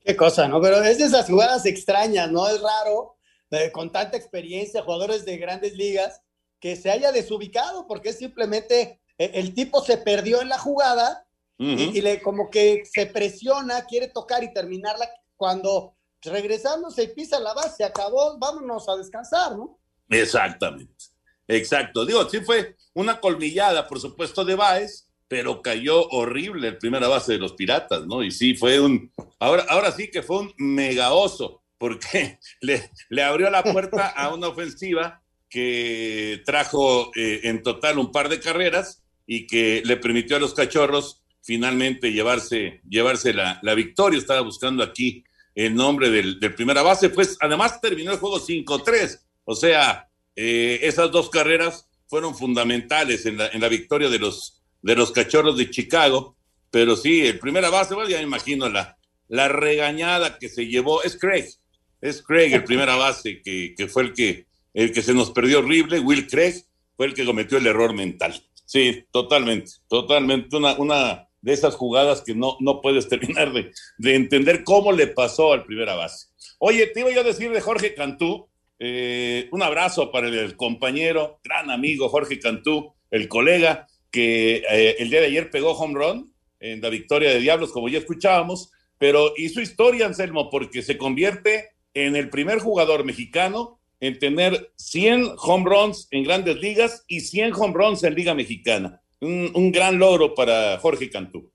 Qué 0.03 0.15
cosa, 0.15 0.47
¿no? 0.47 0.61
Pero 0.61 0.83
es 0.83 0.97
de 0.97 1.05
esas 1.05 1.27
jugadas 1.27 1.65
extrañas, 1.65 2.31
¿no? 2.31 2.47
Es 2.47 2.61
raro, 2.61 3.17
eh, 3.51 3.71
con 3.71 3.91
tanta 3.91 4.17
experiencia, 4.17 4.81
jugadores 4.81 5.25
de 5.25 5.37
grandes 5.37 5.73
ligas, 5.73 6.21
que 6.59 6.75
se 6.75 6.89
haya 6.89 7.11
desubicado, 7.11 7.87
porque 7.87 8.09
es 8.09 8.17
simplemente 8.17 9.01
eh, 9.17 9.31
el 9.35 9.53
tipo 9.53 9.81
se 9.81 9.97
perdió 9.97 10.41
en 10.41 10.49
la 10.49 10.57
jugada 10.57 11.25
y, 11.57 11.95
y, 11.95 12.01
le 12.01 12.23
como 12.23 12.49
que 12.49 12.83
se 12.91 13.05
presiona, 13.05 13.85
quiere 13.85 14.07
tocar 14.07 14.43
y 14.43 14.51
terminarla 14.51 15.07
cuando 15.37 15.95
regresándose 16.23 17.03
y 17.03 17.07
pisa 17.07 17.39
la 17.39 17.53
base, 17.53 17.77
se 17.77 17.83
acabó, 17.83 18.37
vámonos 18.39 18.89
a 18.89 18.95
descansar, 18.95 19.55
¿no? 19.55 19.79
Exactamente, 20.09 21.05
exacto. 21.55 22.05
Digo, 22.05 22.27
sí 22.29 22.39
fue 22.41 22.75
una 22.93 23.19
colmillada, 23.19 23.87
por 23.87 23.99
supuesto, 23.99 24.43
de 24.43 24.55
Baez, 24.55 25.07
pero 25.27 25.61
cayó 25.61 26.09
horrible 26.09 26.67
el 26.67 26.77
primera 26.77 27.07
base 27.07 27.33
de 27.33 27.39
los 27.39 27.53
Piratas, 27.53 28.05
¿no? 28.05 28.23
Y 28.23 28.31
sí, 28.31 28.53
fue 28.53 28.79
un, 28.79 29.11
ahora, 29.39 29.65
ahora 29.69 29.91
sí 29.91 30.09
que 30.11 30.21
fue 30.21 30.39
un 30.39 30.53
mega 30.57 31.13
oso, 31.13 31.61
porque 31.77 32.37
le, 32.61 33.23
abrió 33.23 33.49
la 33.49 33.63
puerta 33.63 34.07
a 34.07 34.33
una 34.33 34.49
ofensiva 34.49 35.21
que 35.49 36.41
trajo 36.45 37.11
eh, 37.15 37.41
en 37.43 37.63
total 37.63 37.97
un 37.97 38.11
par 38.11 38.29
de 38.29 38.39
carreras 38.39 39.03
y 39.25 39.47
que 39.47 39.81
le 39.85 39.97
permitió 39.97 40.35
a 40.35 40.39
los 40.39 40.53
cachorros 40.53 41.23
finalmente 41.41 42.11
llevarse, 42.11 42.81
llevarse 42.89 43.33
la, 43.33 43.59
la 43.63 43.73
victoria. 43.73 44.19
Estaba 44.19 44.41
buscando 44.41 44.83
aquí 44.83 45.23
el 45.55 45.75
nombre 45.75 46.09
del, 46.09 46.39
del, 46.39 46.55
primera 46.55 46.81
base, 46.81 47.09
pues 47.09 47.37
además 47.39 47.79
terminó 47.81 48.11
el 48.11 48.19
juego 48.19 48.39
5-3, 48.39 49.19
o 49.45 49.55
sea, 49.55 50.09
eh, 50.35 50.79
esas 50.83 51.11
dos 51.11 51.29
carreras 51.29 51.87
fueron 52.07 52.35
fundamentales 52.35 53.25
en 53.25 53.37
la, 53.37 53.47
en 53.47 53.61
la 53.61 53.69
victoria 53.69 54.09
de 54.09 54.19
los, 54.19 54.61
de 54.81 54.95
los 54.95 55.11
cachorros 55.11 55.57
de 55.57 55.69
Chicago, 55.69 56.35
pero 56.69 56.95
sí, 56.95 57.25
el 57.25 57.39
primera 57.39 57.69
base, 57.69 57.93
bueno, 57.93 58.09
ya 58.09 58.17
me 58.17 58.23
imagino 58.23 58.69
la, 58.69 58.97
regañada 59.47 60.37
que 60.37 60.49
se 60.49 60.67
llevó, 60.67 61.03
es 61.03 61.17
Craig, 61.17 61.47
es 62.01 62.21
Craig 62.21 62.53
el 62.53 62.63
primera 62.63 62.95
base 62.95 63.41
que, 63.41 63.73
que 63.77 63.87
fue 63.87 64.03
el 64.03 64.13
que, 64.13 64.47
el 64.73 64.91
que 64.91 65.01
se 65.01 65.13
nos 65.13 65.31
perdió 65.31 65.59
horrible, 65.59 65.99
Will 65.99 66.27
Craig 66.27 66.65
fue 66.97 67.07
el 67.07 67.13
que 67.13 67.25
cometió 67.25 67.57
el 67.57 67.67
error 67.67 67.93
mental. 67.93 68.41
Sí, 68.65 69.05
totalmente, 69.11 69.71
totalmente, 69.87 70.55
una, 70.55 70.73
una 70.75 71.27
de 71.41 71.53
esas 71.53 71.75
jugadas 71.75 72.21
que 72.21 72.35
no, 72.35 72.57
no 72.59 72.81
puedes 72.81 73.07
terminar 73.09 73.51
de, 73.51 73.71
de, 73.97 74.15
entender 74.15 74.63
cómo 74.63 74.91
le 74.91 75.07
pasó 75.07 75.53
al 75.53 75.65
primera 75.65 75.95
base. 75.95 76.27
Oye, 76.59 76.87
te 76.87 77.01
iba 77.01 77.11
yo 77.11 77.21
a 77.21 77.25
decir 77.25 77.51
de 77.51 77.61
Jorge 77.61 77.93
Cantú, 77.93 78.47
eh, 78.83 79.47
un 79.51 79.61
abrazo 79.61 80.11
para 80.11 80.27
el, 80.27 80.55
compañero, 80.55 81.39
gran 81.43 81.69
amigo 81.69 82.09
Jorge 82.09 82.39
Cantú, 82.39 82.93
el 83.11 83.27
colega 83.27 83.85
que 84.09 84.63
eh, 84.67 84.95
el 84.97 85.11
día 85.11 85.21
de 85.21 85.27
ayer 85.27 85.51
pegó 85.51 85.73
home 85.73 85.93
run 85.93 86.33
en 86.59 86.81
la 86.81 86.89
victoria 86.89 87.29
de 87.29 87.39
Diablos, 87.39 87.71
como 87.71 87.89
ya 87.89 87.99
escuchábamos, 87.99 88.71
pero 88.97 89.33
hizo 89.37 89.61
historia, 89.61 90.07
Anselmo, 90.07 90.49
porque 90.49 90.81
se 90.81 90.97
convierte 90.97 91.69
en 91.93 92.15
el 92.15 92.29
primer 92.31 92.57
jugador 92.57 93.05
mexicano 93.05 93.79
en 93.99 94.17
tener 94.17 94.71
100 94.77 95.33
home 95.37 95.69
runs 95.69 96.07
en 96.09 96.23
grandes 96.23 96.57
ligas 96.57 97.03
y 97.07 97.19
100 97.19 97.53
home 97.53 97.73
runs 97.75 98.03
en 98.03 98.15
Liga 98.15 98.33
Mexicana 98.33 99.01
un, 99.21 99.71
gran 99.71 99.99
logro 99.99 100.33
para 100.33 100.79
Jorge 100.79 101.09
Cantú. 101.09 101.51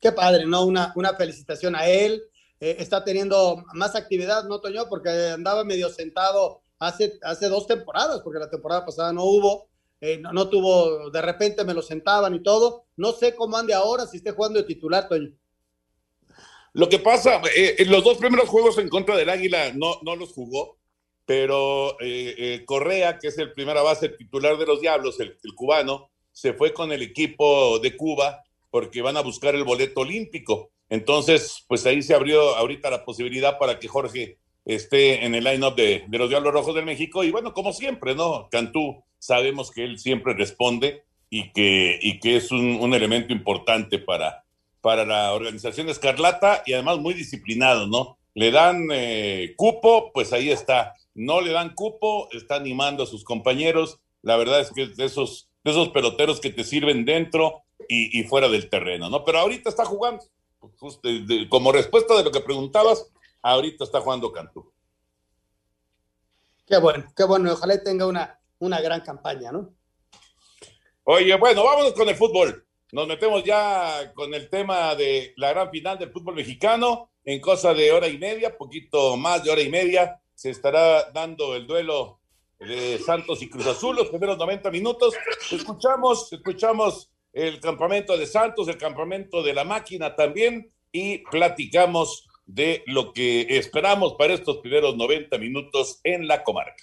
Qué 0.00 0.12
padre, 0.12 0.46
¿no? 0.46 0.64
Una 0.64 1.14
felicitación 1.16 1.74
a 1.74 1.86
él. 1.88 2.22
Eh, 2.60 2.76
está 2.78 3.04
teniendo 3.04 3.64
más 3.74 3.94
actividad, 3.94 4.44
¿no, 4.44 4.60
Toño? 4.60 4.88
Porque 4.88 5.10
andaba 5.10 5.64
medio 5.64 5.88
sentado 5.90 6.62
hace, 6.78 7.18
hace 7.22 7.48
dos 7.48 7.66
temporadas, 7.66 8.20
porque 8.22 8.38
la 8.38 8.50
temporada 8.50 8.84
pasada 8.84 9.12
no 9.12 9.24
hubo. 9.24 9.68
Eh, 10.00 10.18
no, 10.18 10.32
no, 10.32 10.48
tuvo, 10.48 11.10
de 11.10 11.22
repente 11.22 11.64
me 11.64 11.74
lo 11.74 11.82
sentaban 11.82 12.34
y 12.34 12.42
todo. 12.42 12.86
No 12.96 13.12
sé 13.12 13.34
cómo 13.34 13.56
ande 13.56 13.74
ahora, 13.74 14.06
si 14.06 14.18
esté 14.18 14.30
jugando 14.32 14.58
de 14.58 14.66
titular, 14.66 15.08
Toño. 15.08 15.32
Lo 16.74 16.88
que 16.88 16.98
pasa, 16.98 17.40
eh, 17.56 17.76
en 17.78 17.90
los 17.90 18.04
dos 18.04 18.18
primeros 18.18 18.48
juegos 18.48 18.78
en 18.78 18.88
contra 18.88 19.16
del 19.16 19.30
Águila 19.30 19.72
no, 19.74 19.98
no 20.02 20.14
los 20.16 20.32
jugó 20.32 20.78
pero 21.28 22.00
eh, 22.00 22.34
eh, 22.38 22.64
Correa, 22.64 23.18
que 23.18 23.28
es 23.28 23.36
el 23.36 23.52
primera 23.52 23.82
base 23.82 24.08
titular 24.08 24.56
de 24.56 24.64
los 24.64 24.80
Diablos, 24.80 25.20
el, 25.20 25.36
el, 25.44 25.54
cubano, 25.54 26.08
se 26.32 26.54
fue 26.54 26.72
con 26.72 26.90
el 26.90 27.02
equipo 27.02 27.78
de 27.80 27.98
Cuba 27.98 28.42
porque 28.70 29.02
van 29.02 29.18
a 29.18 29.20
buscar 29.20 29.54
el 29.54 29.64
boleto 29.64 30.00
olímpico. 30.00 30.70
Entonces, 30.90 31.64
pues 31.68 31.84
ahí 31.86 32.02
se 32.02 32.14
abrió 32.14 32.56
ahorita 32.56 32.90
la 32.90 33.04
posibilidad 33.04 33.58
para 33.58 33.78
que 33.78 33.88
Jorge 33.88 34.38
esté 34.64 35.24
en 35.24 35.34
el 35.34 35.44
line-up 35.44 35.74
de, 35.74 36.04
los 36.10 36.28
Diablos 36.28 36.52
Rojos 36.52 36.74
del 36.74 36.84
México. 36.84 37.24
Y 37.24 37.30
bueno, 37.30 37.52
como 37.52 37.72
siempre, 37.72 38.14
¿no? 38.14 38.48
Cantú, 38.50 39.02
sabemos 39.18 39.70
que 39.70 39.84
él 39.84 39.98
siempre 39.98 40.34
responde 40.34 41.02
y 41.30 41.52
que, 41.52 41.98
y 42.00 42.20
que 42.20 42.36
es 42.36 42.50
un, 42.50 42.78
un 42.80 42.94
elemento 42.94 43.32
importante 43.32 43.98
para, 43.98 44.44
para 44.80 45.04
la 45.04 45.32
organización 45.32 45.88
Escarlata 45.88 46.62
y 46.66 46.72
además 46.72 46.98
muy 46.98 47.14
disciplinado, 47.14 47.86
¿no? 47.86 48.18
Le 48.34 48.50
dan 48.50 48.88
eh, 48.92 49.54
cupo, 49.56 50.12
pues 50.12 50.32
ahí 50.32 50.50
está 50.50 50.94
no 51.18 51.40
le 51.40 51.50
dan 51.50 51.74
cupo, 51.74 52.28
está 52.30 52.54
animando 52.54 53.02
a 53.02 53.06
sus 53.06 53.24
compañeros. 53.24 53.98
La 54.22 54.36
verdad 54.36 54.60
es 54.60 54.70
que 54.70 54.84
es 54.84 54.96
de 54.96 55.04
esos, 55.04 55.48
de 55.64 55.72
esos 55.72 55.88
peloteros 55.88 56.40
que 56.40 56.50
te 56.50 56.62
sirven 56.62 57.04
dentro 57.04 57.64
y, 57.88 58.18
y 58.18 58.22
fuera 58.22 58.48
del 58.48 58.70
terreno, 58.70 59.10
¿no? 59.10 59.24
Pero 59.24 59.40
ahorita 59.40 59.68
está 59.68 59.84
jugando. 59.84 60.24
Pues, 60.60 61.00
de, 61.02 61.20
de, 61.20 61.48
como 61.48 61.72
respuesta 61.72 62.16
de 62.16 62.24
lo 62.24 62.30
que 62.30 62.40
preguntabas, 62.40 63.10
ahorita 63.42 63.84
está 63.84 64.00
jugando 64.00 64.32
Cantú. 64.32 64.70
Qué 66.66 66.78
bueno, 66.78 67.04
qué 67.16 67.24
bueno. 67.24 67.52
Ojalá 67.52 67.82
tenga 67.82 68.06
una, 68.06 68.38
una 68.58 68.80
gran 68.80 69.00
campaña, 69.00 69.52
¿no? 69.52 69.74
Oye, 71.04 71.34
bueno, 71.36 71.64
vámonos 71.64 71.92
con 71.94 72.08
el 72.08 72.16
fútbol. 72.16 72.66
Nos 72.92 73.06
metemos 73.06 73.44
ya 73.44 74.12
con 74.14 74.34
el 74.34 74.48
tema 74.50 74.94
de 74.94 75.32
la 75.36 75.50
gran 75.50 75.70
final 75.70 75.98
del 75.98 76.12
fútbol 76.12 76.34
mexicano 76.34 77.10
en 77.24 77.40
cosa 77.40 77.74
de 77.74 77.92
hora 77.92 78.08
y 78.08 78.18
media, 78.18 78.56
poquito 78.56 79.16
más 79.16 79.44
de 79.44 79.50
hora 79.50 79.60
y 79.60 79.68
media 79.68 80.20
se 80.38 80.50
estará 80.50 81.10
dando 81.10 81.56
el 81.56 81.66
duelo 81.66 82.20
de 82.60 82.96
Santos 82.98 83.42
y 83.42 83.50
Cruz 83.50 83.66
Azul, 83.66 83.96
los 83.96 84.08
primeros 84.08 84.38
90 84.38 84.70
minutos. 84.70 85.16
Escuchamos, 85.50 86.32
escuchamos 86.32 87.10
el 87.38 87.60
campamento 87.60 88.16
de 88.18 88.26
Santos, 88.26 88.66
el 88.66 88.78
campamento 88.78 89.42
de 89.42 89.54
la 89.54 89.62
máquina 89.62 90.16
también, 90.16 90.72
y 90.90 91.18
platicamos 91.30 92.28
de 92.46 92.82
lo 92.86 93.12
que 93.12 93.46
esperamos 93.58 94.14
para 94.14 94.34
estos 94.34 94.58
primeros 94.58 94.96
90 94.96 95.38
minutos 95.38 96.00
en 96.02 96.26
la 96.26 96.42
comarca. 96.42 96.82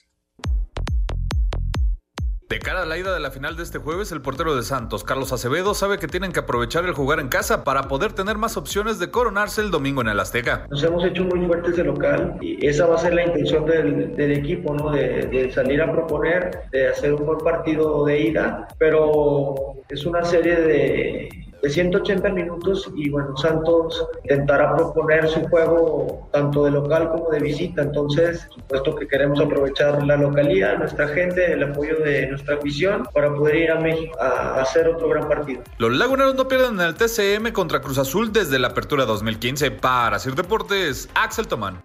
De 2.48 2.60
cara 2.60 2.84
a 2.84 2.86
la 2.86 2.96
ida 2.96 3.12
de 3.12 3.20
la 3.20 3.32
final 3.32 3.56
de 3.56 3.64
este 3.64 3.80
jueves, 3.80 4.12
el 4.12 4.22
portero 4.22 4.56
de 4.56 4.62
Santos, 4.62 5.04
Carlos 5.04 5.34
Acevedo, 5.34 5.74
sabe 5.74 5.98
que 5.98 6.08
tienen 6.08 6.32
que 6.32 6.42
aprovechar 6.42 6.86
el 6.86 6.94
jugar 6.94 7.20
en 7.20 7.28
casa 7.28 7.64
para 7.64 7.88
poder 7.88 8.14
tener 8.14 8.38
más 8.38 8.56
opciones 8.56 9.00
de 9.00 9.10
coronarse 9.10 9.62
el 9.62 9.72
domingo 9.72 10.02
en 10.02 10.10
el 10.10 10.20
Azteca. 10.20 10.68
Nos 10.70 10.84
hemos 10.84 11.04
hecho 11.04 11.24
muy 11.24 11.44
fuertes 11.48 11.76
de 11.76 11.84
local 11.86 12.38
y 12.42 12.64
esa 12.64 12.86
va 12.86 12.96
a 12.96 12.98
ser 13.00 13.16
la 13.16 13.26
intención 13.26 13.66
del, 13.66 14.32
equipo, 14.32 14.76
¿no? 14.76 14.92
De, 14.92 15.52
salir 15.52 15.82
a 15.82 15.92
proponer, 15.92 16.70
de 16.72 16.90
hacer 16.90 17.14
un 17.14 17.26
buen 17.26 17.40
partido 17.40 18.06
de 18.06 18.20
ida, 18.20 18.68
pero 18.78 19.56
es 19.90 20.06
una 20.06 20.24
serie 20.24 20.56
de, 20.56 21.30
de 21.66 21.72
180 21.72 22.30
minutos 22.30 22.88
y 22.96 23.10
bueno, 23.10 23.36
Santos 23.38 24.08
intentará 24.24 24.76
proponer 24.76 25.28
su 25.28 25.42
juego 25.48 26.30
tanto 26.32 26.66
de 26.66 26.70
local 26.70 27.10
como 27.10 27.32
de 27.32 27.40
visita, 27.40 27.82
entonces 27.82 28.48
supuesto 28.54 28.96
que 28.96 29.08
queremos 29.08 29.40
aprovechar 29.40 30.04
la 30.06 30.16
localía, 30.16 30.76
nuestra 30.76 31.08
gente, 31.08 31.54
el 31.54 31.64
apoyo 31.64 31.98
de 32.04 32.28
nuestra 32.28 32.58
afición 32.58 33.08
para 33.12 33.34
poder 33.34 33.56
ir 33.56 33.72
a 33.72 33.80
México 33.80 34.16
a 34.22 34.62
hacer 34.62 34.88
otro 34.88 35.10
gran 35.10 35.28
partido. 35.28 35.64
Los 35.80 35.92
laguneros 35.92 36.36
no 36.36 36.48
pierden 36.48 36.76
en 36.76 36.82
el 36.82 36.94
TCM 36.94 37.52
contra 37.52 37.82
Cruz 37.82 37.98
Azul 37.98 38.32
desde 38.32 38.60
la 38.60 38.68
apertura 38.68 39.06
2015. 39.06 39.72
Para 39.72 40.20
Sir 40.20 40.36
Deportes, 40.36 41.10
Axel 41.16 41.48
Tomán. 41.48 41.82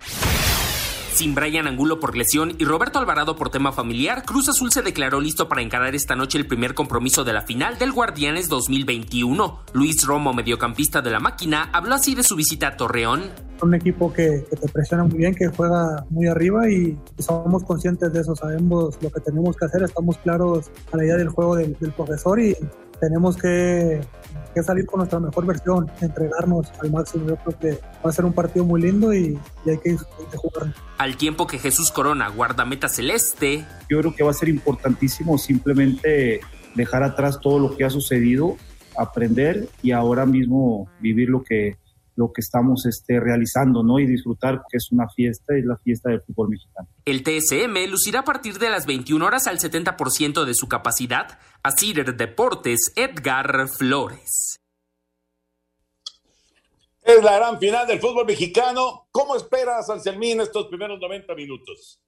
Sin 1.12 1.34
Brian 1.34 1.66
Angulo 1.66 2.00
por 2.00 2.16
lesión 2.16 2.54
y 2.58 2.64
Roberto 2.64 2.98
Alvarado 2.98 3.36
por 3.36 3.50
tema 3.50 3.72
familiar, 3.72 4.24
Cruz 4.24 4.48
Azul 4.48 4.72
se 4.72 4.80
declaró 4.80 5.20
listo 5.20 5.48
para 5.48 5.60
encarar 5.60 5.94
esta 5.94 6.16
noche 6.16 6.38
el 6.38 6.46
primer 6.46 6.74
compromiso 6.74 7.24
de 7.24 7.32
la 7.32 7.42
final 7.42 7.78
del 7.78 7.92
Guardianes 7.92 8.48
2021. 8.48 9.60
Luis 9.74 10.06
Romo, 10.06 10.32
mediocampista 10.32 11.02
de 11.02 11.10
la 11.10 11.20
máquina, 11.20 11.68
habló 11.72 11.94
así 11.94 12.14
de 12.14 12.22
su 12.22 12.36
visita 12.36 12.68
a 12.68 12.76
Torreón. 12.76 13.24
Un 13.60 13.74
equipo 13.74 14.10
que, 14.12 14.46
te 14.48 14.68
presiona 14.68 15.04
muy 15.04 15.18
bien, 15.18 15.34
que 15.34 15.48
juega 15.48 16.06
muy 16.08 16.26
arriba 16.26 16.70
y, 16.70 16.96
somos 17.18 17.64
conscientes 17.64 18.12
de 18.12 18.20
eso, 18.20 18.34
sabemos 18.34 18.96
lo 19.02 19.10
que 19.10 19.20
tenemos 19.20 19.56
que 19.56 19.66
hacer, 19.66 19.82
estamos 19.82 20.16
claros 20.18 20.70
a 20.92 20.96
la 20.96 21.04
idea 21.04 21.16
del 21.16 21.28
juego 21.28 21.56
del 21.56 21.74
profesor 21.94 22.40
y 22.40 22.56
tenemos 23.00 23.36
que 23.36 24.00
que 24.54 24.62
salir 24.62 24.86
con 24.86 24.98
nuestra 24.98 25.20
mejor 25.20 25.46
versión, 25.46 25.90
entregarnos 26.00 26.70
al 26.80 26.90
máximo. 26.90 27.28
Yo 27.28 27.36
creo 27.36 27.58
que 27.58 27.80
va 28.04 28.10
a 28.10 28.12
ser 28.12 28.24
un 28.24 28.32
partido 28.32 28.64
muy 28.64 28.82
lindo 28.82 29.14
y, 29.14 29.38
hay 29.66 29.78
que, 29.78 29.96
jugar. 30.36 30.74
Al 30.98 31.16
tiempo 31.16 31.46
que 31.46 31.58
Jesús 31.58 31.90
Corona, 31.90 32.28
guardameta 32.28 32.88
celeste. 32.88 33.64
Yo 33.88 34.00
creo 34.00 34.14
que 34.14 34.22
va 34.22 34.30
a 34.30 34.34
ser 34.34 34.48
importantísimo 34.48 35.38
simplemente 35.38 36.40
dejar 36.74 37.02
atrás 37.02 37.40
todo 37.40 37.58
lo 37.58 37.76
que 37.76 37.84
ha 37.84 37.90
sucedido, 37.90 38.56
aprender 38.96 39.68
y 39.82 39.92
ahora 39.92 40.26
mismo 40.26 40.88
vivir 41.00 41.28
lo 41.28 41.42
que 41.42 41.76
lo 42.20 42.32
que 42.32 42.42
estamos 42.42 42.84
este, 42.84 43.18
realizando, 43.18 43.82
¿no? 43.82 43.98
Y 43.98 44.06
disfrutar 44.06 44.60
que 44.70 44.76
es 44.76 44.92
una 44.92 45.08
fiesta, 45.08 45.56
es 45.56 45.64
la 45.64 45.78
fiesta 45.78 46.10
del 46.10 46.20
fútbol 46.20 46.50
mexicano. 46.50 46.86
El 47.06 47.22
TSM 47.22 47.90
lucirá 47.90 48.20
a 48.20 48.24
partir 48.24 48.58
de 48.58 48.68
las 48.68 48.84
21 48.84 49.24
horas 49.24 49.46
al 49.46 49.58
70% 49.58 50.44
de 50.44 50.54
su 50.54 50.68
capacidad. 50.68 51.38
A 51.62 51.70
Cider 51.70 52.16
Deportes, 52.16 52.92
Edgar 52.94 53.68
Flores. 53.68 54.58
Es 57.02 57.22
la 57.24 57.36
gran 57.36 57.58
final 57.58 57.86
del 57.86 58.00
fútbol 58.00 58.26
mexicano. 58.26 59.08
¿Cómo 59.10 59.34
esperas, 59.34 59.88
Anselmín, 59.88 60.42
estos 60.42 60.66
primeros 60.66 61.00
90 61.00 61.34
minutos? 61.34 62.00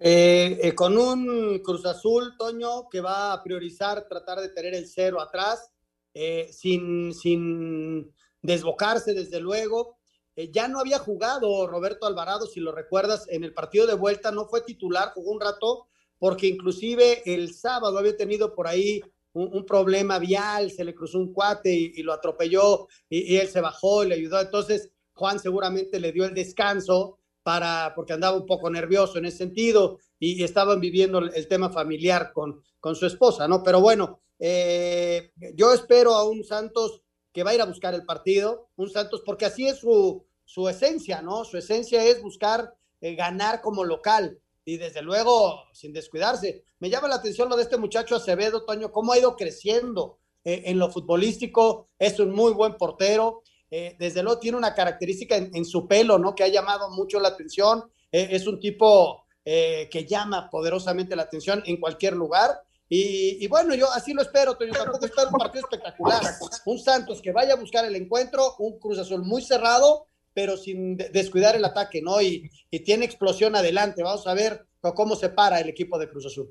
Eh, 0.00 0.58
eh, 0.62 0.74
con 0.74 0.96
un 0.96 1.60
Cruz 1.60 1.84
Azul, 1.84 2.34
Toño, 2.38 2.88
que 2.88 3.00
va 3.00 3.34
a 3.34 3.42
priorizar 3.42 4.08
tratar 4.08 4.40
de 4.40 4.48
tener 4.48 4.74
el 4.74 4.88
cero 4.88 5.20
atrás, 5.20 5.70
eh, 6.14 6.48
sin, 6.50 7.14
sin 7.14 8.12
desbocarse, 8.42 9.14
desde 9.14 9.40
luego. 9.40 9.96
Eh, 10.36 10.50
ya 10.52 10.68
no 10.68 10.80
había 10.80 10.98
jugado 10.98 11.66
Roberto 11.66 12.06
Alvarado, 12.06 12.46
si 12.46 12.60
lo 12.60 12.72
recuerdas, 12.72 13.26
en 13.28 13.44
el 13.44 13.54
partido 13.54 13.86
de 13.86 13.94
vuelta, 13.94 14.30
no 14.30 14.46
fue 14.46 14.62
titular, 14.62 15.12
jugó 15.14 15.32
un 15.32 15.40
rato, 15.40 15.86
porque 16.18 16.46
inclusive 16.46 17.22
el 17.24 17.54
sábado 17.54 17.98
había 17.98 18.16
tenido 18.16 18.54
por 18.54 18.66
ahí 18.66 19.00
un, 19.34 19.64
problema 19.64 20.18
vial, 20.18 20.70
se 20.70 20.84
le 20.84 20.94
cruzó 20.94 21.18
un 21.18 21.32
cuate 21.32 21.72
y, 21.72 22.02
lo 22.02 22.12
atropelló 22.12 22.86
y, 23.08 23.36
él 23.36 23.48
se 23.48 23.60
bajó 23.60 24.04
y 24.04 24.08
le 24.08 24.14
ayudó. 24.16 24.40
Entonces, 24.40 24.90
Juan 25.14 25.38
seguramente 25.38 26.00
le 26.00 26.12
dio 26.12 26.24
el 26.24 26.34
descanso 26.34 27.18
para, 27.42 27.92
porque 27.94 28.12
andaba 28.12 28.36
un 28.36 28.46
poco 28.46 28.70
nervioso 28.70 29.18
en 29.18 29.26
ese 29.26 29.38
sentido 29.38 29.98
y, 30.18 30.42
estaban 30.44 30.80
viviendo 30.80 31.18
el, 31.18 31.48
tema 31.48 31.70
familiar 31.70 32.32
con, 32.32 32.62
con 32.78 32.94
su 32.94 33.06
esposa, 33.06 33.48
¿no? 33.48 33.62
Pero 33.62 33.80
bueno, 33.80 34.20
eh, 34.38 35.32
yo 35.54 35.72
espero 35.72 36.14
a 36.14 36.28
un 36.28 36.44
Santos 36.44 37.01
que 37.32 37.42
va 37.42 37.50
a 37.50 37.54
ir 37.54 37.60
a 37.62 37.66
buscar 37.66 37.94
el 37.94 38.04
partido, 38.04 38.68
un 38.76 38.90
Santos, 38.90 39.22
porque 39.24 39.46
así 39.46 39.66
es 39.66 39.78
su, 39.78 40.24
su 40.44 40.68
esencia, 40.68 41.22
¿no? 41.22 41.44
Su 41.44 41.56
esencia 41.56 42.04
es 42.04 42.22
buscar 42.22 42.74
eh, 43.00 43.14
ganar 43.14 43.60
como 43.60 43.84
local 43.84 44.38
y 44.64 44.76
desde 44.76 45.02
luego 45.02 45.64
sin 45.72 45.92
descuidarse. 45.92 46.64
Me 46.78 46.90
llama 46.90 47.08
la 47.08 47.16
atención 47.16 47.48
lo 47.48 47.56
de 47.56 47.62
este 47.62 47.78
muchacho 47.78 48.16
Acevedo, 48.16 48.64
Toño, 48.64 48.92
cómo 48.92 49.12
ha 49.12 49.18
ido 49.18 49.34
creciendo 49.34 50.18
eh, 50.44 50.62
en 50.66 50.78
lo 50.78 50.90
futbolístico, 50.90 51.88
es 51.98 52.20
un 52.20 52.30
muy 52.30 52.52
buen 52.52 52.76
portero, 52.76 53.42
eh, 53.70 53.96
desde 53.98 54.22
luego 54.22 54.38
tiene 54.38 54.58
una 54.58 54.74
característica 54.74 55.36
en, 55.36 55.64
su 55.64 55.88
pelo, 55.88 56.18
¿no? 56.18 56.34
Que 56.34 56.44
ha 56.44 56.48
llamado 56.48 56.90
mucho 56.90 57.18
la 57.18 57.28
atención, 57.28 57.90
es 58.10 58.46
un 58.46 58.60
tipo 58.60 59.24
que 59.44 60.06
llama 60.06 60.50
poderosamente 60.50 61.16
la 61.16 61.22
atención 61.22 61.62
en 61.64 61.80
cualquier 61.80 62.12
lugar 62.12 62.60
y, 62.94 63.46
bueno, 63.46 63.74
yo 63.74 63.90
así 63.90 64.12
lo 64.12 64.20
espero, 64.20 64.54
Toño. 64.54 64.72
Tampoco 64.72 65.06
espero 65.06 65.28
un 65.32 65.38
partido 65.38 65.64
espectacular. 65.64 66.20
Un 66.66 66.78
Santos 66.78 67.22
que 67.22 67.32
vaya 67.32 67.54
a 67.54 67.56
buscar 67.56 67.86
el 67.86 67.96
encuentro, 67.96 68.54
un 68.58 68.78
Cruz 68.78 68.98
Azul 68.98 69.24
muy 69.24 69.40
cerrado, 69.40 70.08
pero 70.34 70.58
sin 70.58 70.98
descuidar 70.98 71.56
el 71.56 71.64
ataque, 71.64 72.02
¿no? 72.02 72.20
Y, 72.20 72.50
tiene 72.84 73.06
explosión 73.06 73.56
adelante. 73.56 74.02
Vamos 74.02 74.26
a 74.26 74.34
ver 74.34 74.66
cómo 74.94 75.16
se 75.16 75.30
para 75.30 75.58
el 75.58 75.70
equipo 75.70 75.98
de 75.98 76.10
Cruz 76.10 76.26
Azul. 76.26 76.50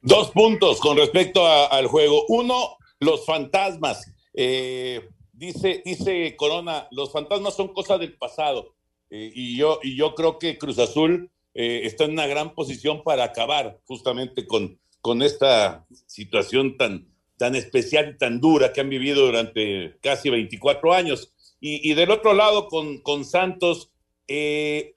Dos 0.00 0.30
puntos 0.30 0.80
con 0.80 0.96
respecto 0.96 1.46
al 1.46 1.88
juego. 1.88 2.24
Uno, 2.28 2.78
los 3.00 3.26
fantasmas. 3.26 4.10
Eh, 4.32 5.06
dice, 5.30 5.82
dice 5.84 6.36
Corona, 6.36 6.88
los 6.90 7.12
fantasmas 7.12 7.54
son 7.54 7.68
cosas 7.74 8.00
del 8.00 8.16
pasado. 8.16 8.76
Eh, 9.10 9.30
y, 9.34 9.58
yo, 9.58 9.78
y 9.82 9.94
yo 9.94 10.14
creo 10.14 10.38
que 10.38 10.56
Cruz 10.56 10.78
Azul 10.78 11.30
eh, 11.52 11.82
está 11.84 12.04
en 12.04 12.12
una 12.12 12.26
gran 12.26 12.54
posición 12.54 13.02
para 13.02 13.24
acabar 13.24 13.78
justamente 13.84 14.46
con, 14.46 14.78
con 15.04 15.20
esta 15.20 15.84
situación 16.06 16.78
tan, 16.78 17.06
tan 17.36 17.54
especial 17.54 18.14
y 18.14 18.16
tan 18.16 18.40
dura 18.40 18.72
que 18.72 18.80
han 18.80 18.88
vivido 18.88 19.26
durante 19.26 19.98
casi 20.00 20.30
24 20.30 20.94
años. 20.94 21.30
Y, 21.60 21.92
del 21.92 22.10
otro 22.10 22.32
lado, 22.32 22.68
con, 22.68 23.02
con 23.02 23.26
Santos, 23.26 23.90
eh, 24.28 24.94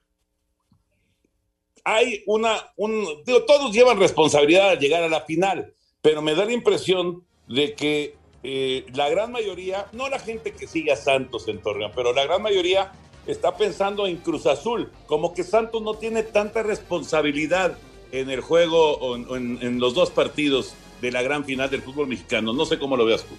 hay 1.84 2.22
una, 2.26 2.72
un, 2.76 3.06
digo, 3.26 3.44
todos 3.44 3.70
llevan 3.70 3.98
responsabilidad 3.98 4.70
al 4.70 4.78
llegar 4.78 5.02
a 5.02 5.10
la 5.10 5.26
final, 5.26 5.74
pero 6.00 6.22
me 6.22 6.34
da 6.34 6.46
la 6.46 6.52
impresión 6.52 7.26
de 7.46 7.74
que 7.74 8.16
eh, 8.42 8.86
la 8.94 9.10
gran 9.10 9.30
mayoría, 9.30 9.88
no 9.92 10.08
la 10.08 10.18
gente 10.18 10.52
que 10.52 10.66
sigue 10.66 10.90
a 10.90 10.96
Santos 10.96 11.48
en 11.48 11.60
Torreón, 11.60 11.92
pero 11.94 12.14
la 12.14 12.24
gran 12.24 12.40
mayoría 12.40 12.92
está 13.26 13.58
pensando 13.58 14.06
en 14.06 14.16
Cruz 14.16 14.46
Azul, 14.46 14.90
como 15.06 15.34
que 15.34 15.42
Santos 15.42 15.82
no 15.82 15.94
tiene 15.94 16.22
tanta 16.22 16.62
responsabilidad 16.62 17.76
en 18.12 18.30
el 18.30 18.40
juego 18.40 18.98
o 18.98 19.36
en, 19.36 19.80
los 19.80 19.94
dos 19.94 20.10
partidos 20.10 20.74
de 21.00 21.12
la 21.12 21.22
gran 21.22 21.44
final 21.44 21.70
del 21.70 21.82
fútbol 21.82 22.08
mexicano. 22.08 22.52
No 22.52 22.64
sé 22.66 22.78
cómo 22.78 22.96
lo 22.96 23.04
veas 23.04 23.24
tú. 23.24 23.34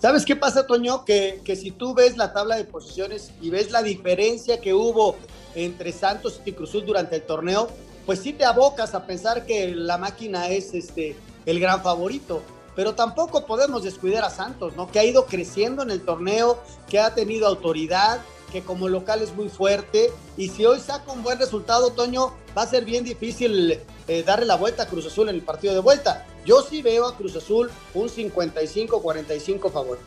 ¿Sabes 0.00 0.24
qué 0.24 0.36
pasa, 0.36 0.66
Toño? 0.66 1.04
Que, 1.04 1.40
que 1.44 1.56
si 1.56 1.70
tú 1.70 1.94
ves 1.94 2.16
la 2.16 2.32
tabla 2.32 2.56
de 2.56 2.64
posiciones 2.64 3.30
y 3.40 3.50
ves 3.50 3.70
la 3.70 3.82
diferencia 3.82 4.60
que 4.60 4.74
hubo 4.74 5.16
entre 5.54 5.92
Santos 5.92 6.40
y 6.44 6.52
Cruzul 6.52 6.84
durante 6.84 7.16
el 7.16 7.22
torneo, 7.22 7.68
pues 8.04 8.18
sí 8.20 8.32
te 8.32 8.44
abocas 8.44 8.94
a 8.94 9.06
pensar 9.06 9.46
que 9.46 9.74
la 9.74 9.96
máquina 9.96 10.48
es 10.48 10.74
este, 10.74 11.16
el 11.46 11.60
gran 11.60 11.82
favorito. 11.82 12.42
Pero 12.76 12.94
tampoco 12.94 13.46
podemos 13.46 13.84
descuidar 13.84 14.24
a 14.24 14.30
Santos, 14.30 14.74
¿no? 14.76 14.90
Que 14.90 14.98
ha 14.98 15.04
ido 15.04 15.26
creciendo 15.26 15.82
en 15.82 15.90
el 15.90 16.02
torneo, 16.02 16.58
que 16.88 16.98
ha 16.98 17.14
tenido 17.14 17.46
autoridad, 17.46 18.20
que 18.54 18.62
como 18.62 18.88
local 18.88 19.20
es 19.20 19.34
muy 19.34 19.48
fuerte. 19.48 20.12
Y 20.36 20.48
si 20.48 20.64
hoy 20.64 20.78
saca 20.78 21.10
un 21.10 21.24
buen 21.24 21.40
resultado, 21.40 21.90
Toño, 21.90 22.32
va 22.56 22.62
a 22.62 22.66
ser 22.68 22.84
bien 22.84 23.02
difícil 23.02 23.80
eh, 24.06 24.22
darle 24.22 24.46
la 24.46 24.54
vuelta 24.54 24.84
a 24.84 24.86
Cruz 24.86 25.04
Azul 25.06 25.28
en 25.28 25.34
el 25.34 25.42
partido 25.42 25.74
de 25.74 25.80
vuelta. 25.80 26.24
Yo 26.46 26.62
sí 26.62 26.80
veo 26.80 27.04
a 27.08 27.16
Cruz 27.16 27.34
Azul 27.34 27.68
un 27.94 28.08
55-45 28.08 29.72
favorito. 29.72 30.04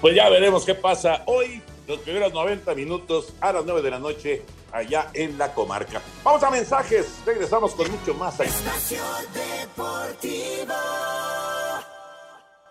Pues 0.00 0.14
ya 0.14 0.28
veremos 0.28 0.64
qué 0.64 0.76
pasa 0.76 1.24
hoy, 1.26 1.60
los 1.88 1.98
primeros 1.98 2.32
90 2.32 2.72
minutos 2.76 3.32
a 3.40 3.52
las 3.52 3.64
9 3.64 3.82
de 3.82 3.90
la 3.90 3.98
noche 3.98 4.42
allá 4.70 5.10
en 5.12 5.36
la 5.36 5.52
comarca. 5.52 6.00
Vamos 6.22 6.40
a 6.44 6.50
mensajes, 6.50 7.06
regresamos 7.26 7.74
con 7.74 7.90
mucho 7.90 8.14
más. 8.14 8.38
Ahí. 8.38 8.48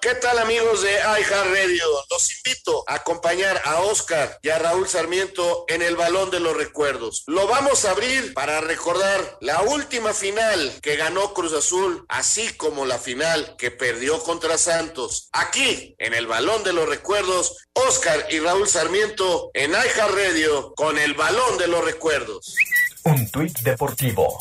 ¿Qué 0.04 0.16
tal 0.16 0.38
amigos 0.38 0.82
de 0.82 1.02
Radio? 1.02 1.86
Los 2.12 2.30
invito 2.36 2.84
a 2.88 2.96
acompañar 2.96 3.62
a 3.64 3.80
Oscar 3.84 4.38
y 4.42 4.50
a 4.50 4.60
Raúl 4.60 4.86
Sarmiento 4.86 5.64
en 5.70 5.82
el 5.82 5.96
Balón 5.96 6.30
de 6.30 6.42
los 6.42 6.58
Recuerdos. 6.58 7.24
Lo 7.26 7.48
vamos 7.48 7.86
a 7.86 7.92
abrir 7.92 8.34
para 8.34 8.60
recordar 8.60 9.38
la 9.40 9.62
última 9.62 10.12
final 10.12 10.74
que 10.82 10.98
ganó 10.98 11.34
Cruz 11.34 11.54
Azul, 11.54 12.04
así 12.10 12.52
como 12.58 12.86
la 12.86 12.98
final 12.98 13.56
que 13.58 13.72
perdió 13.72 14.22
contra 14.24 14.58
Santos. 14.58 15.30
Aquí, 15.32 15.96
en 16.00 16.14
el 16.14 16.28
Balón 16.28 16.66
de 16.66 16.74
los 16.74 16.90
Recuerdos, 16.90 17.56
Oscar 17.72 18.28
y 18.30 18.40
Raúl 18.40 18.68
Sarmiento 18.68 19.52
en 19.54 19.72
Radio 19.72 20.74
con 20.76 21.00
el 21.00 21.14
Balón 21.14 21.58
de 21.58 21.70
los 21.70 21.82
Recuerdos. 21.82 22.58
Un 23.06 23.32
tuit 23.32 23.58
deportivo. 23.60 24.38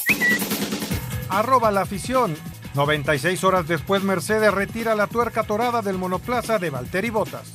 Arroba 1.28 1.70
la 1.70 1.82
afición. 1.82 2.36
96 2.74 3.44
horas 3.44 3.68
después, 3.68 4.02
Mercedes 4.02 4.52
retira 4.52 4.94
la 4.94 5.06
tuerca 5.06 5.44
torada 5.44 5.82
del 5.82 5.98
monoplaza 5.98 6.58
de 6.58 6.70
Valtteri 6.70 7.10
Bottas. 7.10 7.52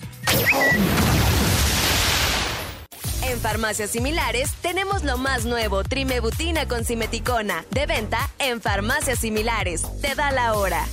En 3.23 3.39
farmacias 3.39 3.89
similares 3.89 4.53
tenemos 4.61 5.03
lo 5.03 5.17
más 5.17 5.45
nuevo, 5.45 5.83
Trimebutina 5.83 6.67
con 6.67 6.85
Simeticona, 6.85 7.65
de 7.71 7.85
venta 7.85 8.29
en 8.39 8.61
farmacias 8.61 9.19
similares. 9.19 9.85
Te 10.01 10.15
da 10.15 10.31
la 10.31 10.53
hora. 10.53 10.85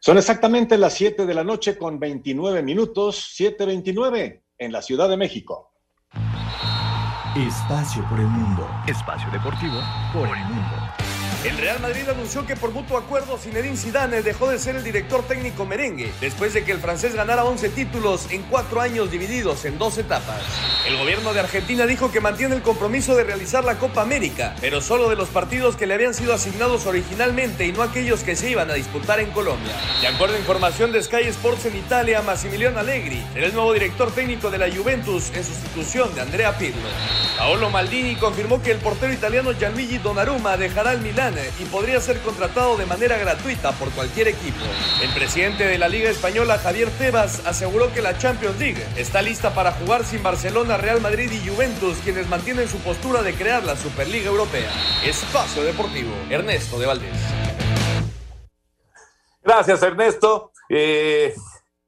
Son 0.00 0.18
exactamente 0.18 0.76
las 0.76 0.92
7 0.94 1.24
de 1.24 1.34
la 1.34 1.44
noche 1.44 1.78
con 1.78 1.98
29 1.98 2.62
minutos, 2.62 3.34
7.29 3.38 4.42
en 4.58 4.72
la 4.72 4.82
Ciudad 4.82 5.08
de 5.08 5.16
México. 5.16 5.72
Espacio 7.34 8.06
por 8.08 8.20
el 8.20 8.26
mundo. 8.26 8.68
Espacio 8.86 9.30
deportivo 9.30 9.80
por 10.12 10.28
el 10.28 10.44
mundo. 10.44 11.03
El 11.44 11.58
Real 11.58 11.78
Madrid 11.78 12.08
anunció 12.08 12.46
que 12.46 12.56
por 12.56 12.70
mutuo 12.70 12.96
acuerdo 12.96 13.36
Zinedine 13.36 13.76
Zidane 13.76 14.22
dejó 14.22 14.48
de 14.48 14.58
ser 14.58 14.76
el 14.76 14.82
director 14.82 15.26
técnico 15.26 15.66
merengue 15.66 16.10
después 16.18 16.54
de 16.54 16.64
que 16.64 16.72
el 16.72 16.78
francés 16.78 17.14
ganara 17.14 17.44
11 17.44 17.68
títulos 17.68 18.28
en 18.30 18.42
cuatro 18.44 18.80
años 18.80 19.10
divididos 19.10 19.66
en 19.66 19.76
dos 19.76 19.98
etapas. 19.98 20.40
El 20.88 20.96
gobierno 20.96 21.34
de 21.34 21.40
Argentina 21.40 21.84
dijo 21.84 22.10
que 22.10 22.22
mantiene 22.22 22.54
el 22.54 22.62
compromiso 22.62 23.14
de 23.14 23.24
realizar 23.24 23.62
la 23.62 23.78
Copa 23.78 24.00
América, 24.00 24.56
pero 24.58 24.80
solo 24.80 25.10
de 25.10 25.16
los 25.16 25.28
partidos 25.28 25.76
que 25.76 25.86
le 25.86 25.92
habían 25.92 26.14
sido 26.14 26.32
asignados 26.32 26.86
originalmente 26.86 27.66
y 27.66 27.72
no 27.72 27.82
aquellos 27.82 28.22
que 28.22 28.36
se 28.36 28.48
iban 28.48 28.70
a 28.70 28.74
disputar 28.74 29.20
en 29.20 29.30
Colombia. 29.30 29.74
De 30.00 30.06
acuerdo 30.06 30.36
a 30.36 30.38
información 30.38 30.92
de 30.92 31.02
Sky 31.02 31.24
Sports 31.26 31.66
en 31.66 31.76
Italia, 31.76 32.22
Massimiliano 32.22 32.80
Allegri 32.80 33.22
será 33.34 33.46
el 33.48 33.52
nuevo 33.52 33.74
director 33.74 34.10
técnico 34.12 34.50
de 34.50 34.56
la 34.56 34.74
Juventus 34.74 35.30
en 35.34 35.44
sustitución 35.44 36.14
de 36.14 36.22
Andrea 36.22 36.56
Pirlo. 36.56 36.88
Paolo 37.36 37.68
Maldini 37.68 38.16
confirmó 38.16 38.62
que 38.62 38.70
el 38.70 38.78
portero 38.78 39.12
italiano 39.12 39.52
Gianluigi 39.52 39.98
Donnarumma 39.98 40.56
dejará 40.56 40.92
el 40.92 41.00
Milán 41.00 41.33
y 41.58 41.64
podría 41.64 42.00
ser 42.00 42.20
contratado 42.20 42.76
de 42.76 42.86
manera 42.86 43.16
gratuita 43.18 43.72
por 43.72 43.90
cualquier 43.90 44.28
equipo. 44.28 44.64
El 45.02 45.12
presidente 45.12 45.66
de 45.66 45.78
la 45.78 45.88
Liga 45.88 46.10
Española, 46.10 46.58
Javier 46.58 46.90
Tebas, 46.98 47.44
aseguró 47.46 47.92
que 47.92 48.02
la 48.02 48.16
Champions 48.18 48.58
League 48.58 48.84
está 48.96 49.22
lista 49.22 49.54
para 49.54 49.72
jugar 49.72 50.04
sin 50.04 50.22
Barcelona, 50.22 50.76
Real 50.76 51.00
Madrid 51.00 51.30
y 51.30 51.48
Juventus, 51.48 51.98
quienes 52.04 52.28
mantienen 52.28 52.68
su 52.68 52.78
postura 52.78 53.22
de 53.22 53.34
crear 53.34 53.64
la 53.64 53.76
Superliga 53.76 54.26
Europea. 54.26 54.70
Espacio 55.04 55.62
Deportivo, 55.64 56.12
Ernesto 56.30 56.78
de 56.78 56.86
Valdés. 56.86 57.18
Gracias, 59.42 59.82
Ernesto. 59.82 60.52
Eh, 60.68 61.34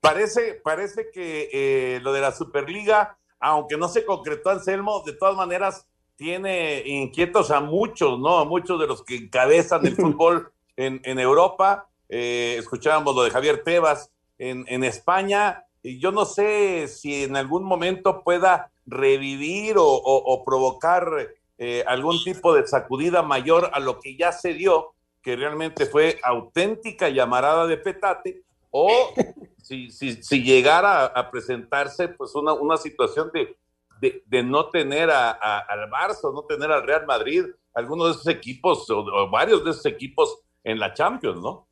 parece, 0.01 0.61
parece 0.63 1.11
que 1.13 1.49
eh, 1.53 2.01
lo 2.01 2.13
de 2.13 2.21
la 2.21 2.33
Superliga, 2.33 3.19
aunque 3.41 3.77
no 3.77 3.89
se 3.89 4.05
concretó 4.05 4.51
Anselmo, 4.51 5.03
de 5.07 5.15
todas 5.15 5.37
maneras 5.37 5.87
tiene 6.17 6.83
inquietos 6.87 7.51
a 7.51 7.61
muchos, 7.61 8.19
¿no? 8.19 8.39
A 8.39 8.45
muchos 8.45 8.81
de 8.81 8.87
los 8.87 9.03
que 9.03 9.17
encabezan 9.17 9.87
el 9.87 9.95
fútbol 9.97 10.51
en, 10.77 11.01
en 11.05 11.19
Europa. 11.19 11.89
Eh, 12.09 12.57
escuchábamos 12.59 13.15
lo 13.15 13.25
de 13.25 13.31
Javier 13.31 13.63
Tebas 13.63 14.11
en, 14.39 14.65
en, 14.69 14.85
España. 14.85 15.65
Y 15.83 15.99
yo 15.99 16.13
no 16.13 16.25
sé 16.25 16.89
si 16.89 17.25
en 17.25 17.37
algún 17.37 17.65
momento 17.65 18.23
pueda 18.23 18.71
revivir 18.87 19.79
o, 19.79 19.87
o, 19.87 20.35
o 20.35 20.45
provocar 20.45 21.29
eh, 21.59 21.85
algún 21.87 22.23
tipo 22.23 22.55
de 22.55 22.67
sacudida 22.67 23.23
mayor 23.23 23.71
a 23.73 23.81
lo 23.81 23.99
que 24.01 24.17
ya 24.17 24.33
se 24.33 24.55
dio, 24.55 24.93
que 25.23 25.37
realmente 25.37 25.87
fue 25.87 26.19
auténtica 26.23 27.09
llamarada 27.09 27.67
de 27.67 27.77
petate, 27.79 28.43
o 28.71 28.91
si, 29.63 29.91
si, 29.91 30.23
si 30.23 30.43
llegara 30.43 31.03
a, 31.03 31.07
a 31.07 31.31
presentarse 31.31 32.09
pues 32.09 32.35
una, 32.35 32.53
una 32.53 32.77
situación 32.77 33.31
de 33.33 33.57
de, 34.01 34.43
no 34.43 34.71
tener 34.71 35.11
a, 35.11 35.31
al 35.31 35.91
Barça, 35.91 36.33
no 36.33 36.45
tener 36.45 36.71
al 36.71 36.87
Real 36.87 37.07
Madrid, 37.07 37.45
algunos 37.75 38.07
de 38.07 38.13
esos 38.13 38.29
equipos 38.29 38.89
o, 38.91 39.01
o, 39.01 39.31
varios 39.31 39.65
de 39.65 39.71
esos 39.71 39.87
equipos 39.87 40.39
en 40.65 40.79
la 40.79 40.95
Champions, 40.95 41.41
¿no? 41.41 41.69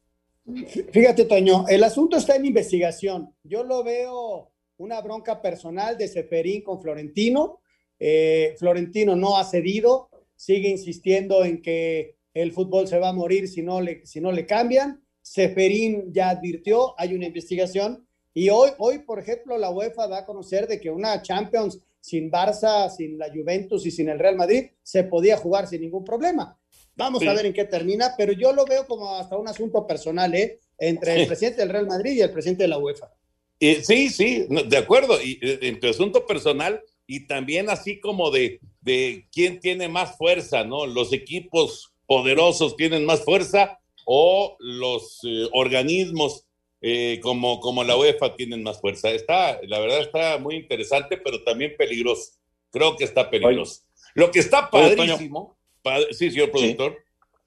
Fíjate, 0.93 1.25
Toño, 1.25 1.65
el 1.69 1.83
asunto 1.85 2.19
está 2.19 2.37
en 2.37 2.45
investigación. 2.45 3.35
Yo 3.43 3.65
lo 3.65 3.83
veo 3.83 4.51
una 4.77 5.01
bronca 5.01 5.41
personal 5.41 5.97
de 5.97 6.09
Seferín 6.09 6.63
con 6.63 6.81
Florentino. 6.83 7.61
Eh, 7.99 8.55
Florentino 8.59 9.17
no 9.17 9.39
ha 9.39 9.45
cedido, 9.45 10.11
sigue 10.37 10.69
insistiendo 10.69 11.45
en 11.45 11.63
que 11.63 12.17
el 12.35 12.53
fútbol 12.53 12.87
se 12.89 12.99
va 12.99 13.11
a 13.11 13.13
morir 13.13 13.49
si 13.49 13.63
no 13.63 13.81
le, 13.81 14.05
si 14.05 14.21
no 14.21 14.33
le 14.33 14.45
cambian. 14.45 15.03
Seferín 15.23 16.13
ya 16.13 16.29
advirtió, 16.31 16.95
hay 16.99 17.15
una 17.15 17.27
investigación. 17.27 18.07
Y 18.35 18.51
hoy, 18.51 18.71
hoy, 18.79 18.99
por 18.99 19.21
ejemplo, 19.21 19.57
la 19.57 19.71
UEFA 19.71 20.09
da 20.09 20.19
a 20.19 20.27
conocer 20.27 20.67
de 20.67 20.81
que 20.81 20.91
una 20.91 21.23
Champions 21.23 21.81
sin 22.05 22.31
Barça, 22.31 22.91
sin 22.91 23.17
la 23.17 23.31
Juventus 23.33 23.87
y 23.87 23.91
sin 23.91 24.11
el 24.11 24.19
Real 24.19 24.37
Madrid, 24.37 24.67
se 24.83 25.05
podía 25.05 25.39
jugar 25.39 25.67
sin 25.67 25.81
ningún 25.81 26.05
problema. 26.05 26.55
Vamos 26.95 27.23
sí. 27.23 27.29
a 27.29 27.33
ver 27.33 27.47
en 27.47 27.55
qué 27.55 27.65
termina, 27.65 28.13
pero 28.15 28.33
yo 28.33 28.53
lo 28.53 28.67
veo 28.67 28.87
como 28.87 29.15
hasta 29.15 29.39
un 29.39 29.49
asunto 29.49 29.87
personal, 29.87 30.35
¿eh? 30.35 30.61
Entre 30.77 31.23
el 31.23 31.27
presidente 31.27 31.63
del 31.63 31.71
Real 31.71 31.87
Madrid 31.87 32.13
y 32.13 32.21
el 32.21 32.31
presidente 32.31 32.65
de 32.65 32.69
la 32.69 32.77
UEFA. 32.77 33.11
Eh, 33.59 33.83
sí, 33.83 34.11
sí, 34.11 34.47
de 34.67 34.77
acuerdo, 34.77 35.19
y, 35.19 35.39
entre 35.63 35.91
asunto 35.91 36.27
personal 36.27 36.83
y 37.07 37.27
también 37.27 37.71
así 37.71 37.99
como 37.99 38.31
de, 38.31 38.61
de 38.83 39.27
quién 39.33 39.59
tiene 39.59 39.89
más 39.89 40.19
fuerza, 40.19 40.63
¿no? 40.63 40.85
Los 40.85 41.11
equipos 41.15 41.95
poderosos 42.05 42.77
tienen 42.77 43.07
más 43.07 43.23
fuerza 43.25 43.79
o 44.05 44.59
los 44.59 45.21
eh, 45.25 45.49
organismos 45.53 46.45
eh, 46.87 47.19
como, 47.23 47.61
como 47.61 47.83
la 47.83 47.97
UEFA 47.97 48.37
tienen 48.37 48.63
más 48.63 48.79
fuerza. 48.79 49.09
Está, 49.09 49.59
la 49.63 49.79
verdad 49.79 50.03
está 50.03 50.37
muy 50.37 50.57
interesante, 50.57 51.17
pero 51.17 51.43
también 51.43 51.75
peligroso. 51.79 52.33
Creo 52.71 52.95
que 52.95 53.05
está 53.05 53.31
peligroso. 53.31 53.81
Lo 54.15 54.31
que 54.31 54.41
está 54.41 54.69
padrísimo, 54.69 55.57
sí, 56.11 56.31
señor 56.31 56.51
productor. 56.51 56.93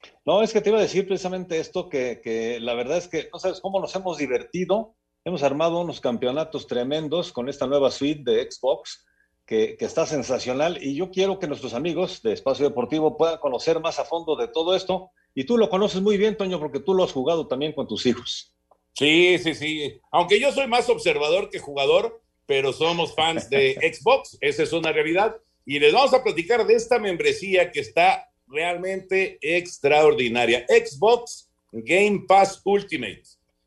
Sí. 0.02 0.10
No, 0.24 0.42
es 0.42 0.52
que 0.52 0.60
te 0.60 0.70
iba 0.70 0.78
a 0.80 0.82
decir 0.82 1.06
precisamente 1.06 1.60
esto, 1.60 1.88
que, 1.88 2.20
que 2.20 2.58
la 2.58 2.74
verdad 2.74 2.98
es 2.98 3.06
que 3.06 3.28
no 3.32 3.38
sabes 3.38 3.60
cómo 3.60 3.78
nos 3.78 3.94
hemos 3.94 4.18
divertido. 4.18 4.96
Hemos 5.24 5.44
armado 5.44 5.82
unos 5.82 6.00
campeonatos 6.00 6.66
tremendos 6.66 7.30
con 7.30 7.48
esta 7.48 7.68
nueva 7.68 7.92
suite 7.92 8.28
de 8.28 8.50
Xbox, 8.50 9.06
que, 9.46 9.76
que, 9.76 9.84
está 9.84 10.04
sensacional. 10.04 10.82
Y 10.82 10.96
yo 10.96 11.12
quiero 11.12 11.38
que 11.38 11.46
nuestros 11.46 11.74
amigos 11.74 12.22
de 12.22 12.32
Espacio 12.32 12.68
Deportivo 12.68 13.16
puedan 13.16 13.38
conocer 13.38 13.78
más 13.78 14.00
a 14.00 14.04
fondo 14.04 14.34
de 14.34 14.48
todo 14.48 14.74
esto. 14.74 15.12
Y 15.32 15.44
tú 15.44 15.56
lo 15.56 15.70
conoces 15.70 16.02
muy 16.02 16.16
bien, 16.16 16.36
Toño, 16.36 16.58
porque 16.58 16.80
tú 16.80 16.92
lo 16.92 17.04
has 17.04 17.12
jugado 17.12 17.46
también 17.46 17.72
con 17.72 17.86
tus 17.86 18.04
hijos. 18.04 18.57
Sí, 18.98 19.38
sí, 19.38 19.54
sí. 19.54 20.00
Aunque 20.10 20.40
yo 20.40 20.50
soy 20.50 20.66
más 20.66 20.88
observador 20.88 21.50
que 21.50 21.60
jugador, 21.60 22.20
pero 22.46 22.72
somos 22.72 23.14
fans 23.14 23.48
de 23.48 23.74
Xbox, 23.94 24.36
esa 24.40 24.64
es 24.64 24.72
una 24.72 24.90
realidad. 24.90 25.36
Y 25.64 25.78
les 25.78 25.92
vamos 25.92 26.12
a 26.14 26.24
platicar 26.24 26.66
de 26.66 26.74
esta 26.74 26.98
membresía 26.98 27.70
que 27.70 27.78
está 27.78 28.28
realmente 28.48 29.38
extraordinaria. 29.40 30.66
Xbox 30.68 31.48
Game 31.70 32.24
Pass 32.26 32.60
Ultimate, 32.64 33.22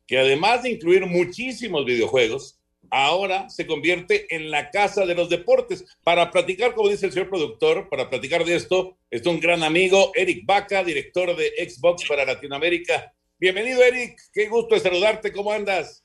que 0.06 0.18
además 0.18 0.64
de 0.64 0.72
incluir 0.72 1.06
muchísimos 1.06 1.86
videojuegos, 1.86 2.58
ahora 2.90 3.48
se 3.48 3.66
convierte 3.66 4.26
en 4.36 4.50
la 4.50 4.70
casa 4.70 5.06
de 5.06 5.14
los 5.14 5.30
deportes. 5.30 5.82
Para 6.04 6.30
platicar, 6.30 6.74
como 6.74 6.90
dice 6.90 7.06
el 7.06 7.12
señor 7.12 7.30
productor, 7.30 7.88
para 7.88 8.10
platicar 8.10 8.44
de 8.44 8.56
esto, 8.56 8.98
está 9.10 9.30
un 9.30 9.40
gran 9.40 9.62
amigo, 9.62 10.12
Eric 10.14 10.44
Baca, 10.44 10.84
director 10.84 11.34
de 11.34 11.52
Xbox 11.66 12.06
para 12.06 12.26
Latinoamérica. 12.26 13.14
Bienvenido, 13.42 13.82
Eric. 13.82 14.20
Qué 14.32 14.46
gusto 14.46 14.78
saludarte. 14.78 15.32
¿Cómo 15.32 15.50
andas? 15.50 16.04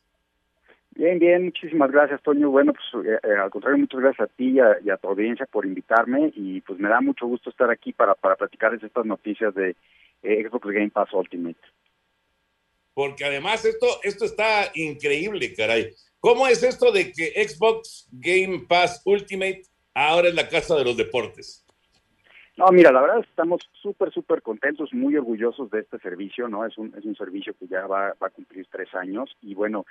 Bien, 0.95 1.19
bien. 1.19 1.45
Muchísimas 1.45 1.91
gracias, 1.91 2.19
Toño. 2.23 2.50
Bueno, 2.50 2.73
pues 2.73 3.06
eh, 3.06 3.19
eh, 3.23 3.36
al 3.39 3.52
contrario, 3.52 3.78
muchas 3.78 4.00
gracias 4.00 4.28
a 4.28 4.34
ti 4.34 4.54
y 4.54 4.60
a, 4.60 4.78
y 4.84 4.89
a, 4.89 4.97
tu 4.97 5.08
audiencia 5.08 5.45
por 5.45 5.63
invitarme 5.63 6.34
y 6.36 6.62
pues 6.62 6.80
me 6.80 6.89
da 6.89 7.00
mucho 7.00 7.28
gusto 7.28 7.52
estar 7.52 7.69
aquí 7.69 7.93
para, 7.93 8.15
para 8.15 8.38
platicarles 8.38 8.82
estas 8.82 9.06
noticias 9.06 9.54
de 9.54 9.76
eh, 10.23 10.47
Xbox 10.50 10.65
Game 10.65 10.89
Pass 10.89 11.13
Ultimate. 11.13 11.60
Porque 12.95 13.23
además 13.23 13.63
esto, 13.65 13.86
esto 14.02 14.26
está 14.26 14.71
increíble, 14.73 15.54
caray. 15.54 15.93
¿Cómo 16.19 16.47
es 16.47 16.63
esto 16.63 16.91
de 16.91 17.12
que 17.12 17.47
Xbox 17.47 18.10
Game 18.13 18.65
Pass 18.67 19.04
Ultimate 19.06 19.62
ahora 19.93 20.30
es 20.30 20.34
la 20.34 20.50
casa 20.50 20.76
de 20.76 20.86
los 20.86 20.97
deportes? 20.97 21.67
No, 22.58 22.65
mira, 22.72 22.91
la 22.91 23.02
verdad 23.02 23.20
estamos 23.20 23.62
súper, 23.72 24.12
súper 24.12 24.41
contentos, 24.41 24.91
muy 24.91 25.15
orgullosos 25.15 25.70
de 25.70 25.82
este 25.82 26.00
servicio, 26.00 26.48
¿no? 26.48 26.65
Es 26.65 26.76
un, 26.80 26.91
es 26.98 27.06
un 27.06 27.15
servicio 27.15 27.54
que 27.54 27.67
ya 27.67 27.86
va, 27.86 28.15
va 28.22 28.28
a 28.28 28.32
cumplir 28.32 28.65
tres 28.72 28.93
años 28.96 29.30
y 29.43 29.54
bueno, 29.54 29.86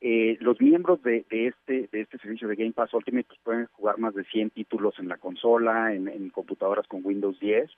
eh, 0.00 0.36
los 0.40 0.60
miembros 0.60 1.00
de, 1.04 1.24
de, 1.30 1.46
este 1.46 1.88
de 1.92 2.00
este 2.00 2.18
servicio 2.18 2.48
de 2.48 2.56
Game 2.56 2.72
Pass 2.72 2.92
Ultimate 2.92 3.28
pues, 3.28 3.40
pueden 3.44 3.66
jugar 3.66 3.98
más 3.98 4.16
de 4.16 4.24
100 4.24 4.50
títulos 4.50 4.98
en 4.98 5.06
la 5.06 5.18
consola, 5.18 5.94
en, 5.94 6.30
computadoras 6.30 6.88
con 6.88 7.04
Windows 7.04 7.38
10 7.38 7.70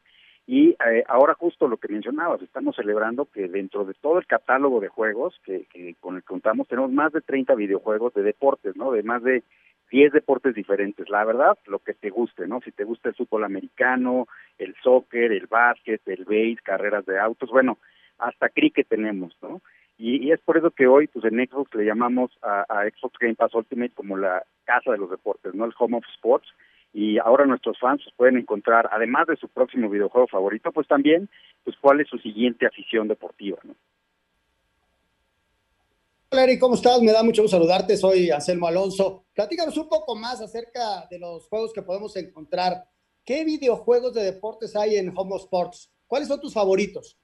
y 0.47 0.71
eh, 0.71 1.05
ahora 1.07 1.35
justo 1.35 1.69
lo 1.69 1.77
que 1.77 1.93
mencionabas, 1.93 2.41
estamos 2.41 2.77
celebrando 2.77 3.27
que 3.27 3.47
dentro 3.47 3.85
de 3.85 3.93
todo 3.93 4.19
el 4.19 4.27
catálogo 4.27 4.81
de 4.81 4.89
juegos 4.89 5.39
que, 5.45 5.67
que 5.67 5.97
con 6.01 6.17
el 6.17 6.23
que 6.23 6.29
contamos 6.29 6.67
tenemos 6.67 6.91
más 6.91 7.13
de 7.13 7.21
30 7.21 7.55
videojuegos 7.57 8.15
de 8.15 8.23
deportes, 8.23 8.75
¿no? 8.75 8.91
De 8.91 9.03
más 9.03 9.23
de 9.23 9.43
10 9.91 10.13
deportes 10.13 10.55
diferentes. 10.55 11.09
La 11.09 11.25
verdad, 11.25 11.59
lo 11.67 11.81
que 11.81 11.95
te 11.95 12.11
guste, 12.11 12.47
¿no? 12.47 12.61
Si 12.61 12.73
te 12.73 12.85
gusta 12.85 13.09
el 13.09 13.15
fútbol 13.15 13.45
americano, 13.45 14.29
el 14.59 14.75
soccer, 14.83 15.33
el 15.33 15.47
básquet, 15.47 16.01
el 16.07 16.25
base, 16.25 16.59
carreras 16.63 17.05
de 17.07 17.19
autos, 17.19 17.51
bueno, 17.51 17.79
hasta 18.19 18.49
cricket 18.49 18.89
tenemos, 18.89 19.37
¿no? 19.43 19.61
Y, 19.99 20.27
y, 20.27 20.33
es 20.33 20.41
por 20.41 20.57
eso 20.57 20.71
que 20.71 20.87
hoy, 20.87 21.09
pues 21.09 21.27
en 21.27 21.47
Xbox 21.47 21.75
le 21.75 21.85
llamamos 21.85 22.31
a, 22.41 22.65
a, 22.69 22.89
Xbox 22.89 23.19
Game 23.19 23.35
Pass 23.35 23.55
Ultimate 23.55 23.93
como 23.95 24.17
la 24.17 24.45
casa 24.65 24.93
de 24.93 24.99
los 24.99 25.11
deportes, 25.11 25.55
¿no? 25.55 25.67
El 25.67 25.75
Home 25.79 25.99
of 25.99 26.05
Sports. 26.15 26.49
Y 26.93 27.19
ahora 27.19 27.45
nuestros 27.45 27.79
fans 27.79 28.03
pues, 28.03 28.15
pueden 28.17 28.39
encontrar, 28.39 28.89
además 28.93 29.27
de 29.27 29.37
su 29.37 29.49
próximo 29.49 29.91
videojuego 29.91 30.27
favorito, 30.27 30.73
pues 30.73 30.89
también, 30.89 31.29
pues 31.65 31.77
cuál 31.81 32.01
es 32.01 32.09
su 32.09 32.19
siguiente 32.19 32.67
afición 32.67 33.09
deportiva, 33.09 33.59
¿no? 33.63 33.75
Hola 36.33 36.45
Eric, 36.45 36.61
¿cómo 36.61 36.77
estás? 36.77 37.03
Me 37.03 37.11
da 37.11 37.25
mucho 37.25 37.43
gusto 37.43 37.57
saludarte, 37.57 37.97
soy 37.97 38.31
Anselmo 38.31 38.69
Alonso. 38.69 39.27
Platícanos 39.35 39.77
un 39.77 39.89
poco 39.89 40.15
más 40.15 40.41
acerca 40.41 41.05
de 41.11 41.19
los 41.19 41.49
juegos 41.49 41.73
que 41.73 41.83
podemos 41.83 42.17
encontrar. 42.17 42.85
¿Qué 43.25 43.45
videojuegos 43.45 44.15
de 44.15 44.23
deportes 44.23 44.77
hay 44.77 44.95
en 44.95 45.13
Homo 45.17 45.39
Sports? 45.39 45.93
¿Cuáles 46.07 46.29
son 46.29 46.41
tus 46.41 46.55
favoritos? 46.55 47.19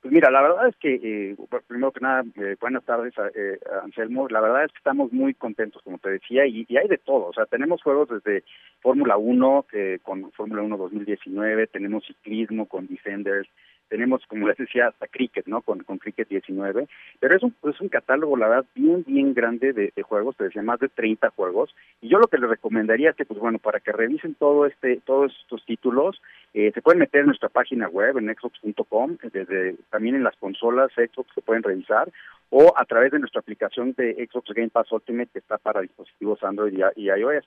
Pues 0.00 0.12
mira, 0.12 0.28
la 0.28 0.42
verdad 0.42 0.66
es 0.66 0.76
que, 0.80 0.94
eh, 0.94 1.36
primero 1.68 1.92
que 1.92 2.00
nada, 2.00 2.24
eh, 2.42 2.56
buenas 2.60 2.84
tardes, 2.84 3.14
eh, 3.36 3.60
Anselmo. 3.84 4.28
La 4.28 4.40
verdad 4.40 4.64
es 4.64 4.72
que 4.72 4.78
estamos 4.78 5.12
muy 5.12 5.34
contentos, 5.34 5.80
como 5.82 5.98
te 5.98 6.10
decía, 6.10 6.44
y, 6.46 6.66
y 6.68 6.78
hay 6.78 6.88
de 6.88 6.98
todo. 6.98 7.26
O 7.26 7.32
sea, 7.32 7.46
tenemos 7.46 7.80
juegos 7.80 8.08
desde 8.08 8.42
Fórmula 8.80 9.18
1, 9.18 9.66
con 10.02 10.32
Fórmula 10.32 10.62
1 10.62 10.76
2019, 10.76 11.68
tenemos 11.68 12.04
ciclismo 12.06 12.66
con 12.66 12.88
Defenders, 12.88 13.48
tenemos, 13.90 14.24
como 14.26 14.48
les 14.48 14.56
decía, 14.56 14.86
hasta 14.86 15.08
Cricket, 15.08 15.46
¿no? 15.46 15.60
Con, 15.60 15.80
con 15.80 15.98
Cricket 15.98 16.28
19, 16.28 16.88
pero 17.18 17.36
es 17.36 17.42
un, 17.42 17.54
es 17.68 17.80
un 17.80 17.88
catálogo, 17.88 18.36
la 18.36 18.48
verdad, 18.48 18.64
bien, 18.74 19.04
bien 19.06 19.34
grande 19.34 19.72
de, 19.72 19.92
juegos, 20.02 20.36
te 20.36 20.44
decía, 20.44 20.62
más 20.62 20.80
de 20.80 20.88
30 20.88 21.28
juegos, 21.30 21.74
y 22.00 22.08
yo 22.08 22.18
lo 22.18 22.28
que 22.28 22.38
les 22.38 22.48
recomendaría 22.48 23.10
es 23.10 23.16
que, 23.16 23.26
pues 23.26 23.38
bueno, 23.38 23.58
para 23.58 23.80
que 23.80 23.92
revisen 23.92 24.34
todo 24.34 24.64
este, 24.64 25.00
todos 25.04 25.36
estos 25.42 25.64
títulos, 25.66 26.22
eh, 26.54 26.70
se 26.72 26.80
pueden 26.80 27.00
meter 27.00 27.20
en 27.20 27.26
nuestra 27.26 27.48
página 27.48 27.88
web, 27.88 28.16
en 28.16 28.34
xbox.com, 28.34 29.18
desde 29.32 29.74
también 29.90 30.14
en 30.14 30.24
las 30.24 30.36
consolas 30.36 30.92
Xbox 30.94 31.34
se 31.34 31.42
pueden 31.42 31.62
revisar, 31.62 32.10
o 32.50 32.72
a 32.76 32.84
través 32.84 33.12
de 33.12 33.18
nuestra 33.18 33.40
aplicación 33.40 33.92
de 33.96 34.28
Xbox 34.30 34.52
Game 34.54 34.70
Pass 34.70 34.90
Ultimate, 34.92 35.30
que 35.32 35.40
está 35.40 35.58
para 35.58 35.80
dispositivos 35.80 36.42
Android 36.42 36.72
y, 36.96 37.02
y 37.02 37.08
iOS. 37.08 37.44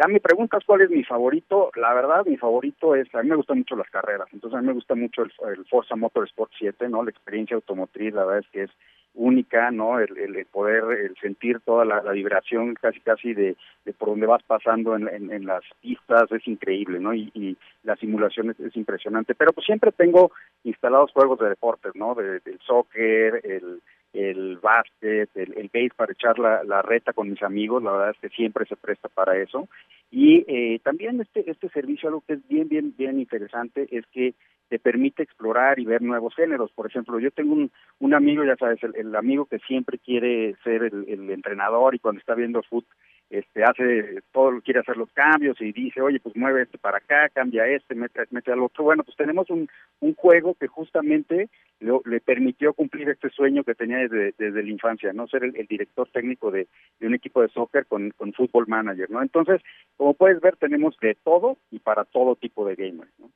Ya 0.00 0.08
me 0.08 0.18
preguntas 0.18 0.64
cuál 0.64 0.80
es 0.80 0.88
mi 0.88 1.04
favorito, 1.04 1.70
la 1.76 1.92
verdad 1.92 2.24
mi 2.24 2.38
favorito 2.38 2.94
es, 2.94 3.14
a 3.14 3.22
mí 3.22 3.28
me 3.28 3.36
gustan 3.36 3.58
mucho 3.58 3.76
las 3.76 3.90
carreras, 3.90 4.28
entonces 4.32 4.56
a 4.56 4.62
mí 4.62 4.68
me 4.68 4.72
gusta 4.72 4.94
mucho 4.94 5.24
el, 5.24 5.66
Forza 5.66 5.94
Motorsport 5.94 6.50
7, 6.58 6.88
¿no? 6.88 7.04
La 7.04 7.10
experiencia 7.10 7.54
automotriz, 7.54 8.14
la 8.14 8.24
verdad 8.24 8.38
es 8.38 8.50
que 8.50 8.62
es 8.62 8.70
única, 9.12 9.70
¿no? 9.70 10.00
El, 10.00 10.16
el 10.16 10.46
poder, 10.46 10.84
el 10.98 11.14
sentir 11.20 11.60
toda 11.60 11.84
la, 11.84 12.00
vibración 12.12 12.76
casi 12.80 12.98
casi 13.00 13.34
de, 13.34 13.56
de, 13.84 13.92
por 13.92 14.08
donde 14.08 14.24
vas 14.24 14.42
pasando 14.42 14.96
en, 14.96 15.06
en, 15.06 15.44
las 15.44 15.64
pistas 15.82 16.32
es 16.32 16.48
increíble, 16.48 16.98
¿no? 16.98 17.12
Y, 17.12 17.30
y 17.34 17.58
la 17.82 17.94
simulación 17.96 18.56
es, 18.58 18.76
impresionante, 18.76 19.34
pero 19.34 19.52
pues 19.52 19.66
siempre 19.66 19.92
tengo 19.92 20.32
instalados 20.64 21.12
juegos 21.12 21.40
de 21.40 21.50
deportes, 21.50 21.94
¿no? 21.94 22.14
De, 22.14 22.40
del 22.40 22.58
soccer, 22.60 23.42
el 23.44 23.82
el 24.12 24.58
básquet, 24.58 25.30
el, 25.34 25.54
el 25.56 25.70
base 25.72 25.94
para 25.96 26.12
echar 26.12 26.38
la, 26.38 26.64
la, 26.64 26.82
reta 26.82 27.12
con 27.12 27.30
mis 27.30 27.42
amigos, 27.42 27.82
la 27.82 27.92
verdad 27.92 28.10
es 28.10 28.18
que 28.18 28.36
siempre 28.36 28.66
se 28.66 28.76
presta 28.76 29.08
para 29.08 29.36
eso. 29.36 29.68
Y 30.10 30.44
eh, 30.48 30.80
también 30.82 31.20
este, 31.20 31.48
este 31.50 31.68
servicio, 31.68 32.08
algo 32.08 32.24
que 32.26 32.34
es 32.34 32.48
bien, 32.48 32.68
bien, 32.68 32.94
bien 32.96 33.20
interesante, 33.20 33.86
es 33.90 34.04
que 34.06 34.34
te 34.68 34.78
permite 34.78 35.22
explorar 35.22 35.78
y 35.78 35.84
ver 35.84 36.02
nuevos 36.02 36.34
géneros. 36.34 36.70
Por 36.72 36.86
ejemplo, 36.86 37.18
yo 37.18 37.30
tengo 37.30 37.54
un, 37.54 37.70
un 37.98 38.14
amigo, 38.14 38.44
ya 38.44 38.56
sabes, 38.56 38.78
el, 38.82 39.14
amigo 39.16 39.46
que 39.46 39.58
siempre 39.60 39.98
quiere 39.98 40.54
ser 40.62 40.84
el, 40.84 41.04
el 41.08 41.30
entrenador 41.30 41.94
y 41.94 41.98
cuando 41.98 42.20
está 42.20 42.34
viendo 42.34 42.62
fútbol 42.62 42.86
este 43.30 43.62
hace 43.62 44.22
todo 44.32 44.60
quiere 44.60 44.80
hacer 44.80 44.96
los 44.96 45.10
cambios 45.12 45.60
y 45.60 45.72
dice 45.72 46.00
oye 46.02 46.18
pues 46.18 46.34
mueve 46.34 46.62
este 46.62 46.78
para 46.78 46.98
acá 46.98 47.28
cambia 47.28 47.64
este 47.66 47.94
mete, 47.94 48.22
mete 48.30 48.50
al 48.50 48.60
otro 48.60 48.84
bueno 48.84 49.04
pues 49.04 49.16
tenemos 49.16 49.48
un, 49.50 49.68
un 50.00 50.14
juego 50.16 50.54
que 50.54 50.66
justamente 50.66 51.48
le 51.78 52.20
permitió 52.20 52.74
cumplir 52.74 53.08
este 53.08 53.30
sueño 53.30 53.62
que 53.64 53.76
tenía 53.76 53.98
desde, 53.98 54.34
desde 54.36 54.62
la 54.62 54.68
infancia 54.68 55.12
no 55.12 55.28
ser 55.28 55.44
el, 55.44 55.66
director 55.68 56.08
técnico 56.12 56.50
de, 56.50 56.66
un 57.00 57.14
equipo 57.14 57.40
de 57.40 57.48
soccer 57.50 57.86
con, 57.86 58.10
con 58.10 58.32
fútbol 58.32 58.66
manager 58.66 59.08
no 59.10 59.22
entonces 59.22 59.62
como 59.96 60.14
puedes 60.14 60.40
ver 60.40 60.56
tenemos 60.56 60.96
de 61.00 61.14
todo 61.14 61.56
y 61.70 61.78
para 61.78 62.04
todo 62.04 62.34
tipo 62.34 62.66
de 62.66 62.74
gamers 62.74 63.12
¿no? 63.18 63.30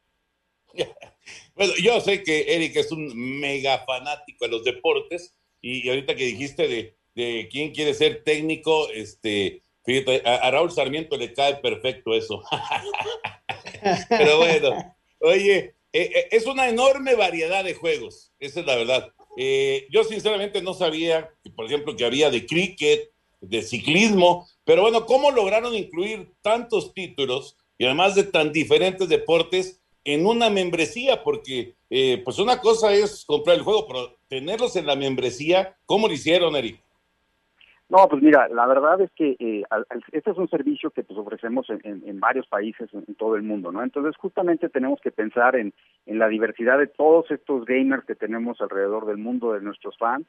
bueno 1.55 1.73
yo 1.81 2.01
sé 2.01 2.25
que 2.25 2.57
Eric 2.57 2.77
es 2.77 2.91
un 2.91 3.41
mega 3.41 3.79
fanático 3.87 4.45
de 4.45 4.51
los 4.51 4.65
deportes 4.65 5.37
y, 5.61 5.87
y 5.87 5.89
ahorita 5.89 6.17
que 6.17 6.25
dijiste 6.25 6.67
de, 6.67 6.97
de 7.15 7.49
quién 7.51 7.71
quiere 7.71 7.95
ser 7.95 8.25
técnico 8.25 8.91
este 8.91 9.64
Fíjate, 9.85 10.23
a, 10.27 10.51
Raúl 10.51 10.71
Sarmiento 10.71 11.17
le 11.17 11.33
cae 11.33 11.57
perfecto 11.57 12.15
eso. 12.15 12.43
Pero 14.09 14.39
bueno, 14.39 14.97
oye, 15.21 15.75
eh, 15.93 16.11
eh, 16.15 16.29
es 16.33 16.47
una 16.47 16.69
enorme 16.69 17.15
variedad 17.15 17.63
de 17.63 17.75
juegos, 17.75 18.33
esa 18.41 18.61
es 18.61 18.67
la 18.67 18.77
verdad. 18.77 19.13
Eh, 19.37 19.87
yo 19.91 20.03
sinceramente 20.05 20.63
no 20.63 20.73
sabía, 20.73 21.31
por 21.55 21.67
ejemplo, 21.67 21.95
que 21.97 22.05
había 22.05 22.31
de 22.31 22.47
cricket, 22.47 23.11
de 23.41 23.63
ciclismo, 23.63 24.49
pero 24.65 24.83
bueno, 24.83 25.05
¿cómo 25.05 25.31
lograron 25.31 25.75
incluir 25.75 26.33
tantos 26.41 26.95
títulos 26.95 27.59
y 27.77 27.85
además 27.85 28.15
de 28.15 28.25
tan 28.25 28.53
diferentes 28.53 29.07
deportes 29.09 29.83
en 30.03 30.25
una 30.25 30.49
membresía? 30.49 31.23
Porque 31.23 31.75
pues 32.25 32.39
una 32.39 32.61
cosa 32.61 32.93
es 32.93 33.25
comprar 33.25 33.57
el 33.57 33.63
juego, 33.63 33.87
pero 33.87 34.17
tenerlos 34.29 34.75
en 34.77 34.87
la 34.87 34.97
membresía, 34.97 35.77
¿cómo 35.85 36.09
lo 36.09 36.15
hicieron, 36.15 36.57
Eric? 36.57 36.84
No, 37.91 38.09
pues 38.09 38.23
mira, 38.23 38.49
la 38.49 38.67
verdad 38.67 39.01
es 39.03 39.11
que 39.13 39.37
eh, 39.39 39.63
este 40.13 40.31
es 40.31 40.37
un 40.39 40.49
servicio 40.49 40.91
que 40.91 41.03
pues 41.03 41.19
ofrecemos 41.19 41.69
en, 41.69 42.19
varios 42.19 42.47
países 42.47 42.89
en, 42.95 43.15
todo 43.15 43.37
el 43.37 43.43
mundo, 43.43 43.71
¿no? 43.71 43.83
Entonces 43.83 44.17
justamente 44.17 44.71
tenemos 44.71 45.01
que 45.01 45.13
pensar 45.13 45.55
en, 45.55 45.75
en 46.07 46.19
la 46.19 46.29
diversidad 46.29 46.79
de 46.79 46.87
todos 46.87 47.31
estos 47.31 47.67
gamers 47.67 48.05
que 48.07 48.15
tenemos 48.15 48.61
alrededor 48.61 49.05
del 49.07 49.19
mundo, 49.19 49.53
de 49.53 49.61
nuestros 49.61 49.99
fans, 49.99 50.27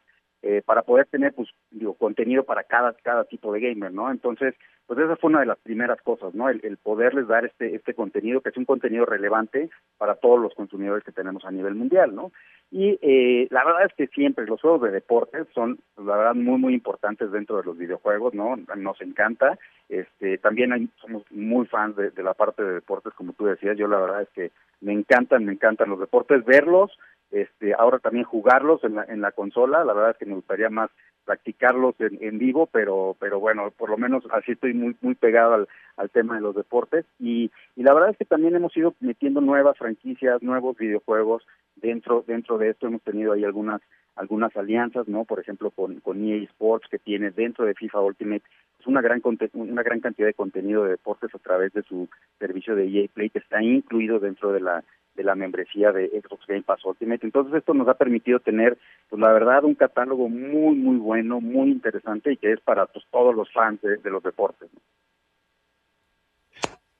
eh, 0.47 0.61
para 0.63 0.83
poder 0.83 1.07
tener 1.07 1.33
pues 1.33 1.49
digo 1.71 1.95
contenido 1.95 2.43
para 2.43 2.63
cada 2.63 2.93
cada 3.01 3.23
tipo 3.23 3.51
de 3.51 3.61
gamer 3.61 3.91
no 3.91 4.11
entonces 4.11 4.53
pues 4.87 4.99
esa 4.99 5.15
fue 5.15 5.29
una 5.29 5.39
de 5.39 5.47
las 5.47 5.59
primeras 5.59 6.01
cosas 6.01 6.33
no 6.33 6.49
el, 6.49 6.77
poderles 6.77 7.27
dar 7.27 7.45
este 7.45 7.75
este 7.75 7.93
contenido 7.93 8.41
que 8.41 8.49
es 8.49 8.57
un 8.57 8.65
contenido 8.65 9.05
relevante 9.05 9.69
para 9.97 10.15
todos 10.15 10.39
los 10.39 10.53
consumidores 10.53 11.03
que 11.03 11.11
tenemos 11.11 11.45
a 11.45 11.51
nivel 11.51 11.75
mundial 11.75 12.15
no 12.15 12.31
y 12.71 12.97
eh, 13.01 13.47
la 13.51 13.63
verdad 13.63 13.85
es 13.85 13.93
que 13.93 14.07
siempre 14.07 14.45
los 14.45 14.59
juegos 14.59 14.81
de 14.81 14.91
deportes 14.91 15.47
son 15.53 15.79
pues, 15.93 16.07
la 16.07 16.17
verdad 16.17 16.35
muy 16.35 16.59
muy 16.59 16.73
importantes 16.73 17.31
dentro 17.31 17.57
de 17.57 17.63
los 17.63 17.77
videojuegos 17.77 18.33
no 18.33 18.57
nos 18.75 19.01
encanta. 19.01 19.57
Este 19.87 20.37
también 20.39 20.73
hay, 20.73 20.89
somos 20.99 21.23
muy 21.29 21.67
fans 21.67 21.95
de, 21.95 22.09
de 22.09 22.23
la 22.23 22.33
parte 22.33 22.63
de 22.63 22.73
deportes 22.73 23.13
como 23.13 23.33
tú 23.33 23.45
decías. 23.45 23.77
Yo 23.77 23.87
la 23.87 23.99
verdad 23.99 24.23
es 24.23 24.29
que 24.29 24.51
me 24.81 24.93
encantan 24.93 25.45
me 25.45 25.53
encantan 25.53 25.89
los 25.89 25.99
deportes. 25.99 26.43
Verlos 26.43 26.91
este, 27.31 27.73
ahora 27.73 27.99
también 27.99 28.25
jugarlos 28.25 28.83
en 28.83 28.95
la, 28.95 29.03
en 29.03 29.21
la 29.21 29.31
consola, 29.31 29.83
la 29.83 29.93
verdad 29.93 30.11
es 30.11 30.17
que 30.17 30.25
me 30.25 30.35
gustaría 30.35 30.69
más 30.69 30.89
practicarlos 31.25 31.95
en, 31.99 32.17
en 32.21 32.37
vivo, 32.37 32.67
pero, 32.67 33.15
pero 33.19 33.39
bueno, 33.39 33.71
por 33.75 33.89
lo 33.89 33.97
menos 33.97 34.23
así 34.31 34.51
estoy 34.51 34.73
muy, 34.75 34.95
muy 35.01 35.15
pegado 35.15 35.53
al, 35.53 35.67
al 35.97 36.09
tema 36.09 36.35
de 36.35 36.41
los 36.41 36.55
deportes 36.55 37.05
y, 37.19 37.51
y 37.75 37.83
la 37.83 37.93
verdad 37.93 38.11
es 38.11 38.17
que 38.17 38.25
también 38.25 38.55
hemos 38.55 38.75
ido 38.77 38.93
metiendo 38.99 39.41
nuevas 39.41 39.77
franquicias, 39.77 40.41
nuevos 40.41 40.77
videojuegos 40.77 41.45
dentro, 41.75 42.23
dentro 42.27 42.57
de 42.57 42.69
esto 42.69 42.87
hemos 42.87 43.01
tenido 43.01 43.33
ahí 43.33 43.43
algunas, 43.43 43.81
algunas 44.15 44.55
alianzas, 44.55 45.07
¿no? 45.07 45.25
Por 45.25 45.39
ejemplo, 45.39 45.71
con, 45.71 45.99
con 45.99 46.23
EA 46.23 46.43
Sports, 46.43 46.87
que 46.89 46.99
tiene 46.99 47.31
dentro 47.31 47.65
de 47.65 47.73
FIFA 47.73 48.01
Ultimate 48.01 48.43
pues, 48.77 48.87
una 48.87 49.01
gran, 49.01 49.21
una 49.53 49.83
gran 49.83 49.99
cantidad 49.99 50.27
de 50.27 50.33
contenido 50.33 50.83
de 50.83 50.91
deportes 50.91 51.33
a 51.33 51.39
través 51.39 51.73
de 51.73 51.83
su 51.83 52.07
servicio 52.39 52.75
de 52.75 52.87
EA 52.87 53.07
Play, 53.13 53.29
que 53.29 53.39
está 53.39 53.61
incluido 53.61 54.19
dentro 54.19 54.51
de 54.51 54.61
la 54.61 54.83
de 55.15 55.23
la 55.23 55.35
membresía 55.35 55.91
de 55.91 56.09
Xbox 56.09 56.45
Game 56.47 56.63
Pass 56.63 56.83
Ultimate. 56.85 57.25
Entonces 57.25 57.53
esto 57.55 57.73
nos 57.73 57.87
ha 57.87 57.95
permitido 57.95 58.39
tener, 58.39 58.77
pues 59.09 59.19
la 59.19 59.31
verdad, 59.31 59.63
un 59.63 59.75
catálogo 59.75 60.29
muy, 60.29 60.75
muy 60.75 60.97
bueno, 60.97 61.41
muy 61.41 61.71
interesante 61.71 62.33
y 62.33 62.37
que 62.37 62.53
es 62.53 62.59
para 62.61 62.85
pues, 62.85 63.05
todos 63.11 63.35
los 63.35 63.51
fans 63.51 63.81
de, 63.81 64.09
los 64.09 64.23
deportes. 64.23 64.69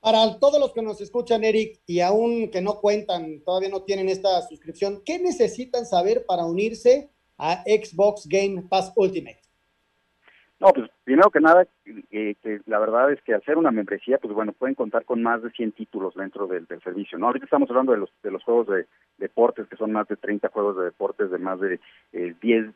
Para 0.00 0.38
todos 0.38 0.60
los 0.60 0.72
que 0.72 0.82
nos 0.82 1.00
escuchan, 1.00 1.42
Eric, 1.44 1.80
y 1.86 2.00
aún 2.00 2.50
que 2.50 2.62
no 2.62 2.80
cuentan, 2.80 3.42
todavía 3.44 3.68
no 3.68 3.82
tienen 3.82 4.08
esta 4.08 4.40
suscripción, 4.42 5.02
¿qué 5.04 5.18
necesitan 5.18 5.84
saber 5.84 6.24
para 6.26 6.44
unirse 6.44 7.10
a 7.38 7.64
Xbox 7.64 8.26
Game 8.28 8.62
Pass 8.68 8.92
Ultimate? 8.94 9.45
No, 10.58 10.68
pues 10.72 10.90
primero 11.04 11.30
que 11.30 11.40
nada, 11.40 11.66
eh, 12.10 12.34
la 12.64 12.78
verdad 12.78 13.12
es 13.12 13.20
que 13.22 13.34
al 13.34 13.42
ser 13.42 13.58
una 13.58 13.70
membresía, 13.70 14.16
pues 14.16 14.32
bueno, 14.32 14.52
pueden 14.52 14.74
contar 14.74 15.04
con 15.04 15.22
más 15.22 15.42
de 15.42 15.50
100 15.50 15.72
títulos 15.72 16.14
dentro 16.14 16.46
del, 16.46 16.66
servicio, 16.82 17.18
¿no? 17.18 17.26
Ahorita 17.26 17.44
estamos 17.44 17.68
hablando 17.68 17.92
de 17.92 17.98
los, 17.98 18.10
de 18.22 18.30
los 18.30 18.42
juegos 18.42 18.68
de 18.68 18.86
deportes, 19.18 19.66
que 19.68 19.76
son 19.76 19.92
más 19.92 20.08
de 20.08 20.16
30 20.16 20.48
juegos 20.48 20.78
de 20.78 20.84
deportes 20.84 21.30
de 21.30 21.38
más 21.38 21.60
de 21.60 21.78
eh, 22.14 22.34
10 22.40 22.72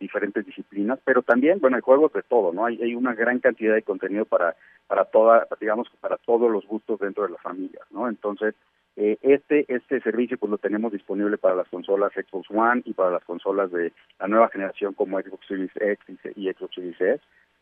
diferentes 0.00 0.44
disciplinas, 0.44 0.98
pero 1.04 1.22
también, 1.22 1.60
bueno, 1.60 1.76
hay 1.76 1.82
juegos 1.82 2.12
de 2.12 2.22
todo, 2.22 2.52
¿no? 2.52 2.66
Hay, 2.66 2.82
hay 2.82 2.96
una 2.96 3.14
gran 3.14 3.38
cantidad 3.38 3.74
de 3.74 3.82
contenido 3.82 4.24
para, 4.24 4.56
para 4.88 5.04
toda, 5.04 5.46
digamos, 5.60 5.88
para 6.00 6.16
todos 6.16 6.50
los 6.50 6.66
gustos 6.66 6.98
dentro 6.98 7.22
de 7.22 7.30
la 7.30 7.38
familia, 7.38 7.82
¿no? 7.92 8.08
Entonces, 8.08 8.56
eh, 8.96 9.18
este, 9.22 9.64
este 9.68 10.00
servicio 10.00 10.36
pues 10.38 10.50
lo 10.50 10.58
tenemos 10.58 10.92
disponible 10.92 11.38
para 11.38 11.54
las 11.54 11.68
consolas 11.68 12.12
Xbox 12.12 12.50
One 12.50 12.82
y 12.84 12.92
para 12.92 13.10
las 13.10 13.24
consolas 13.24 13.70
de 13.72 13.92
la 14.18 14.28
nueva 14.28 14.48
generación 14.48 14.92
como 14.94 15.20
Xbox 15.20 15.46
Series 15.46 15.70
X 15.76 16.18
y 16.36 16.52
Xbox 16.52 16.74
Series 16.74 17.00
S 17.00 17.20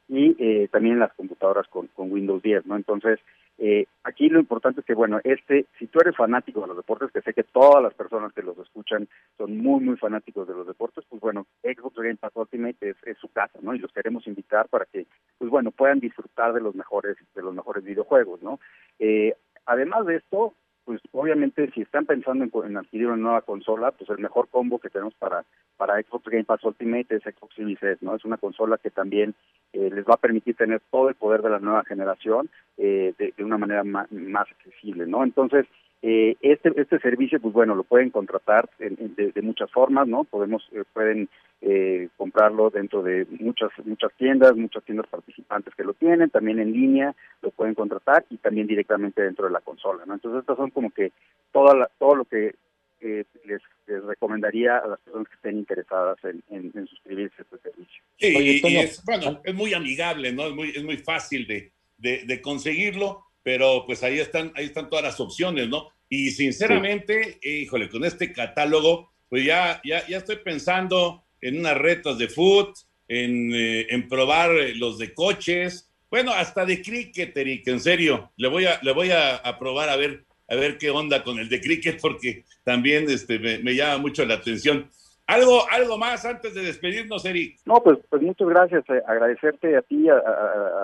y 0.09 0.35
eh, 0.40 0.69
también 0.73 0.99
las 0.99 1.12
computadoras 1.14 1.69
con, 1.69 1.87
con 1.88 2.11
Windows 2.11 2.43
10, 2.43 2.66
¿no? 2.66 2.75
Entonces, 2.75 3.21
eh, 3.59 3.87
aquí 4.03 4.29
lo 4.29 4.40
importante 4.40 4.81
es 4.81 4.87
que, 4.87 4.95
bueno, 4.95 5.21
este, 5.23 5.66
si 5.79 5.87
tú 5.87 6.01
eres 6.01 6.16
fanático 6.16 6.62
de 6.62 6.66
los 6.66 6.77
deportes, 6.79 7.12
que 7.12 7.21
sé 7.21 7.33
que 7.33 7.45
todas 7.45 7.81
las 7.81 7.95
personas 7.95 8.33
que 8.33 8.43
los 8.43 8.59
escuchan 8.59 9.07
son 9.38 9.59
muy, 9.59 9.85
muy 9.85 9.97
fanáticos 9.97 10.49
de 10.49 10.55
los 10.55 10.66
deportes, 10.66 11.05
pues 11.09 11.21
bueno, 11.21 11.47
Xbox 11.62 11.95
Game 11.97 12.16
Pass 12.16 12.33
Ultimate 12.35 12.77
es, 12.81 12.97
es 13.05 13.19
su 13.19 13.29
casa, 13.29 13.59
¿no? 13.62 13.73
Y 13.73 13.79
los 13.79 13.93
queremos 13.93 14.27
invitar 14.27 14.66
para 14.69 14.87
que, 14.87 15.07
pues 15.38 15.49
bueno, 15.49 15.71
puedan 15.71 16.01
disfrutar 16.01 16.55
de 16.55 16.61
los 16.61 16.75
mejores, 16.75 17.16
de 17.35 17.43
los 17.43 17.55
mejores 17.55 17.85
videojuegos, 17.85 18.43
¿no? 18.43 18.59
Eh, 18.99 19.35
además 19.67 20.07
de 20.07 20.17
esto, 20.17 20.54
pues 20.85 21.00
obviamente 21.12 21.70
si 21.72 21.83
están 21.83 22.06
pensando 22.06 22.44
en, 22.64 22.76
adquirir 22.76 23.08
una 23.08 23.16
nueva 23.16 23.42
consola, 23.42 23.92
pues 23.92 24.10
el 24.10 24.18
mejor 24.18 24.48
combo 24.48 24.78
que 24.78 24.90
tenemos 24.90 25.14
para 25.14 25.44
para 25.76 26.00
Xbox 26.02 26.24
Game 26.26 26.44
Pass 26.44 26.62
Ultimate 26.62 27.16
es 27.16 27.22
Xbox 27.22 27.54
Series 27.54 28.02
¿no? 28.02 28.14
Es 28.14 28.26
una 28.26 28.37
consola 28.37 28.76
que 28.76 28.90
también 28.90 29.35
eh, 29.72 29.88
les 29.90 30.04
va 30.04 30.14
a 30.14 30.20
permitir 30.20 30.54
tener 30.54 30.83
todo 30.90 31.08
el 31.08 31.14
poder 31.14 31.40
de 31.40 31.48
la 31.48 31.58
nueva 31.58 31.85
generación 31.85 32.50
eh, 32.76 33.14
de, 33.16 33.42
una 33.42 33.56
manera 33.56 33.83
más, 33.83 34.06
accesible, 34.50 35.06
¿no? 35.06 35.24
Entonces, 35.24 35.66
eh, 36.03 36.37
este 36.40 36.73
este 36.77 36.98
servicio, 36.98 37.40
pues 37.40 37.53
bueno, 37.53 37.75
lo 37.75 37.85
pueden 37.85 38.11
contratar 38.11 38.69
de, 38.79 39.42
muchas 39.42 39.71
formas, 39.71 40.09
¿no? 40.09 40.25
Podemos 40.25 40.69
pueden 40.92 41.29
eh, 41.61 42.09
comprarlo 42.17 42.71
dentro 42.71 43.03
de 43.03 43.27
muchas 43.38 43.71
muchas 43.85 44.13
tiendas, 44.17 44.57
muchas 44.57 44.83
tiendas 44.85 45.07
participantes 45.09 45.75
que 45.75 45.85
lo 45.85 45.94
tienen, 45.94 46.31
también 46.31 46.59
en 46.59 46.73
línea 46.73 47.15
lo 47.42 47.51
pueden 47.51 47.75
contratar 47.75 48.25
y 48.31 48.38
también 48.38 48.67
directamente 48.67 49.23
dentro 49.23 49.46
de 49.46 49.53
la 49.53 49.61
consola, 49.61 50.05
¿no? 50.07 50.15
Entonces 50.15 50.40
estas 50.40 50.57
son 50.57 50.71
como 50.71 50.90
que 50.90 51.13
toda 51.53 51.90
todo 51.98 52.15
lo 52.15 52.25
que 52.25 52.55
eh, 53.03 53.25
les, 53.44 53.63
recomendaría 53.87 54.77
a 54.79 54.87
las 54.87 55.01
personas 55.01 55.29
que 55.29 55.35
estén 55.35 55.59
interesadas 55.59 56.19
en, 56.23 56.73
suscribirse 56.87 57.35
a 57.38 57.42
este 57.42 57.59
servicio. 57.59 58.03
Sí, 58.19 58.61
y, 58.63 58.77
es, 58.77 59.03
bueno, 59.05 59.40
es 59.42 59.55
muy 59.55 59.75
amigable, 59.75 60.33
¿no? 60.33 60.46
Es 60.46 60.55
muy, 60.55 60.69
es 60.69 60.85
muy 60.85 60.96
fácil 60.98 61.46
de, 61.46 61.73
de, 61.98 62.40
conseguirlo, 62.40 63.25
pero 63.43 63.85
pues 63.87 64.03
ahí 64.03 64.19
están, 64.19 64.53
ahí 64.55 64.67
están 64.67 64.88
todas 64.88 65.05
las 65.05 65.21
opciones, 65.21 65.69
¿no? 65.69 65.88
Y 66.09 66.31
sinceramente, 66.31 67.38
híjole, 67.43 67.88
con 67.88 68.05
este 68.05 68.33
catálogo, 68.33 69.11
pues 69.29 69.45
ya, 69.45 69.81
ya, 69.85 70.07
ya 70.07 70.19
estoy 70.19 70.37
pensando 70.37 71.25
en 71.41 71.61
unas 71.61 71.79
retas 71.79 72.19
de 72.19 72.29
foot, 72.29 72.77
en, 73.09 73.53
eh, 73.55 73.87
en 73.91 74.09
probar 74.09 74.51
los 74.77 74.99
de 74.99 75.15
coches, 75.15 75.91
bueno, 76.11 76.33
hasta 76.33 76.65
de 76.65 76.83
cricket, 76.83 77.37
Eric, 77.37 77.69
en 77.69 77.81
serio, 77.81 78.33
le 78.37 78.49
voy 78.49 78.67
a, 78.67 78.81
le 78.83 78.93
voy 78.93 79.13
a, 79.13 79.37
a 79.37 79.59
probar 79.59 79.88
a 79.88 79.97
ver 79.97 80.25
a 80.51 80.57
ver 80.57 80.79
qué 80.79 80.91
onda 80.91 81.23
con 81.23 81.38
el 81.38 81.49
de 81.49 81.61
cricket, 81.61 82.01
porque 82.01 82.45
también 82.65 83.09
este, 83.09 83.38
me, 83.38 83.75
llama 83.75 83.99
mucho 83.99 84.25
la 84.25 84.35
atención. 84.35 84.91
¿Algo, 85.27 85.63
algo 85.71 85.97
más 85.97 86.25
antes 86.25 86.55
de 86.55 86.63
despedirnos, 86.63 87.25
Eric? 87.25 87.61
No, 87.65 87.81
pues, 87.85 87.99
pues 88.09 88.21
muchas 88.21 88.49
gracias. 88.49 88.85
Eh, 88.88 89.01
agradecerte 89.07 89.77
a 89.77 89.83
ti, 89.83 90.09
a, 90.09 90.21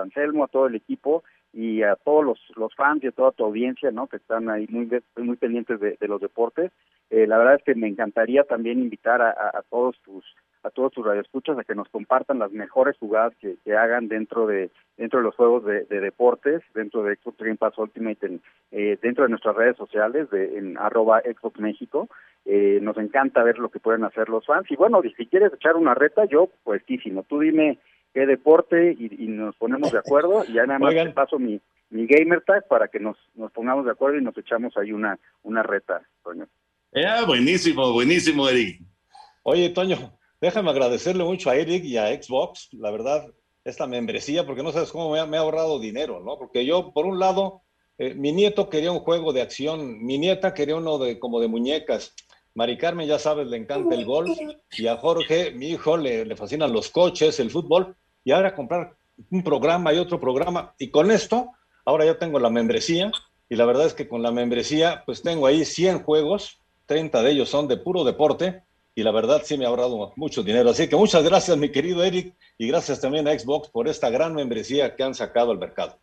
Anselmo, 0.01 0.45
a 0.45 0.47
todo 0.47 0.67
el 0.67 0.75
equipo 0.75 1.23
y 1.53 1.83
a 1.83 1.95
todos 1.95 2.23
los, 2.23 2.39
los 2.55 2.73
fans 2.75 3.03
y 3.03 3.07
a 3.07 3.11
toda 3.11 3.31
tu 3.31 3.43
audiencia, 3.43 3.91
¿no? 3.91 4.07
Que 4.07 4.17
están 4.17 4.49
ahí 4.49 4.67
muy, 4.69 4.89
muy 5.17 5.37
pendientes 5.37 5.79
de, 5.79 5.97
los 6.01 6.21
deportes. 6.21 6.71
Eh, 7.09 7.25
la 7.25 7.37
verdad 7.37 7.55
es 7.55 7.63
que 7.63 7.75
me 7.75 7.87
encantaría 7.87 8.43
también 8.43 8.79
invitar 8.79 9.21
a, 9.21 9.31
a 9.31 9.63
todos 9.69 9.97
tus 10.03 10.23
a 10.63 10.69
todos 10.69 10.91
tus 10.91 11.05
radioescuchas 11.05 11.57
a 11.57 11.63
que 11.63 11.75
nos 11.75 11.87
compartan 11.89 12.39
las 12.39 12.51
mejores 12.51 12.97
jugadas 12.97 13.33
que, 13.39 13.55
que 13.63 13.75
hagan 13.75 14.07
dentro 14.07 14.47
de 14.47 14.69
dentro 14.97 15.19
de 15.19 15.25
los 15.25 15.35
juegos 15.35 15.63
de, 15.63 15.85
deportes, 15.85 16.63
dentro 16.73 17.03
de 17.03 17.15
Xbox 17.15 17.37
Game 17.37 17.55
Pass 17.55 17.77
Ultimate, 17.77 18.39
eh, 18.71 18.97
dentro 19.01 19.23
de 19.23 19.29
nuestras 19.29 19.55
redes 19.55 19.77
sociales, 19.77 20.29
de, 20.31 20.57
en 20.57 20.77
arroba 20.77 21.21
Xbox 21.21 21.59
México. 21.59 22.09
Eh, 22.45 22.79
nos 22.81 22.97
encanta 22.97 23.43
ver 23.43 23.59
lo 23.59 23.69
que 23.69 23.79
pueden 23.79 24.03
hacer 24.05 24.27
los 24.29 24.45
fans. 24.45 24.65
Y 24.71 24.75
bueno, 24.75 25.01
si 25.15 25.25
quieres 25.27 25.53
echar 25.53 25.75
una 25.75 25.93
reta, 25.93 26.25
yo 26.25 26.49
puestísimo. 26.63 27.23
Tú 27.23 27.39
dime 27.39 27.77
qué 28.17 28.25
deporte 28.25 28.95
y, 28.97 29.27
nos 29.27 29.55
ponemos 29.57 29.91
de 29.91 29.99
acuerdo 29.99 30.43
y 30.47 30.53
ya 30.53 30.65
nada 30.65 30.79
más 30.79 30.91
te 30.95 31.09
paso 31.11 31.37
mi, 31.37 31.61
mi 31.91 32.07
gamer 32.07 32.41
tag 32.41 32.67
para 32.67 32.87
que 32.87 32.99
nos, 32.99 33.15
nos 33.35 33.51
pongamos 33.51 33.85
de 33.85 33.91
acuerdo 33.91 34.17
y 34.17 34.23
nos 34.23 34.35
echamos 34.35 34.75
ahí 34.75 34.91
una, 34.91 35.19
una 35.43 35.61
reta, 35.61 36.01
Toño. 36.23 36.47
Ah, 36.95 37.25
buenísimo, 37.27 37.93
buenísimo, 37.93 38.49
Eric. 38.49 38.81
Oye, 39.43 39.69
Toño, 39.69 40.17
Déjame 40.39 40.69
agradecerle 40.69 41.23
mucho 41.23 41.49
a 41.49 41.55
Eric 41.55 41.83
y 41.83 41.97
a 41.97 42.09
Xbox, 42.09 42.69
la 42.73 42.91
verdad, 42.91 43.25
esta 43.63 43.87
membresía, 43.87 44.45
porque 44.45 44.61
no 44.61 44.71
sabes 44.71 44.91
cómo 44.91 45.11
me 45.11 45.19
ha, 45.37 45.39
ahorrado 45.39 45.79
dinero, 45.79 46.21
¿no? 46.23 46.37
Porque 46.37 46.63
yo, 46.63 46.91
por 46.93 47.07
un 47.07 47.17
lado, 47.17 47.63
eh, 47.97 48.13
mi 48.13 48.31
nieto 48.31 48.69
quería 48.69 48.91
un 48.91 48.99
juego 48.99 49.33
de 49.33 49.41
acción, 49.41 50.03
mi 50.05 50.19
nieta 50.19 50.53
quería 50.53 50.75
uno 50.75 50.99
de 50.99 51.17
como 51.17 51.39
de 51.39 51.47
muñecas. 51.47 52.13
Mari 52.53 52.77
Carmen, 52.77 53.07
ya 53.07 53.17
sabes, 53.17 53.47
le 53.47 53.57
encanta 53.57 53.95
el 53.95 54.05
golf, 54.05 54.37
y 54.77 54.87
a 54.87 54.97
Jorge, 54.97 55.51
mi 55.51 55.69
hijo, 55.69 55.97
le, 55.97 56.23
le 56.25 56.35
fascinan 56.35 56.71
los 56.71 56.89
coches, 56.89 57.39
el 57.39 57.49
fútbol, 57.49 57.95
y 58.27 58.31
ahora 58.33 58.53
comprar 58.53 58.93
un 59.31 59.41
programa 59.41 59.93
y 59.93 59.99
otro 59.99 60.19
programa, 60.19 60.73
y 60.77 60.89
con 60.89 61.11
esto, 61.11 61.53
ahora 61.85 62.03
ya 62.03 62.19
tengo 62.19 62.39
la 62.39 62.49
membresía, 62.49 63.09
y 63.47 63.55
la 63.55 63.63
verdad 63.63 63.85
es 63.85 63.93
que 63.93 64.09
con 64.09 64.21
la 64.21 64.31
membresía, 64.31 65.03
pues 65.05 65.21
tengo 65.21 65.47
ahí 65.47 65.63
100 65.63 66.03
juegos, 66.03 66.59
30 66.87 67.23
de 67.23 67.31
ellos 67.31 67.47
son 67.47 67.69
de 67.69 67.77
puro 67.77 68.03
deporte, 68.03 68.63
y 68.95 69.03
la 69.03 69.11
verdad 69.11 69.43
sí 69.45 69.57
me 69.57 69.63
ha 69.63 69.69
ahorrado 69.69 70.11
mucho 70.17 70.43
dinero. 70.43 70.71
Así 70.71 70.89
que 70.89 70.97
muchas 70.97 71.23
gracias, 71.23 71.55
mi 71.55 71.71
querido 71.71 72.03
Eric, 72.03 72.33
y 72.57 72.67
gracias 72.67 72.99
también 72.99 73.29
a 73.29 73.39
Xbox 73.39 73.69
por 73.69 73.87
esta 73.87 74.09
gran 74.09 74.35
membresía 74.35 74.93
que 74.93 75.03
han 75.03 75.15
sacado 75.15 75.51
al 75.51 75.57
mercado. 75.57 75.97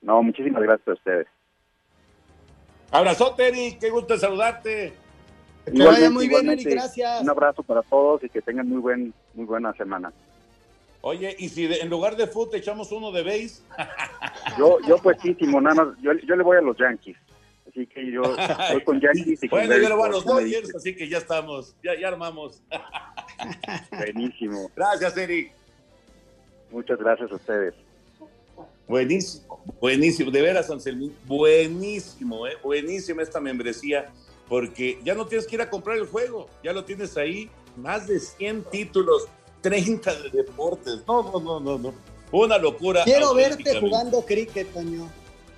No, 0.00 0.24
muchísimas 0.24 0.60
gracias 0.60 0.88
a 0.88 0.92
ustedes. 0.94 1.28
Abrazote, 2.90 3.46
Eric, 3.46 3.78
qué 3.78 3.90
gusto 3.90 4.18
saludarte. 4.18 4.92
Que 5.66 5.84
vaya 5.84 6.10
muy 6.10 6.26
bien, 6.26 6.50
Eric, 6.50 6.68
gracias. 6.68 7.22
Un 7.22 7.30
abrazo 7.30 7.62
para 7.62 7.82
todos 7.82 8.24
y 8.24 8.28
que 8.28 8.42
tengan 8.42 8.68
muy 8.68 8.80
buen 8.80 9.14
muy 9.34 9.46
buena 9.46 9.72
semana. 9.74 10.12
Oye, 11.02 11.34
y 11.38 11.48
si 11.48 11.64
en 11.66 11.90
lugar 11.90 12.16
de 12.16 12.28
fútbol 12.28 12.56
echamos 12.56 12.92
uno 12.92 13.10
de 13.10 13.22
base. 13.22 13.62
yo, 14.58 14.78
yo 14.86 14.98
pues 14.98 15.18
sí, 15.20 15.36
nada 15.40 15.94
yo, 16.00 16.12
yo 16.12 16.36
le 16.36 16.42
voy 16.42 16.56
a 16.56 16.60
los 16.60 16.76
Yankees. 16.78 17.16
Así 17.68 17.86
que 17.86 18.10
yo 18.10 18.22
estoy 18.38 18.84
con 18.84 19.00
Yankees. 19.00 19.42
Y 19.42 19.48
bueno, 19.48 19.76
yo 19.76 19.88
lo 19.88 19.96
voy 19.96 20.08
a 20.08 20.12
los 20.12 20.24
Dodgers, 20.24 20.74
así 20.74 20.94
que 20.94 21.08
ya 21.08 21.18
estamos, 21.18 21.74
ya, 21.82 21.98
ya 21.98 22.08
armamos. 22.08 22.62
Buenísimo. 23.90 24.70
Gracias, 24.76 25.16
Eric. 25.16 25.52
Muchas 26.70 26.98
gracias 26.98 27.30
a 27.30 27.34
ustedes. 27.34 27.74
Buenísimo, 28.86 29.62
buenísimo, 29.80 30.30
de 30.30 30.42
veras, 30.42 30.68
Anselmín, 30.70 31.16
buenísimo, 31.24 32.46
eh, 32.46 32.58
buenísima 32.62 33.22
esta 33.22 33.40
membresía, 33.40 34.10
porque 34.48 34.98
ya 35.04 35.14
no 35.14 35.26
tienes 35.26 35.46
que 35.46 35.54
ir 35.54 35.62
a 35.62 35.70
comprar 35.70 35.96
el 35.96 36.06
juego, 36.06 36.50
ya 36.62 36.72
lo 36.72 36.84
tienes 36.84 37.16
ahí, 37.16 37.48
más 37.76 38.06
de 38.06 38.20
100 38.20 38.64
títulos, 38.64 39.28
30 39.62 40.14
de 40.14 40.30
deportes, 40.30 41.00
no, 41.06 41.22
no, 41.22 41.40
no, 41.40 41.60
no, 41.60 41.78
no, 41.78 41.94
una 42.32 42.58
locura. 42.58 43.04
Quiero 43.04 43.34
verte 43.34 43.80
jugando 43.80 44.24
cricket, 44.24 44.72
Toño. 44.72 45.08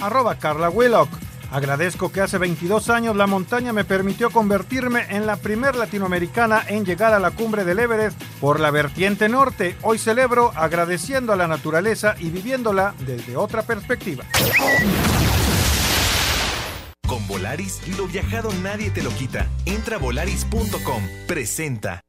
Arroba 0.01 0.35
Carla 0.37 0.71
Willock. 0.71 1.11
Agradezco 1.51 2.13
que 2.13 2.21
hace 2.21 2.39
22 2.39 2.91
años 2.91 3.17
la 3.17 3.27
montaña 3.27 3.73
me 3.73 3.85
permitió 3.85 4.31
convertirme 4.31 5.07
en 5.11 5.27
la 5.27 5.37
primer 5.37 5.75
latinoamericana 5.75 6.63
en 6.69 6.85
llegar 6.85 7.13
a 7.13 7.19
la 7.19 7.33
cumbre 7.33 7.65
del 7.65 7.81
Everest 7.81 8.21
por 8.41 8.61
la 8.61 8.71
vertiente 8.71 9.29
norte. 9.29 9.77
Hoy 9.83 9.99
celebro 9.99 10.53
agradeciendo 10.55 11.33
a 11.33 11.37
la 11.37 11.49
naturaleza 11.49 12.15
y 12.19 12.31
viviéndola 12.31 12.95
desde 13.05 13.37
otra 13.37 13.63
perspectiva. 13.63 14.25
Con 17.07 17.27
Volaris, 17.27 17.81
lo 17.99 18.07
viajado 18.07 18.51
nadie 18.63 18.91
te 18.91 19.03
lo 19.03 19.11
quita. 19.11 19.49
Entra 19.67 19.97
a 19.97 19.99
volaris.com. 19.99 21.03
Presenta. 21.27 22.03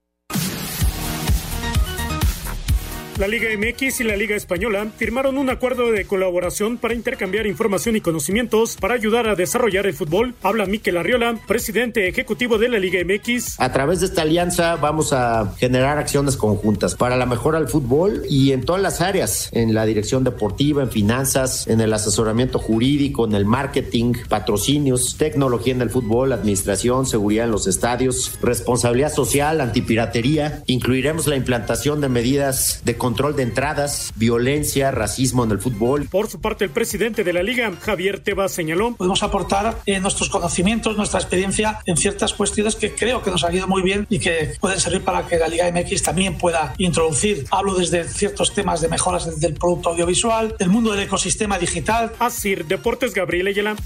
La 3.18 3.28
Liga 3.28 3.50
MX 3.56 4.02
y 4.02 4.04
la 4.04 4.16
Liga 4.16 4.36
Española 4.36 4.88
firmaron 4.98 5.38
un 5.38 5.50
acuerdo 5.50 5.92
de 5.92 6.06
colaboración 6.06 6.78
para 6.78 6.96
intercambiar 6.96 7.46
información 7.46 7.96
y 7.96 8.02
conocimientos 8.02 8.78
para 8.78 8.96
ayudar 8.96 9.28
a 9.28 9.36
desarrollar 9.36 9.86
el 9.86 9.94
fútbol. 9.94 10.34
Habla 10.42 10.66
Miquel 10.66 10.98
Arriola, 10.98 11.38
presidente 11.46 12.08
ejecutivo 12.08 12.58
de 12.58 12.70
la 12.70 12.80
Liga 12.80 13.00
MX. 13.06 13.60
A 13.60 13.72
través 13.72 14.00
de 14.00 14.08
esta 14.08 14.24
alianza 14.24 14.76
vamos 14.78 15.14
a 15.14 15.54
generar 15.60 15.98
acciones 15.98 16.36
conjuntas 16.36 16.96
para 16.96 17.16
la 17.16 17.26
mejora 17.26 17.60
del 17.60 17.68
fútbol 17.68 18.24
y 18.28 18.54
en 18.54 18.64
todas 18.64 18.82
las 18.82 19.02
áreas, 19.02 19.50
en 19.52 19.76
la 19.76 19.86
dirección 19.86 20.24
deportiva, 20.24 20.82
en 20.82 20.90
finanzas, 20.90 21.68
en 21.68 21.82
el 21.82 21.94
asesoramiento 21.94 22.58
jurídico, 22.60 23.26
en 23.26 23.36
el 23.36 23.46
marketing, 23.46 24.14
patrocinios, 24.30 25.18
tecnología 25.18 25.74
en 25.74 25.82
el 25.82 25.90
fútbol, 25.90 26.32
administración, 26.32 27.06
seguridad 27.06 27.46
en 27.46 27.52
los 27.52 27.68
estadios, 27.68 28.40
responsabilidad 28.42 29.14
social, 29.14 29.62
antipiratería. 29.62 30.64
Incluiremos 30.66 31.28
la 31.28 31.36
implantación 31.36 32.02
de 32.02 32.10
medidas 32.10 32.82
de 32.84 33.01
control 33.02 33.36
de 33.36 33.42
entradas, 33.42 34.14
violencia, 34.16 34.92
racismo 34.92 35.44
en 35.44 35.50
el 35.50 35.58
fútbol. 35.58 36.06
Por 36.06 36.30
su 36.30 36.40
parte, 36.40 36.66
el 36.66 36.70
presidente 36.70 37.24
de 37.24 37.34
la 37.34 37.42
liga, 37.42 37.72
Javier 37.82 38.20
Tebas, 38.20 38.52
señaló. 38.52 38.94
Podemos 38.96 39.24
aportar 39.24 39.80
eh, 39.88 40.00
nuestros 40.00 40.30
conocimientos, 40.30 40.96
nuestra 40.98 41.20
experiencia 41.20 41.80
en 41.88 41.98
ciertas 41.98 42.32
cuestiones 42.36 42.76
que 42.76 42.94
creo 42.94 43.24
que 43.24 43.32
nos 43.32 43.44
han 43.44 43.56
ido 43.56 43.68
muy 43.68 43.82
bien 43.82 44.06
y 44.08 44.20
que 44.20 44.54
pueden 44.60 44.80
servir 44.80 45.04
para 45.04 45.26
que 45.26 45.40
la 45.40 45.48
Liga 45.48 45.72
MX 45.72 46.04
también 46.04 46.38
pueda 46.38 46.76
introducir. 46.78 47.48
Hablo 47.50 47.74
desde 47.74 48.04
ciertos 48.04 48.54
temas 48.54 48.82
de 48.82 48.88
mejoras 48.88 49.40
del 49.40 49.56
producto 49.56 49.90
audiovisual, 49.90 50.56
del 50.60 50.70
mundo 50.70 50.92
del 50.92 51.02
ecosistema 51.02 51.58
digital. 51.58 52.12
Así, 52.20 52.54
Deportes 52.54 53.16
Gabriel 53.16 53.48
Ayala. 53.48 53.78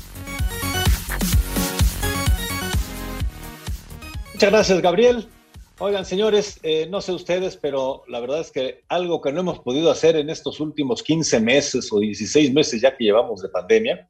Muchas 4.34 4.52
gracias, 4.52 4.82
Gabriel. 4.82 5.30
Oigan, 5.78 6.06
señores, 6.06 6.58
eh, 6.64 6.88
no 6.90 7.02
sé 7.02 7.12
ustedes, 7.12 7.58
pero 7.58 8.04
la 8.08 8.22
verdad 8.22 8.40
es 8.40 8.50
que 8.50 8.86
algo 8.88 9.20
que 9.20 9.34
no 9.34 9.42
hemos 9.42 9.60
podido 9.60 9.92
hacer 9.92 10.16
en 10.16 10.30
estos 10.30 10.62
últimos 10.62 11.04
15 11.04 11.42
meses 11.42 11.92
o 11.92 12.00
16 12.00 12.54
meses 12.54 12.80
ya 12.80 12.96
que 12.96 13.04
llevamos 13.04 13.42
de 13.42 13.50
pandemia 13.50 14.10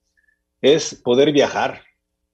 es 0.61 0.93
poder 0.93 1.31
viajar. 1.31 1.81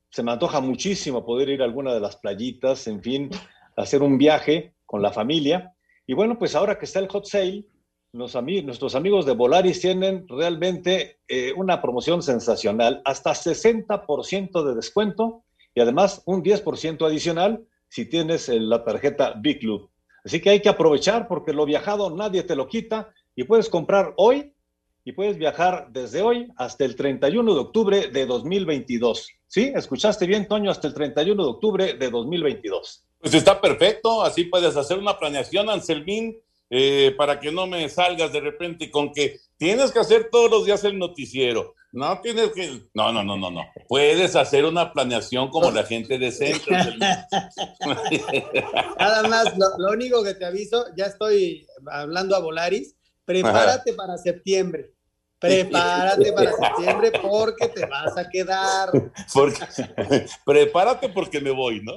Se 0.09 0.21
me 0.21 0.33
antoja 0.33 0.59
muchísimo 0.59 1.25
poder 1.25 1.47
ir 1.47 1.61
a 1.61 1.65
alguna 1.65 1.93
de 1.93 2.01
las 2.01 2.17
playitas, 2.17 2.87
en 2.87 3.01
fin, 3.01 3.29
hacer 3.77 4.03
un 4.03 4.17
viaje 4.17 4.73
con 4.85 5.01
la 5.01 5.13
familia. 5.13 5.73
Y 6.05 6.13
bueno, 6.13 6.37
pues 6.37 6.53
ahora 6.53 6.77
que 6.77 6.83
está 6.83 6.99
el 6.99 7.07
hot 7.07 7.25
sale, 7.25 7.63
nuestros 8.11 8.95
amigos 8.95 9.25
de 9.25 9.31
Volaris 9.31 9.79
tienen 9.79 10.27
realmente 10.27 11.19
eh, 11.29 11.53
una 11.55 11.81
promoción 11.81 12.21
sensacional, 12.21 13.01
hasta 13.05 13.31
60% 13.31 14.61
de 14.65 14.75
descuento 14.75 15.45
y 15.73 15.79
además 15.79 16.21
un 16.25 16.43
10% 16.43 17.07
adicional 17.07 17.65
si 17.91 18.05
tienes 18.05 18.47
eh, 18.47 18.57
la 18.57 18.85
tarjeta 18.85 19.33
Big 19.37 19.59
Club. 19.59 19.89
Así 20.23 20.39
que 20.39 20.49
hay 20.49 20.61
que 20.61 20.69
aprovechar 20.69 21.27
porque 21.27 21.51
lo 21.51 21.65
viajado 21.65 22.09
nadie 22.09 22.43
te 22.43 22.55
lo 22.55 22.67
quita 22.67 23.13
y 23.35 23.43
puedes 23.43 23.67
comprar 23.67 24.13
hoy 24.15 24.53
y 25.03 25.11
puedes 25.11 25.37
viajar 25.37 25.87
desde 25.91 26.21
hoy 26.21 26.47
hasta 26.55 26.85
el 26.85 26.95
31 26.95 27.53
de 27.53 27.59
octubre 27.59 28.07
de 28.07 28.25
2022. 28.25 29.29
¿Sí? 29.45 29.73
¿Escuchaste 29.75 30.25
bien, 30.25 30.47
Toño? 30.47 30.71
Hasta 30.71 30.87
el 30.87 30.93
31 30.93 31.43
de 31.43 31.49
octubre 31.49 31.93
de 31.95 32.09
2022. 32.09 33.03
Pues 33.19 33.33
está 33.33 33.59
perfecto, 33.59 34.23
así 34.23 34.45
puedes 34.45 34.77
hacer 34.77 34.97
una 34.97 35.19
planeación, 35.19 35.69
Anselmín, 35.69 36.37
eh, 36.69 37.13
para 37.17 37.41
que 37.41 37.51
no 37.51 37.67
me 37.67 37.89
salgas 37.89 38.31
de 38.31 38.39
repente 38.39 38.89
con 38.89 39.11
que 39.11 39.41
tienes 39.57 39.91
que 39.91 39.99
hacer 39.99 40.29
todos 40.31 40.49
los 40.49 40.65
días 40.65 40.85
el 40.85 40.97
noticiero. 40.97 41.75
No 41.93 42.21
tienes 42.21 42.51
que. 42.53 42.83
No, 42.93 43.11
no, 43.11 43.23
no, 43.23 43.35
no, 43.35 43.51
no. 43.51 43.65
Puedes 43.87 44.35
hacer 44.35 44.63
una 44.65 44.93
planeación 44.93 45.49
como 45.49 45.71
la 45.71 45.83
gente 45.83 46.17
decente. 46.17 46.71
Nada 48.99 49.27
más, 49.27 49.57
lo, 49.57 49.77
lo, 49.77 49.91
único 49.91 50.23
que 50.23 50.35
te 50.35 50.45
aviso, 50.45 50.85
ya 50.95 51.07
estoy 51.07 51.67
hablando 51.91 52.35
a 52.35 52.39
Volaris, 52.39 52.95
prepárate 53.25 53.93
para 53.93 54.17
septiembre. 54.17 54.93
Prepárate 55.41 56.31
para 56.33 56.51
septiembre 56.51 57.11
porque 57.19 57.67
te 57.69 57.85
vas 57.87 58.15
a 58.15 58.29
quedar. 58.29 58.91
Porque, 59.33 59.65
prepárate 60.45 61.09
porque 61.09 61.41
me 61.41 61.49
voy, 61.49 61.81
¿no? 61.81 61.95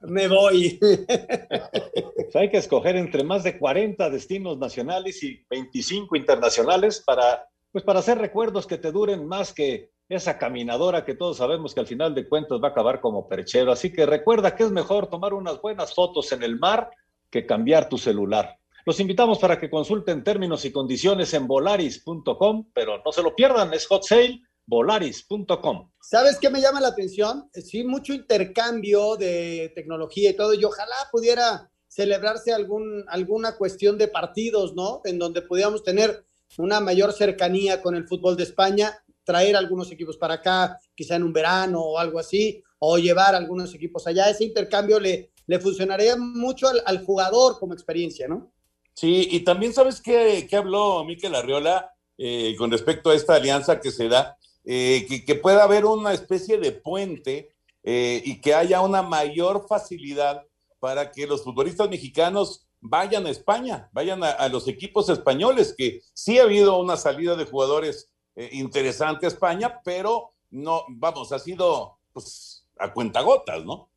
Me 0.00 0.28
voy. 0.28 0.80
Pues 0.80 2.34
hay 2.34 2.50
que 2.50 2.56
escoger 2.56 2.96
entre 2.96 3.22
más 3.22 3.42
de 3.44 3.58
40 3.58 4.08
destinos 4.08 4.56
nacionales 4.58 5.22
y 5.22 5.44
25 5.50 6.16
internacionales 6.16 7.02
para, 7.04 7.46
pues 7.72 7.84
para 7.84 8.00
hacer 8.00 8.18
recuerdos 8.18 8.66
que 8.66 8.78
te 8.78 8.92
duren 8.92 9.26
más 9.26 9.52
que 9.52 9.90
esa 10.08 10.38
caminadora 10.38 11.04
que 11.04 11.14
todos 11.14 11.38
sabemos 11.38 11.74
que 11.74 11.80
al 11.80 11.86
final 11.86 12.14
de 12.14 12.28
cuentas 12.28 12.60
va 12.62 12.68
a 12.68 12.70
acabar 12.72 13.00
como 13.00 13.26
perchero. 13.26 13.72
Así 13.72 13.90
que 13.90 14.04
recuerda 14.04 14.54
que 14.54 14.64
es 14.64 14.70
mejor 14.70 15.08
tomar 15.08 15.32
unas 15.32 15.60
buenas 15.60 15.94
fotos 15.94 16.30
en 16.32 16.42
el 16.42 16.58
mar 16.58 16.90
que 17.30 17.46
cambiar 17.46 17.88
tu 17.88 17.96
celular. 17.96 18.58
Los 18.84 19.00
invitamos 19.00 19.38
para 19.38 19.58
que 19.58 19.70
consulten 19.70 20.22
términos 20.22 20.64
y 20.64 20.72
condiciones 20.72 21.32
en 21.34 21.46
volaris.com, 21.46 22.70
pero 22.74 23.00
no 23.02 23.12
se 23.12 23.22
lo 23.22 23.34
pierdan, 23.34 23.72
es 23.72 23.86
hot 23.86 24.02
sale 24.02 24.42
volaris.com. 24.66 25.90
¿Sabes 26.00 26.38
qué 26.38 26.50
me 26.50 26.60
llama 26.60 26.80
la 26.80 26.88
atención? 26.88 27.48
Sí, 27.52 27.84
mucho 27.84 28.12
intercambio 28.12 29.16
de 29.16 29.72
tecnología 29.74 30.30
y 30.30 30.36
todo, 30.36 30.52
y 30.54 30.64
ojalá 30.64 30.96
pudiera 31.10 31.70
celebrarse 31.88 32.52
algún, 32.52 33.04
alguna 33.08 33.56
cuestión 33.56 33.98
de 33.98 34.08
partidos, 34.08 34.74
¿no? 34.74 35.00
En 35.04 35.18
donde 35.18 35.42
pudiéramos 35.42 35.82
tener 35.84 36.26
una 36.58 36.80
mayor 36.80 37.12
cercanía 37.12 37.80
con 37.80 37.94
el 37.94 38.06
fútbol 38.06 38.36
de 38.36 38.44
España, 38.44 38.92
traer 39.24 39.56
algunos 39.56 39.90
equipos 39.90 40.16
para 40.16 40.34
acá, 40.34 40.78
quizá 40.94 41.16
en 41.16 41.22
un 41.22 41.32
verano 41.32 41.80
o 41.80 41.98
algo 41.98 42.18
así, 42.18 42.62
o 42.78 42.98
llevar 42.98 43.34
algunos 43.34 43.74
equipos 43.74 44.06
allá. 44.06 44.28
Ese 44.28 44.44
intercambio 44.44 44.98
le, 44.98 45.30
le 45.46 45.60
funcionaría 45.60 46.16
mucho 46.16 46.66
al, 46.84 47.04
jugador 47.04 47.58
como 47.58 47.74
experiencia, 47.74 48.28
¿no? 48.28 48.52
Sí, 48.94 49.28
y 49.30 49.40
también 49.40 49.72
sabes 49.72 50.00
qué, 50.00 50.46
qué 50.48 50.56
habló 50.56 51.04
Miquel 51.04 51.34
Arriola 51.34 51.92
eh, 52.18 52.54
con 52.58 52.70
respecto 52.70 53.10
a 53.10 53.14
esta 53.14 53.34
alianza 53.34 53.80
que 53.80 53.90
se 53.90 54.08
da, 54.08 54.36
eh, 54.64 55.06
que, 55.08 55.24
que, 55.24 55.34
pueda 55.34 55.64
haber 55.64 55.86
una 55.86 56.12
especie 56.12 56.58
de 56.58 56.72
puente 56.72 57.54
eh, 57.82 58.22
y 58.24 58.40
que 58.40 58.54
haya 58.54 58.80
una 58.80 59.02
mayor 59.02 59.66
facilidad 59.66 60.46
para 60.78 61.10
que 61.10 61.26
los 61.26 61.42
futbolistas 61.42 61.88
mexicanos 61.88 62.66
vayan 62.82 63.26
a 63.26 63.30
España, 63.30 63.88
vayan 63.92 64.22
a, 64.22 64.48
los 64.48 64.68
equipos 64.68 65.08
españoles, 65.08 65.74
que 65.76 66.02
sí 66.12 66.38
ha 66.38 66.42
habido 66.42 66.78
una 66.78 66.96
salida 66.96 67.36
de 67.36 67.46
jugadores 67.46 68.10
interesante 68.50 69.24
a 69.26 69.28
España, 69.28 69.80
pero 69.84 70.34
no, 70.50 70.84
vamos, 70.88 71.32
ha 71.32 71.38
sido 71.38 71.98
pues, 72.12 72.66
a 72.78 72.92
cuentagotas, 72.92 73.64
¿no? 73.64 73.88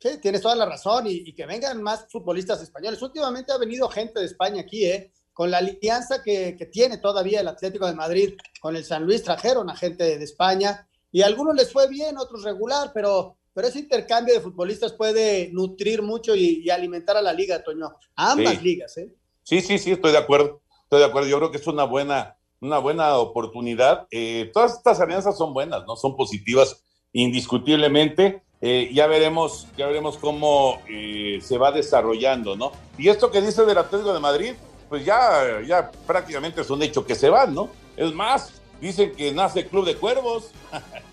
Sí, 0.00 0.18
tienes 0.20 0.40
toda 0.40 0.56
la 0.56 0.66
razón 0.66 1.06
y, 1.06 1.22
y, 1.26 1.34
que 1.34 1.46
vengan 1.46 1.82
más 1.82 2.06
futbolistas 2.10 2.62
españoles. 2.62 3.00
Últimamente 3.02 3.52
ha 3.52 3.58
venido 3.58 3.88
gente 3.88 4.18
de 4.18 4.26
España 4.26 4.62
aquí, 4.62 4.86
¿eh? 4.86 5.12
Con 5.32 5.50
la 5.50 5.58
alianza 5.58 6.22
que, 6.22 6.56
que, 6.56 6.66
tiene 6.66 6.98
todavía 6.98 7.40
el 7.40 7.48
Atlético 7.48 7.86
de 7.86 7.94
Madrid 7.94 8.34
con 8.60 8.76
el 8.76 8.84
San 8.84 9.04
Luis, 9.04 9.22
trajeron 9.22 9.68
a 9.70 9.76
gente 9.76 10.18
de 10.18 10.24
España 10.24 10.88
y 11.12 11.22
a 11.22 11.26
algunos 11.26 11.54
les 11.54 11.72
fue 11.72 11.88
bien, 11.88 12.16
otros 12.16 12.42
regular, 12.44 12.92
pero, 12.94 13.36
pero 13.60 13.68
ese 13.68 13.80
intercambio 13.80 14.32
de 14.32 14.40
futbolistas 14.40 14.94
puede 14.94 15.50
nutrir 15.52 16.00
mucho 16.00 16.34
y, 16.34 16.62
y 16.64 16.70
alimentar 16.70 17.18
a 17.18 17.20
la 17.20 17.34
liga, 17.34 17.62
Toño, 17.62 17.94
a 18.16 18.32
ambas 18.32 18.54
sí. 18.54 18.64
ligas, 18.64 18.96
¿eh? 18.96 19.10
Sí, 19.42 19.60
sí, 19.60 19.78
sí, 19.78 19.90
estoy 19.90 20.12
de 20.12 20.16
acuerdo, 20.16 20.62
estoy 20.84 21.00
de 21.00 21.04
acuerdo. 21.04 21.28
Yo 21.28 21.36
creo 21.36 21.50
que 21.50 21.58
es 21.58 21.66
una 21.66 21.84
buena, 21.84 22.38
una 22.62 22.78
buena 22.78 23.18
oportunidad. 23.18 24.06
Eh, 24.10 24.50
todas 24.54 24.78
estas 24.78 24.98
alianzas 24.98 25.36
son 25.36 25.52
buenas, 25.52 25.84
¿no? 25.86 25.94
Son 25.94 26.16
positivas 26.16 26.82
indiscutiblemente. 27.12 28.42
Eh, 28.62 28.90
ya 28.94 29.06
veremos, 29.06 29.68
ya 29.76 29.88
veremos 29.88 30.16
cómo 30.16 30.80
eh, 30.88 31.40
se 31.42 31.58
va 31.58 31.70
desarrollando, 31.70 32.56
¿no? 32.56 32.72
Y 32.96 33.08
esto 33.10 33.30
que 33.30 33.42
dice 33.42 33.66
del 33.66 33.76
Atlético 33.76 34.14
de 34.14 34.20
Madrid, 34.20 34.54
pues 34.88 35.04
ya, 35.04 35.60
ya 35.68 35.90
prácticamente 36.06 36.62
es 36.62 36.70
un 36.70 36.82
hecho 36.82 37.04
que 37.04 37.14
se 37.14 37.28
van, 37.28 37.54
¿no? 37.54 37.68
Es 37.94 38.10
más, 38.14 38.62
dicen 38.80 39.14
que 39.14 39.32
nace 39.32 39.66
Club 39.66 39.84
de 39.84 39.96
Cuervos. 39.96 40.50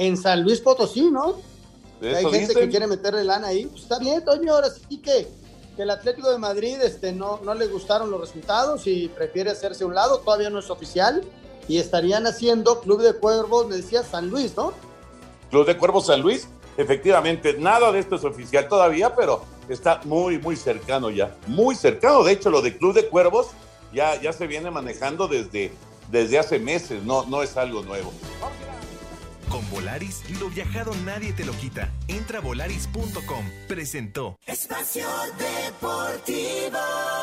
en 0.00 0.16
San 0.16 0.42
Luis 0.42 0.60
Potosí, 0.60 1.10
¿no? 1.10 1.36
Hay 2.00 2.24
gente 2.24 2.38
dicen. 2.38 2.56
que 2.56 2.68
quiere 2.70 2.86
meterle 2.86 3.22
lana 3.22 3.48
ahí. 3.48 3.66
Pues 3.66 3.82
está 3.82 3.98
bien, 3.98 4.24
Toño, 4.24 4.54
ahora 4.54 4.68
sí 4.70 4.96
que, 4.96 5.28
que 5.76 5.82
el 5.82 5.90
Atlético 5.90 6.30
de 6.30 6.38
Madrid 6.38 6.78
este, 6.82 7.12
no, 7.12 7.38
no 7.44 7.52
le 7.52 7.66
gustaron 7.66 8.10
los 8.10 8.18
resultados 8.18 8.86
y 8.86 9.08
prefiere 9.08 9.50
hacerse 9.50 9.84
a 9.84 9.86
un 9.86 9.94
lado, 9.94 10.20
todavía 10.20 10.48
no 10.48 10.60
es 10.60 10.70
oficial. 10.70 11.22
Y 11.68 11.76
estarían 11.76 12.26
haciendo 12.26 12.80
Club 12.80 13.02
de 13.02 13.12
Cuervos, 13.12 13.68
me 13.68 13.76
decía 13.76 14.02
San 14.02 14.30
Luis, 14.30 14.56
¿no? 14.56 14.72
Club 15.50 15.66
de 15.66 15.76
Cuervos 15.76 16.06
San 16.06 16.22
Luis, 16.22 16.48
efectivamente, 16.78 17.58
nada 17.58 17.92
de 17.92 17.98
esto 17.98 18.16
es 18.16 18.24
oficial 18.24 18.68
todavía, 18.68 19.14
pero 19.14 19.44
está 19.68 20.00
muy, 20.06 20.38
muy 20.38 20.56
cercano 20.56 21.10
ya, 21.10 21.36
muy 21.46 21.74
cercano. 21.74 22.24
De 22.24 22.32
hecho, 22.32 22.48
lo 22.48 22.62
de 22.62 22.78
Club 22.78 22.94
de 22.94 23.06
Cuervos 23.06 23.48
ya, 23.92 24.18
ya 24.18 24.32
se 24.32 24.46
viene 24.46 24.70
manejando 24.70 25.28
desde, 25.28 25.72
desde 26.10 26.38
hace 26.38 26.58
meses, 26.58 27.04
no, 27.04 27.26
no 27.26 27.42
es 27.42 27.58
algo 27.58 27.82
nuevo. 27.82 28.10
Con 29.50 29.68
Volaris, 29.68 30.22
lo 30.38 30.48
viajado 30.48 30.94
nadie 31.04 31.32
te 31.32 31.44
lo 31.44 31.52
quita. 31.52 31.92
Entra 32.06 32.38
a 32.38 32.40
volaris.com. 32.40 33.44
Presentó. 33.66 34.38
Espacio 34.46 35.08
Deportivo. 35.38 37.19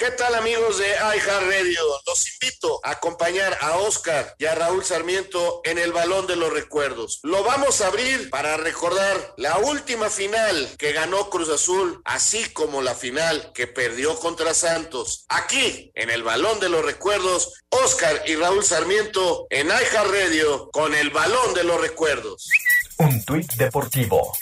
¿Qué 0.00 0.10
tal 0.12 0.34
amigos 0.34 0.78
de 0.78 0.86
iHeartRadio? 0.88 1.82
Los 2.06 2.26
invito 2.32 2.80
a 2.82 2.92
acompañar 2.92 3.58
a 3.60 3.76
Oscar 3.76 4.34
y 4.38 4.46
a 4.46 4.54
Raúl 4.54 4.82
Sarmiento 4.82 5.60
en 5.62 5.76
el 5.76 5.92
Balón 5.92 6.26
de 6.26 6.36
los 6.36 6.50
Recuerdos. 6.50 7.20
Lo 7.22 7.44
vamos 7.44 7.82
a 7.82 7.88
abrir 7.88 8.30
para 8.30 8.56
recordar 8.56 9.34
la 9.36 9.58
última 9.58 10.08
final 10.08 10.74
que 10.78 10.92
ganó 10.92 11.28
Cruz 11.28 11.50
Azul, 11.50 12.00
así 12.06 12.48
como 12.54 12.80
la 12.80 12.94
final 12.94 13.52
que 13.52 13.66
perdió 13.66 14.18
contra 14.18 14.54
Santos. 14.54 15.26
Aquí, 15.28 15.92
en 15.94 16.08
el 16.08 16.22
Balón 16.22 16.60
de 16.60 16.70
los 16.70 16.82
Recuerdos, 16.82 17.52
Oscar 17.68 18.22
y 18.26 18.36
Raúl 18.36 18.64
Sarmiento 18.64 19.48
en 19.50 19.66
iHeartRadio 19.66 20.70
con 20.70 20.94
el 20.94 21.10
Balón 21.10 21.52
de 21.52 21.64
los 21.64 21.78
Recuerdos. 21.78 22.48
Un 22.96 23.22
tuit 23.26 23.52
deportivo. 23.52 24.32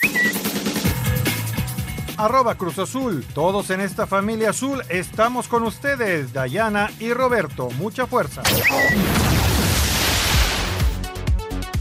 Arroba 2.19 2.55
Cruz 2.55 2.77
Azul. 2.77 3.25
Todos 3.33 3.69
en 3.69 3.79
esta 3.79 4.05
familia 4.05 4.49
azul 4.49 4.83
estamos 4.89 5.47
con 5.47 5.63
ustedes, 5.63 6.33
Dayana 6.33 6.91
y 6.99 7.13
Roberto. 7.13 7.69
Mucha 7.77 8.07
fuerza. 8.07 8.43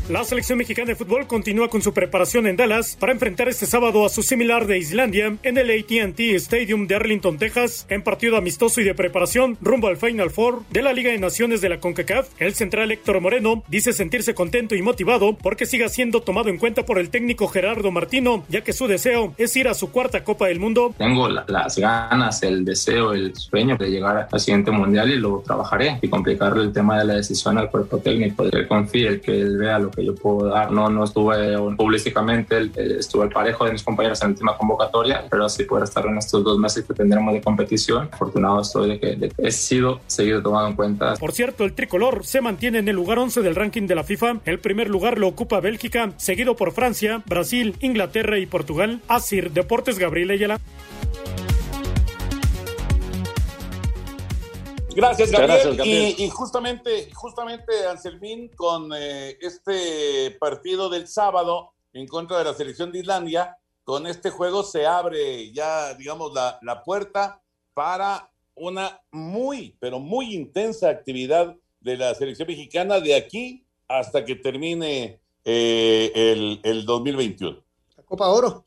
La 0.08 0.24
selección 0.24 0.56
mexicana 0.56 0.86
de 0.86 0.96
fútbol 0.96 1.26
continúa 1.26 1.68
con 1.68 1.82
su 1.82 1.92
preparación 1.92 2.46
en 2.46 2.56
Dallas 2.56 2.96
para 2.98 3.12
enfrentar 3.12 3.46
este 3.50 3.66
sábado 3.66 4.06
a 4.06 4.08
su 4.08 4.22
similar 4.22 4.66
de 4.66 4.78
Islandia 4.78 5.36
en 5.42 5.58
el 5.58 5.70
ATT 5.70 6.18
Stadium 6.36 6.86
de 6.86 6.94
Arlington, 6.94 7.36
Texas, 7.36 7.84
en 7.90 8.02
partido 8.02 8.38
amistoso 8.38 8.80
y 8.80 8.84
de 8.84 8.94
preparación 8.94 9.58
rumbo 9.60 9.88
al 9.88 9.98
Final 9.98 10.30
Four 10.30 10.62
de 10.70 10.80
la 10.80 10.94
Liga 10.94 11.10
de 11.10 11.18
Naciones 11.18 11.60
de 11.60 11.68
la 11.68 11.78
CONCACAF. 11.78 12.30
El 12.38 12.54
central 12.54 12.90
Héctor 12.90 13.20
Moreno 13.20 13.62
dice 13.68 13.92
sentirse 13.92 14.34
contento 14.34 14.74
y 14.74 14.80
motivado 14.80 15.36
porque 15.36 15.66
siga 15.66 15.90
siendo 15.90 16.22
tomado 16.22 16.48
en 16.48 16.56
cuenta 16.56 16.86
por 16.86 16.98
el 16.98 17.10
técnico 17.10 17.46
Gerardo 17.46 17.90
Martino, 17.90 18.46
ya 18.48 18.62
que 18.62 18.72
su 18.72 18.86
deseo 18.86 19.34
es 19.36 19.54
ir 19.56 19.68
a 19.68 19.74
su 19.74 19.92
cuarta 19.92 20.24
Copa 20.24 20.46
del 20.46 20.58
Mundo. 20.58 20.94
Tengo 20.96 21.28
la, 21.28 21.44
las 21.48 21.76
ganas, 21.78 22.42
el 22.42 22.64
deseo, 22.64 23.12
el 23.12 23.36
sueño 23.36 23.76
de 23.76 23.90
llegar 23.90 24.26
al 24.32 24.40
siguiente 24.40 24.70
mundial 24.70 25.10
y 25.10 25.18
lo 25.18 25.42
trabajaré 25.44 25.98
y 26.00 26.08
complicarle 26.08 26.62
el 26.62 26.72
tema 26.72 26.98
de 26.98 27.04
la 27.04 27.14
decisión 27.16 27.58
al 27.58 27.70
cuerpo 27.70 27.98
técnico, 27.98 28.48
que 28.48 28.66
confíe, 28.66 29.20
que 29.20 29.38
él 29.38 29.58
vea 29.58 29.78
lo 29.78 29.90
que 29.98 30.06
yo 30.06 30.14
puedo 30.14 30.48
dar. 30.48 30.70
No, 30.70 30.88
no 30.88 31.04
estuve 31.04 31.56
públicamente, 31.76 32.70
estuve 32.98 33.24
el 33.24 33.30
parejo 33.30 33.64
de 33.64 33.72
mis 33.72 33.82
compañeros 33.82 34.20
en 34.22 34.28
la 34.28 34.32
última 34.32 34.56
convocatoria, 34.56 35.24
pero 35.28 35.48
sí 35.48 35.64
poder 35.64 35.84
estar 35.84 36.06
en 36.06 36.18
estos 36.18 36.44
dos 36.44 36.58
meses 36.58 36.84
que 36.84 36.94
tendremos 36.94 37.34
de 37.34 37.40
competición. 37.40 38.08
Afortunado 38.12 38.60
estoy 38.60 38.90
de 38.90 39.00
que, 39.00 39.16
de 39.16 39.28
que 39.28 39.34
he 39.42 39.50
sido 39.50 40.00
seguido 40.06 40.42
tomado 40.42 40.68
en 40.68 40.74
cuenta. 40.74 41.14
Por 41.14 41.32
cierto, 41.32 41.64
el 41.64 41.74
tricolor 41.74 42.24
se 42.24 42.40
mantiene 42.40 42.78
en 42.78 42.88
el 42.88 42.96
lugar 42.96 43.18
11 43.18 43.42
del 43.42 43.54
ranking 43.54 43.86
de 43.86 43.94
la 43.94 44.04
FIFA. 44.04 44.40
El 44.44 44.60
primer 44.60 44.88
lugar 44.88 45.18
lo 45.18 45.28
ocupa 45.28 45.60
Bélgica, 45.60 46.12
seguido 46.16 46.56
por 46.56 46.72
Francia, 46.72 47.22
Brasil, 47.26 47.76
Inglaterra 47.80 48.38
y 48.38 48.46
Portugal. 48.46 49.00
Asir 49.08 49.50
Deportes 49.52 49.98
Gabriel 49.98 50.30
Ayala. 50.30 50.60
Gracias 54.98 55.30
Gabriel. 55.30 55.80
Y, 56.18 56.28
justamente, 56.30 57.08
justamente 57.14 57.86
Anselmín, 57.86 58.48
con 58.48 58.90
eh, 58.92 59.38
este 59.40 60.32
partido 60.40 60.90
del 60.90 61.06
sábado 61.06 61.72
en 61.92 62.08
contra 62.08 62.38
de 62.38 62.44
la 62.44 62.54
selección 62.54 62.90
de 62.90 62.98
Islandia, 62.98 63.56
con 63.84 64.08
este 64.08 64.30
juego 64.30 64.64
se 64.64 64.86
abre 64.86 65.52
ya, 65.52 65.94
digamos, 65.94 66.34
la, 66.34 66.58
la 66.62 66.82
puerta 66.82 67.40
para 67.74 68.28
una 68.56 69.00
muy, 69.12 69.76
pero 69.78 70.00
muy 70.00 70.34
intensa 70.34 70.88
actividad 70.88 71.54
de 71.80 71.96
la 71.96 72.12
selección 72.16 72.48
mexicana 72.48 72.98
de 72.98 73.14
aquí 73.14 73.64
hasta 73.86 74.24
que 74.24 74.34
termine 74.34 75.20
eh, 75.44 76.10
el, 76.12 76.60
el 76.64 76.84
2021. 76.84 77.56
La 77.96 78.02
Copa 78.02 78.28
Oro. 78.30 78.64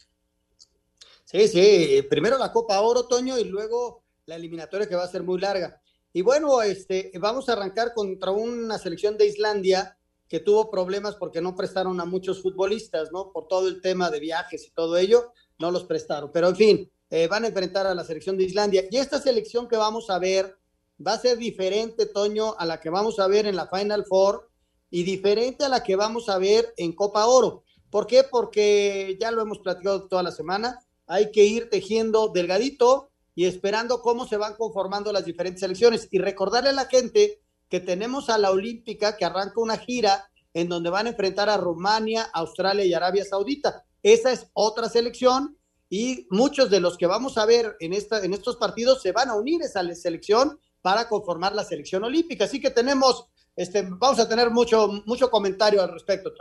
Sí, 1.26 1.50
sí, 1.50 2.02
primero 2.10 2.38
la 2.38 2.54
Copa 2.54 2.80
Oro, 2.80 3.06
Toño, 3.06 3.38
y 3.38 3.44
luego 3.44 4.02
la 4.28 4.36
eliminatoria 4.36 4.88
que 4.88 4.96
va 4.96 5.04
a 5.04 5.10
ser 5.10 5.24
muy 5.24 5.38
larga. 5.38 5.82
Y 6.14 6.22
bueno, 6.22 6.62
este, 6.62 7.12
vamos 7.20 7.48
a 7.48 7.54
arrancar 7.54 7.94
contra 7.94 8.32
una 8.32 8.78
selección 8.78 9.18
de 9.18 9.28
Islandia 9.28 9.98
que 10.28 10.40
tuvo 10.40 10.70
problemas 10.70 11.16
porque 11.16 11.42
no 11.42 11.56
prestaron 11.56 12.00
a 12.00 12.06
muchos 12.06 12.42
futbolistas, 12.42 13.12
¿no? 13.12 13.32
Por 13.32 13.48
todo 13.48 13.68
el 13.68 13.82
tema 13.82 14.10
de 14.10 14.20
viajes 14.20 14.66
y 14.66 14.72
todo 14.72 14.98
ello, 14.98 15.32
no 15.60 15.72
los 15.72 15.84
prestaron. 15.84 16.32
Pero 16.34 16.50
en 16.50 16.56
fin, 16.56 16.92
eh, 17.10 17.28
van 17.28 17.44
a 17.44 17.48
enfrentar 17.48 17.86
a 17.86 17.94
la 17.94 18.04
selección 18.04 18.38
de 18.38 18.46
Islandia. 18.46 18.86
Y 18.90 18.98
esta 18.98 19.20
selección 19.20 19.68
que 19.68 19.76
vamos 19.78 20.10
a 20.10 20.20
ver 20.20 20.58
va 21.06 21.14
a 21.14 21.20
ser 21.20 21.38
diferente, 21.38 22.06
Toño, 22.06 22.56
a 22.58 22.66
la 22.66 22.80
que 22.80 22.90
vamos 22.90 23.20
a 23.20 23.28
ver 23.28 23.46
en 23.46 23.56
la 23.56 23.68
Final 23.68 24.06
Four 24.06 24.50
y 24.90 25.04
diferente 25.04 25.66
a 25.66 25.70
la 25.70 25.84
que 25.84 25.96
vamos 25.96 26.30
a 26.30 26.38
ver 26.38 26.74
en 26.78 26.94
Copa 26.94 27.26
Oro. 27.26 27.64
¿Por 27.90 28.08
qué? 28.08 28.24
Porque 28.24 29.18
ya 29.20 29.32
lo 29.32 29.42
hemos 29.42 29.60
platicado 29.60 30.08
toda 30.08 30.24
la 30.24 30.32
semana, 30.32 30.80
hay 31.08 31.32
que 31.32 31.44
ir 31.44 31.70
tejiendo 31.70 32.30
delgadito 32.30 33.11
y 33.36 33.46
esperando 33.46 34.02
cómo 34.02 34.28
se 34.28 34.38
van 34.38 34.56
conformando 34.56 35.12
las 35.12 35.26
diferentes 35.26 35.62
selecciones. 35.62 36.08
Y 36.12 36.20
recordarle 36.20 36.70
a 36.70 36.74
la 36.74 36.86
gente 36.86 37.42
que 37.70 37.80
tenemos 37.80 38.30
a 38.30 38.38
la 38.38 38.52
Olímpica 38.52 39.16
que 39.16 39.26
arranca 39.26 39.62
una 39.62 39.78
gira 39.78 40.30
en 40.54 40.68
donde 40.68 40.90
van 40.90 41.08
a 41.08 41.12
enfrentar 41.12 41.50
a 41.50 41.58
Rumania, 41.58 42.30
Australia 42.34 42.84
y 42.86 42.94
Arabia 42.94 43.24
Saudita. 43.24 43.86
Esa 44.04 44.32
es 44.32 44.48
otra 44.54 44.90
selección 44.90 45.58
y 45.90 46.28
muchos 46.30 46.70
de 46.70 46.80
los 46.80 46.98
que 46.98 47.06
vamos 47.06 47.38
a 47.38 47.46
ver 47.46 47.76
en, 47.80 47.94
esta, 47.94 48.24
en 48.24 48.34
estos 48.34 48.58
partidos 48.58 49.02
se 49.02 49.12
van 49.12 49.30
a 49.30 49.36
unir 49.36 49.62
a 49.62 49.66
esa 49.66 49.84
selección 49.96 50.60
para 50.82 51.08
conformar 51.08 51.54
la 51.54 51.64
selección 51.64 52.04
olímpica. 52.04 52.46
Así 52.46 52.60
que 52.60 52.72
tenemos, 52.72 53.28
este, 53.56 53.84
vamos 53.84 54.20
a 54.20 54.28
tener 54.28 54.50
mucho, 54.50 55.04
mucho 55.06 55.30
comentario 55.30 55.82
al 55.82 55.92
respecto. 55.92 56.32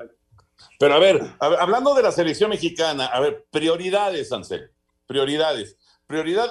Pero 0.78 0.94
a 0.94 0.98
ver, 0.98 1.20
hablando 1.38 1.94
de 1.94 2.02
la 2.02 2.12
selección 2.12 2.50
mexicana, 2.50 3.06
a 3.06 3.20
ver, 3.20 3.46
prioridades, 3.50 4.32
Ansel, 4.32 4.70
prioridades. 5.06 5.76
Prioridad 6.06 6.50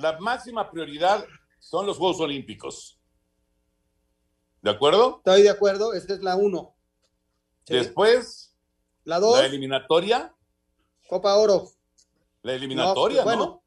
la 0.00 0.18
máxima 0.18 0.70
prioridad 0.70 1.24
son 1.58 1.86
los 1.86 1.98
Juegos 1.98 2.20
Olímpicos. 2.20 2.98
¿De 4.62 4.70
acuerdo? 4.70 5.16
Estoy 5.18 5.42
de 5.42 5.50
acuerdo, 5.50 5.94
esta 5.94 6.14
es 6.14 6.22
la 6.22 6.36
uno. 6.36 6.74
Después, 7.66 8.54
la 9.04 9.20
dos. 9.20 9.38
La 9.38 9.46
eliminatoria. 9.46 10.34
Copa 11.08 11.36
Oro. 11.36 11.70
La 12.42 12.54
eliminatoria, 12.54 13.24
¿no? 13.24 13.62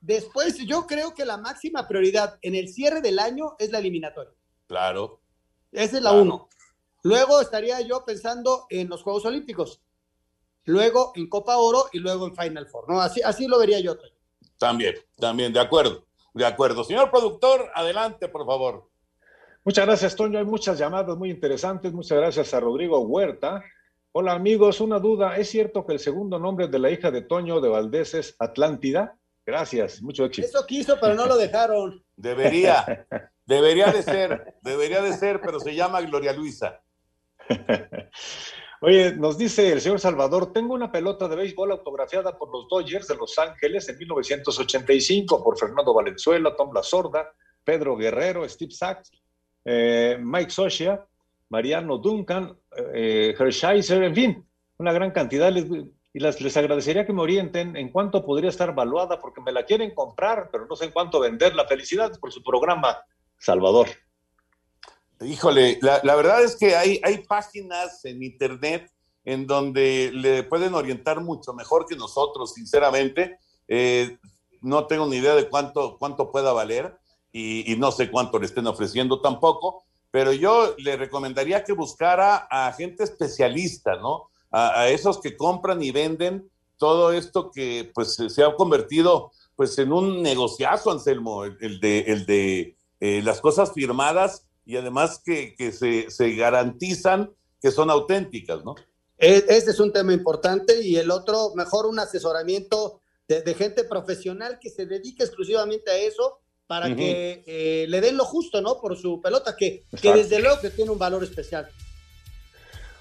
Después, 0.00 0.58
yo 0.66 0.86
creo 0.86 1.14
que 1.14 1.24
la 1.24 1.36
máxima 1.36 1.88
prioridad 1.88 2.38
en 2.42 2.54
el 2.54 2.68
cierre 2.68 3.00
del 3.00 3.18
año 3.18 3.56
es 3.58 3.70
la 3.70 3.78
eliminatoria. 3.78 4.34
Claro. 4.66 5.20
Esa 5.72 5.96
es 5.96 6.02
la 6.02 6.12
uno. 6.12 6.48
Luego 7.02 7.40
estaría 7.40 7.80
yo 7.80 8.04
pensando 8.04 8.66
en 8.70 8.88
los 8.88 9.02
Juegos 9.02 9.24
Olímpicos. 9.24 9.80
Luego 10.64 11.12
en 11.14 11.28
Copa 11.28 11.56
Oro 11.58 11.86
y 11.92 11.98
luego 11.98 12.26
en 12.26 12.34
Final 12.34 12.66
Four, 12.66 12.88
¿no? 12.88 13.00
Así, 13.00 13.20
así 13.22 13.46
lo 13.46 13.58
vería 13.58 13.80
yo. 13.80 13.96
También, 14.58 14.94
también, 15.16 15.52
de 15.52 15.60
acuerdo, 15.60 16.06
de 16.32 16.46
acuerdo. 16.46 16.84
Señor 16.84 17.10
productor, 17.10 17.70
adelante, 17.74 18.28
por 18.28 18.46
favor. 18.46 18.88
Muchas 19.64 19.86
gracias, 19.86 20.14
Toño. 20.14 20.38
Hay 20.38 20.44
muchas 20.44 20.78
llamadas 20.78 21.16
muy 21.16 21.30
interesantes. 21.30 21.92
Muchas 21.92 22.18
gracias 22.18 22.52
a 22.52 22.60
Rodrigo 22.60 23.00
Huerta. 23.00 23.62
Hola, 24.12 24.32
amigos. 24.32 24.80
Una 24.80 24.98
duda. 24.98 25.36
¿Es 25.36 25.48
cierto 25.48 25.86
que 25.86 25.94
el 25.94 25.98
segundo 25.98 26.38
nombre 26.38 26.68
de 26.68 26.78
la 26.78 26.90
hija 26.90 27.10
de 27.10 27.22
Toño 27.22 27.60
de 27.60 27.70
Valdés 27.70 28.14
es 28.14 28.36
Atlántida? 28.38 29.16
Gracias, 29.46 30.00
mucho 30.02 30.24
éxito. 30.24 30.46
Eso 30.46 30.66
quiso, 30.66 30.96
pero 31.00 31.14
no 31.14 31.26
lo 31.26 31.36
dejaron. 31.36 32.02
Debería, 32.16 33.06
debería 33.46 33.90
de 33.90 34.02
ser, 34.02 34.54
debería 34.62 35.02
de 35.02 35.12
ser, 35.14 35.40
pero 35.40 35.58
se 35.60 35.74
llama 35.74 36.00
Gloria 36.02 36.32
Luisa. 36.32 36.80
Oye, 38.86 39.16
nos 39.16 39.38
dice 39.38 39.72
el 39.72 39.80
señor 39.80 39.98
Salvador, 39.98 40.52
tengo 40.52 40.74
una 40.74 40.92
pelota 40.92 41.26
de 41.26 41.36
béisbol 41.36 41.72
autografiada 41.72 42.36
por 42.36 42.52
los 42.52 42.68
Dodgers 42.68 43.08
de 43.08 43.16
Los 43.16 43.38
Ángeles 43.38 43.88
en 43.88 43.96
1985 43.96 45.42
por 45.42 45.58
Fernando 45.58 45.94
Valenzuela, 45.94 46.54
Tom 46.54 46.70
La 46.74 46.82
Sorda, 46.82 47.32
Pedro 47.64 47.96
Guerrero, 47.96 48.46
Steve 48.46 48.72
Sachs, 48.72 49.10
eh, 49.64 50.18
Mike 50.20 50.50
Socia, 50.50 51.02
Mariano 51.48 51.96
Duncan, 51.96 52.58
eh, 52.92 53.34
Hershiser, 53.38 54.02
en 54.02 54.14
fin, 54.14 54.46
una 54.76 54.92
gran 54.92 55.12
cantidad. 55.12 55.50
y 55.50 56.18
las, 56.20 56.42
les 56.42 56.56
agradecería 56.58 57.06
que 57.06 57.14
me 57.14 57.22
orienten 57.22 57.78
en 57.78 57.88
cuánto 57.88 58.22
podría 58.22 58.50
estar 58.50 58.74
valuada, 58.74 59.18
porque 59.18 59.40
me 59.40 59.52
la 59.52 59.64
quieren 59.64 59.94
comprar, 59.94 60.50
pero 60.52 60.66
no 60.66 60.76
sé 60.76 60.84
en 60.84 60.90
cuánto 60.90 61.20
venderla. 61.20 61.66
Felicidades 61.66 62.18
por 62.18 62.30
su 62.30 62.42
programa, 62.42 62.98
Salvador. 63.38 63.88
Híjole, 65.24 65.78
la, 65.80 66.14
verdad 66.14 66.42
es 66.42 66.56
que 66.56 66.76
hay, 66.76 67.00
hay 67.02 67.18
páginas 67.24 68.04
en 68.04 68.22
internet 68.22 68.90
en 69.24 69.46
donde 69.46 70.10
le 70.12 70.42
pueden 70.42 70.74
orientar 70.74 71.20
mucho 71.20 71.54
mejor 71.54 71.86
que 71.86 71.96
nosotros, 71.96 72.54
sinceramente. 72.54 73.38
Eh, 73.68 74.18
no 74.60 74.86
tengo 74.86 75.06
ni 75.06 75.16
idea 75.16 75.34
de 75.34 75.48
cuánto, 75.48 75.96
cuánto 75.98 76.30
pueda 76.30 76.52
valer 76.52 76.98
y, 77.32 77.74
no 77.78 77.90
sé 77.90 78.10
cuánto 78.10 78.38
le 78.38 78.46
estén 78.46 78.66
ofreciendo 78.66 79.20
tampoco, 79.20 79.84
pero 80.10 80.32
yo 80.32 80.74
le 80.78 80.96
recomendaría 80.96 81.64
que 81.64 81.72
buscara 81.72 82.46
a 82.48 82.72
gente 82.72 83.02
especialista, 83.02 83.96
¿no? 83.96 84.28
A, 84.52 84.88
esos 84.88 85.20
que 85.20 85.36
compran 85.36 85.82
y 85.82 85.90
venden 85.90 86.48
todo 86.78 87.12
esto 87.12 87.50
que 87.50 87.90
pues 87.92 88.14
se 88.14 88.44
ha 88.44 88.54
convertido 88.54 89.32
pues 89.56 89.76
en 89.78 89.92
un 89.92 90.22
negociazo, 90.22 90.92
Anselmo, 90.92 91.44
el, 91.44 91.80
de, 91.80 92.00
el 92.00 92.26
de 92.26 92.76
eh, 93.00 93.20
las 93.24 93.40
cosas 93.40 93.72
firmadas 93.72 94.46
y 94.64 94.76
además 94.76 95.22
que, 95.24 95.54
se, 95.72 96.34
garantizan 96.34 97.30
que 97.60 97.70
son 97.70 97.90
auténticas, 97.90 98.64
¿no? 98.64 98.74
Este 99.16 99.70
es 99.70 99.80
un 99.80 99.92
tema 99.92 100.12
importante 100.12 100.82
y 100.82 100.96
el 100.96 101.10
otro, 101.10 101.54
mejor 101.54 101.86
un 101.86 101.98
asesoramiento 101.98 103.00
de, 103.28 103.54
gente 103.54 103.84
profesional 103.84 104.58
que 104.60 104.70
se 104.70 104.86
dedique 104.86 105.22
exclusivamente 105.22 105.90
a 105.90 105.96
eso 105.96 106.40
para 106.66 106.94
que 106.94 107.44
eh, 107.46 107.86
le 107.88 108.00
den 108.00 108.16
lo 108.16 108.24
justo, 108.24 108.60
¿no? 108.60 108.80
Por 108.80 108.96
su 108.96 109.20
pelota, 109.20 109.54
que, 109.56 109.84
que 110.00 110.12
desde 110.12 110.40
luego 110.40 110.60
que 110.60 110.70
tiene 110.70 110.90
un 110.90 110.98
valor 110.98 111.22
especial. 111.22 111.68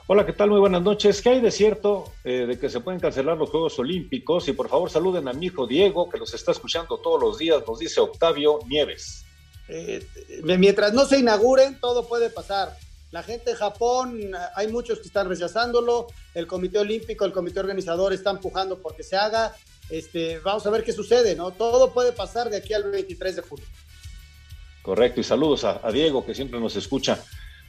Hola, 0.05 0.25
¿qué 0.25 0.33
tal? 0.33 0.49
Muy 0.49 0.59
buenas 0.59 0.81
noches. 0.81 1.21
¿Qué 1.21 1.29
hay 1.29 1.39
de 1.39 1.49
cierto 1.49 2.11
eh, 2.25 2.45
de 2.45 2.59
que 2.59 2.69
se 2.69 2.81
pueden 2.81 2.99
cancelar 2.99 3.37
los 3.37 3.49
Juegos 3.49 3.79
Olímpicos? 3.79 4.49
Y 4.49 4.53
por 4.53 4.67
favor 4.67 4.89
saluden 4.89 5.29
a 5.29 5.33
mi 5.33 5.45
hijo 5.45 5.65
Diego, 5.65 6.09
que 6.09 6.17
los 6.17 6.33
está 6.33 6.51
escuchando 6.51 6.97
todos 6.97 7.21
los 7.21 7.37
días, 7.37 7.63
nos 7.65 7.79
dice 7.79 8.01
Octavio 8.01 8.59
Nieves. 8.67 9.25
Eh, 9.67 10.05
mientras 10.43 10.93
no 10.93 11.05
se 11.05 11.19
inauguren, 11.19 11.79
todo 11.79 12.07
puede 12.07 12.29
pasar. 12.29 12.75
La 13.11 13.21
gente 13.21 13.51
de 13.51 13.55
Japón, 13.55 14.31
hay 14.55 14.67
muchos 14.69 14.99
que 14.99 15.07
están 15.07 15.29
rechazándolo, 15.29 16.07
el 16.33 16.47
Comité 16.47 16.79
Olímpico, 16.79 17.25
el 17.25 17.31
Comité 17.31 17.59
Organizador 17.59 18.11
está 18.11 18.31
empujando 18.31 18.79
porque 18.79 19.03
se 19.03 19.15
haga. 19.15 19.53
Este, 19.89 20.39
vamos 20.39 20.65
a 20.65 20.71
ver 20.71 20.83
qué 20.83 20.91
sucede, 20.93 21.35
¿no? 21.35 21.51
Todo 21.51 21.93
puede 21.93 22.11
pasar 22.11 22.49
de 22.49 22.57
aquí 22.57 22.73
al 22.73 22.89
23 22.89 23.35
de 23.35 23.41
julio. 23.43 23.65
Correcto, 24.81 25.21
y 25.21 25.23
saludos 25.23 25.63
a, 25.63 25.79
Diego 25.91 26.25
que 26.25 26.33
siempre 26.33 26.59
nos 26.59 26.75
escucha. 26.75 27.23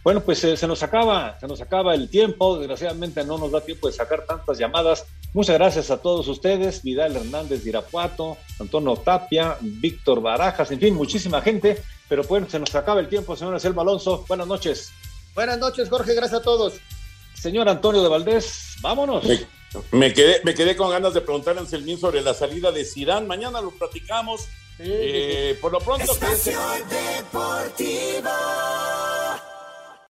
Bueno, 0.05 0.21
pues 0.21 0.45
eh, 0.45 0.55
se 0.55 0.67
nos 0.67 0.83
acaba, 0.83 1.41
se 1.41 1.49
nos 1.49 1.63
acaba 1.63 1.95
el 1.95 2.11
tiempo, 2.11 2.59
desgraciadamente 2.59 3.25
no 3.25 3.39
nos 3.39 3.51
da 3.51 3.63
tiempo 3.63 3.87
de 3.87 3.95
sacar 3.95 4.27
tantas 4.27 4.59
llamadas. 4.59 5.07
Muchas 5.33 5.57
gracias 5.57 5.91
a 5.91 5.97
todos 5.97 6.29
ustedes, 6.29 6.83
Vidal 6.83 7.17
Hernández 7.17 7.65
de 7.65 7.71
Irapuato, 7.71 8.37
Antonio 8.61 8.97
Tapia, 8.97 9.57
Víctor 9.63 10.21
Barajas, 10.21 10.71
en 10.73 10.79
fin, 10.79 10.95
muchísima 10.95 11.41
gente. 11.41 11.83
Pero 12.07 12.23
bueno, 12.25 12.47
se 12.51 12.59
nos 12.59 12.75
acaba 12.75 13.01
el 13.01 13.09
tiempo, 13.09 13.35
señor 13.35 13.59
Selma 13.59 13.81
Alonso. 13.81 14.27
Buenas 14.29 14.47
noches. 14.47 14.93
Buenas 15.35 15.59
noches, 15.59 15.89
Jorge, 15.89 16.13
gracias 16.15 16.43
a 16.43 16.45
todos. 16.45 16.75
Señor 17.33 17.67
Antonio 17.71 18.03
de 18.03 18.11
Valdés, 18.11 18.77
vámonos. 18.83 19.25
Me, 19.91 20.13
quedé, 20.13 20.43
me 20.45 20.53
quedé 20.55 20.77
con 20.77 20.91
ganas 20.91 21.15
de 21.15 21.23
preguntarle 21.23 21.61
a 21.61 21.65
Anselmín 21.65 21.99
sobre 21.99 22.21
la 22.21 22.35
salida 22.35 22.71
de 22.73 22.85
Sidán. 22.85 23.27
Mañana 23.27 23.63
lo 23.63 23.71
platicamos. 23.71 24.49
Eh, 24.79 25.57
por 25.63 25.73
lo 25.73 25.79
pronto. 25.79 26.13
Deportivo. 27.25 28.29